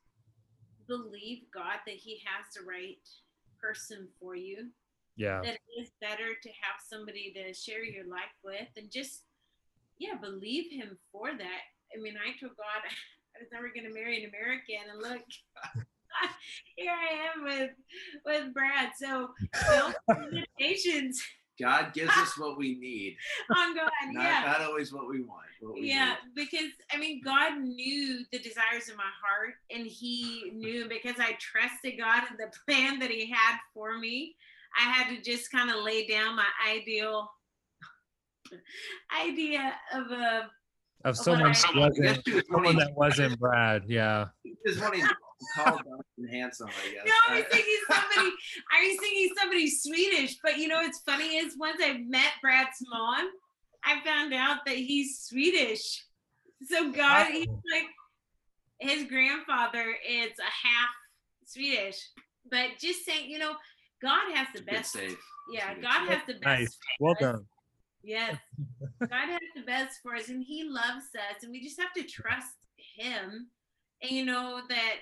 believe 0.88 1.44
God 1.54 1.80
that 1.86 1.96
He 1.96 2.22
has 2.26 2.54
the 2.56 2.64
right 2.64 2.98
person 3.62 4.08
for 4.20 4.36
you. 4.36 4.70
Yeah. 5.18 5.42
That 5.42 5.56
it 5.56 5.82
is 5.82 5.92
better 6.02 6.36
to 6.42 6.50
have 6.50 6.78
somebody 6.90 7.34
to 7.36 7.54
share 7.54 7.84
your 7.84 8.06
life 8.06 8.36
with 8.44 8.68
and 8.76 8.92
just, 8.92 9.24
yeah, 9.98 10.16
believe 10.22 10.72
Him 10.72 10.98
for 11.12 11.32
that. 11.32 11.62
I 11.96 12.02
mean, 12.02 12.16
I 12.18 12.38
told 12.40 12.58
God 12.58 12.82
I 13.36 13.40
was 13.40 13.50
never 13.52 13.70
going 13.70 13.88
to 13.88 13.94
marry 13.94 14.24
an 14.24 14.30
American, 14.30 14.88
and 14.92 15.02
look, 15.02 15.22
here 16.76 16.92
I 16.92 17.36
am 17.36 17.44
with 17.44 17.72
with 18.26 18.54
Brad. 18.54 18.92
So, 18.98 19.30
limitations. 20.10 21.22
God 21.60 21.94
gives 21.94 22.12
us 22.18 22.38
what 22.38 22.58
we 22.58 22.76
need. 22.76 23.18
On 23.56 23.76
God, 23.76 23.90
not, 24.12 24.24
yeah. 24.24 24.44
Not 24.46 24.62
always 24.62 24.94
what 24.94 25.10
we 25.10 25.22
want. 25.22 25.46
What 25.62 25.76
we 25.76 25.90
yeah, 25.90 26.16
need. 26.26 26.36
because 26.36 26.72
I 26.92 26.98
mean, 26.98 27.22
God 27.24 27.60
knew 27.60 28.26
the 28.32 28.40
desires 28.40 28.90
of 28.90 28.98
my 28.98 29.04
heart, 29.24 29.56
and 29.72 29.86
He 29.86 30.52
knew 30.54 30.88
because 30.88 31.16
I 31.20 31.38
trusted 31.40 32.00
God 32.00 32.24
and 32.30 32.40
the 32.40 32.52
plan 32.68 33.00
that 33.00 33.10
He 33.10 33.30
had 33.30 33.58
for 33.74 33.98
me. 33.98 34.36
I 34.78 34.92
had 34.92 35.16
to 35.16 35.22
just 35.22 35.52
kind 35.52 35.70
of 35.70 35.84
lay 35.84 36.06
down 36.06 36.36
my 36.36 36.48
ideal 36.70 37.30
idea 39.24 39.74
of 39.94 40.12
a 40.12 40.50
of 41.06 41.16
someone 41.16 41.54
that 41.54 41.76
wasn't 41.76 42.46
someone 42.52 42.76
that 42.76 42.94
wasn't 42.96 43.40
Brad. 43.40 43.84
Yeah. 43.88 44.26
Just 44.66 44.82
wanting 44.82 45.06
called 45.56 45.82
and 46.18 46.30
handsome, 46.30 46.68
I 46.68 46.92
guess. 46.92 47.04
No, 47.06 47.14
I 47.28 47.34
uh, 47.34 47.36
was 47.36 47.46
thinking 47.52 47.78
somebody. 47.88 48.36
I 48.72 48.88
was 48.88 49.00
thinking 49.00 49.30
somebody 49.38 49.70
Swedish, 49.70 50.38
but 50.44 50.58
you 50.58 50.68
know 50.68 50.78
what's 50.78 51.00
funny 51.00 51.38
is 51.38 51.56
once 51.58 51.80
I 51.84 52.00
met 52.08 52.32
Brad's 52.42 52.84
mom, 52.90 53.30
I 53.84 54.04
found 54.04 54.34
out 54.34 54.60
that 54.66 54.76
he's 54.76 55.20
Swedish. 55.20 56.04
So 56.68 56.92
God, 56.92 57.32
he's 57.32 57.48
like 57.48 57.88
his 58.80 59.06
grandfather 59.06 59.96
is 60.10 60.32
a 60.40 60.68
half 60.68 60.90
Swedish, 61.46 61.98
but 62.50 62.70
just 62.80 63.06
saying, 63.06 63.30
you 63.30 63.40
know, 63.40 63.54
God 64.02 64.34
has 64.34 64.48
the 64.56 64.62
best. 64.64 64.98
Yeah, 65.52 65.76
God 65.76 66.10
has 66.10 66.22
the 66.28 66.34
best. 66.34 66.44
Nice. 66.44 66.78
Well 67.00 67.16
done. 67.20 67.46
Yes, 68.06 68.38
God 69.00 69.30
has 69.30 69.40
the 69.56 69.64
best 69.64 70.00
for 70.04 70.16
us, 70.16 70.30
and 70.30 70.44
He 70.44 70.64
loves 70.64 71.08
us, 71.16 71.44
and 71.44 71.52
we 71.52 71.62
just 71.62 71.80
have 71.80 71.94
to 71.94 72.04
trust 72.04 72.56
Him, 72.78 73.48
and 74.02 74.12
you 74.12 74.26
know 74.26 74.62
that 74.70 74.96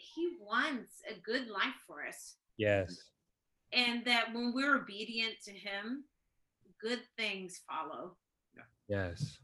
he 0.00 0.36
wants 0.40 1.02
a 1.08 1.18
good 1.20 1.48
life 1.48 1.74
for 1.86 2.06
us. 2.06 2.36
Yes. 2.56 2.96
And 3.72 4.04
that 4.04 4.34
when 4.34 4.52
we're 4.54 4.76
obedient 4.76 5.34
to 5.44 5.52
him, 5.52 6.04
good 6.80 7.00
things 7.16 7.60
follow. 7.68 8.16
Yes. 8.88 9.38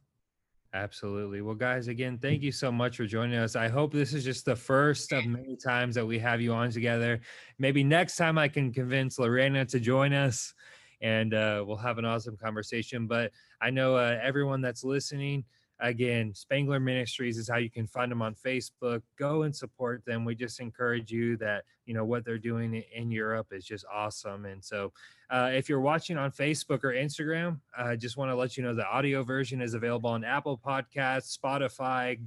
Absolutely. 0.74 1.41
Well, 1.41 1.55
guys, 1.55 1.89
again, 1.89 2.18
thank 2.18 2.43
you 2.43 2.53
so 2.53 2.70
much 2.70 2.97
for 2.97 3.07
joining 3.07 3.39
us. 3.39 3.57
I 3.57 3.68
hope 3.68 3.93
this 3.93 4.12
is 4.12 4.24
just 4.24 4.45
the 4.45 4.57
first 4.57 5.12
of 5.12 5.24
many 5.24 5.57
times 5.57 5.95
that 5.95 6.05
we 6.05 6.18
have 6.18 6.41
you 6.41 6.53
on 6.53 6.70
together. 6.70 7.20
Maybe 7.59 7.82
next 7.82 8.16
time 8.16 8.37
I 8.37 8.49
can 8.49 8.72
convince 8.72 9.18
Lorena 9.18 9.64
to 9.66 9.80
join 9.80 10.12
us 10.12 10.53
and 11.01 11.34
uh, 11.34 11.64
we'll 11.66 11.76
have 11.76 11.99
an 11.99 12.05
awesome 12.05 12.36
conversation. 12.36 13.07
But 13.07 13.32
I 13.61 13.70
know 13.70 13.97
uh, 13.97 14.18
everyone 14.22 14.61
that's 14.61 14.84
listening, 14.84 15.44
again, 15.80 16.34
Spangler 16.34 16.80
Ministries 16.80 17.36
is 17.36 17.49
how 17.49 17.59
you 17.59 17.70
can 17.70 17.86
find 17.86 18.11
them 18.11 18.22
on 18.22 18.34
Facebook. 18.34 19.03
Go 19.18 19.42
and 19.42 19.55
support 19.55 20.05
them. 20.07 20.24
We 20.24 20.34
just 20.34 20.61
encourage 20.61 21.11
you 21.11 21.36
that, 21.38 21.64
you 21.84 21.94
know, 21.94 22.05
what 22.05 22.24
they're 22.24 22.38
doing 22.38 22.82
in 22.94 23.11
Europe 23.11 23.49
is 23.53 23.64
just 23.64 23.84
awesome. 23.92 24.47
And 24.47 24.64
so 24.64 24.92
uh, 25.30 25.51
if 25.53 25.68
you're 25.68 25.80
watching 25.80 26.16
on 26.16 26.30
Facebook 26.30 26.82
or 26.82 26.92
Instagram, 26.92 27.61
I 27.76 27.97
just 27.97 28.16
want 28.16 28.30
to 28.30 28.36
let 28.36 28.57
you 28.57 28.62
know 28.62 28.74
the 28.74 28.86
audio 28.86 29.22
version 29.22 29.61
is 29.61 29.74
available 29.74 30.11
on 30.11 30.24
Apple 30.24 30.59
Podcasts, 30.64 31.36
Spotify, 31.36 32.18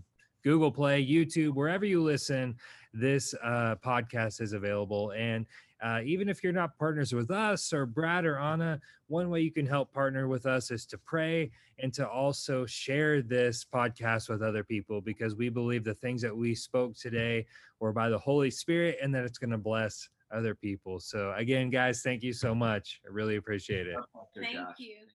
Google 0.44 0.72
Play, 0.72 1.06
YouTube, 1.06 1.56
wherever 1.56 1.86
you 1.86 2.02
listen, 2.02 2.56
this 2.94 3.36
uh, 3.44 3.76
podcast 3.84 4.42
is 4.42 4.54
available. 4.54 5.12
And 5.12 5.46
uh, 5.82 6.02
even 6.04 6.30
if 6.30 6.44
you're 6.44 6.54
not 6.54 6.78
partners 6.78 7.14
with 7.14 7.32
us 7.32 7.72
or 7.74 7.86
Brad 7.86 8.26
or 8.26 8.38
Anna, 8.38 8.80
one 9.08 9.30
way 9.30 9.42
you 9.42 9.52
can 9.52 9.66
help 9.66 9.94
partner 9.94 10.28
with 10.28 10.46
us 10.46 10.72
is 10.72 10.86
to 10.88 10.98
pray 10.98 11.52
and 11.80 11.94
to 11.94 12.08
also 12.08 12.66
share 12.66 13.22
this 13.22 13.66
podcast 13.66 14.30
with 14.30 14.42
other 14.42 14.64
people 14.64 15.02
because 15.02 15.36
we 15.36 15.50
believe 15.50 15.84
the 15.84 15.94
things 15.94 16.22
that 16.22 16.36
we 16.36 16.54
spoke 16.54 16.96
today 16.96 17.46
were 17.80 17.94
by 17.94 18.10
the 18.10 18.18
Holy 18.18 18.52
Spirit 18.52 18.98
and 19.02 19.14
that 19.16 19.24
it's 19.24 19.38
going 19.38 19.52
to 19.52 19.58
bless 19.58 20.10
other 20.32 20.54
people. 20.54 21.00
So, 21.00 21.34
again, 21.36 21.70
guys, 21.70 22.02
thank 22.02 22.22
you 22.24 22.34
so 22.34 22.54
much. 22.54 23.02
I 23.06 23.12
really 23.12 23.38
appreciate 23.38 23.88
it. 23.88 23.96
Thank 24.36 24.80
you. 24.80 25.08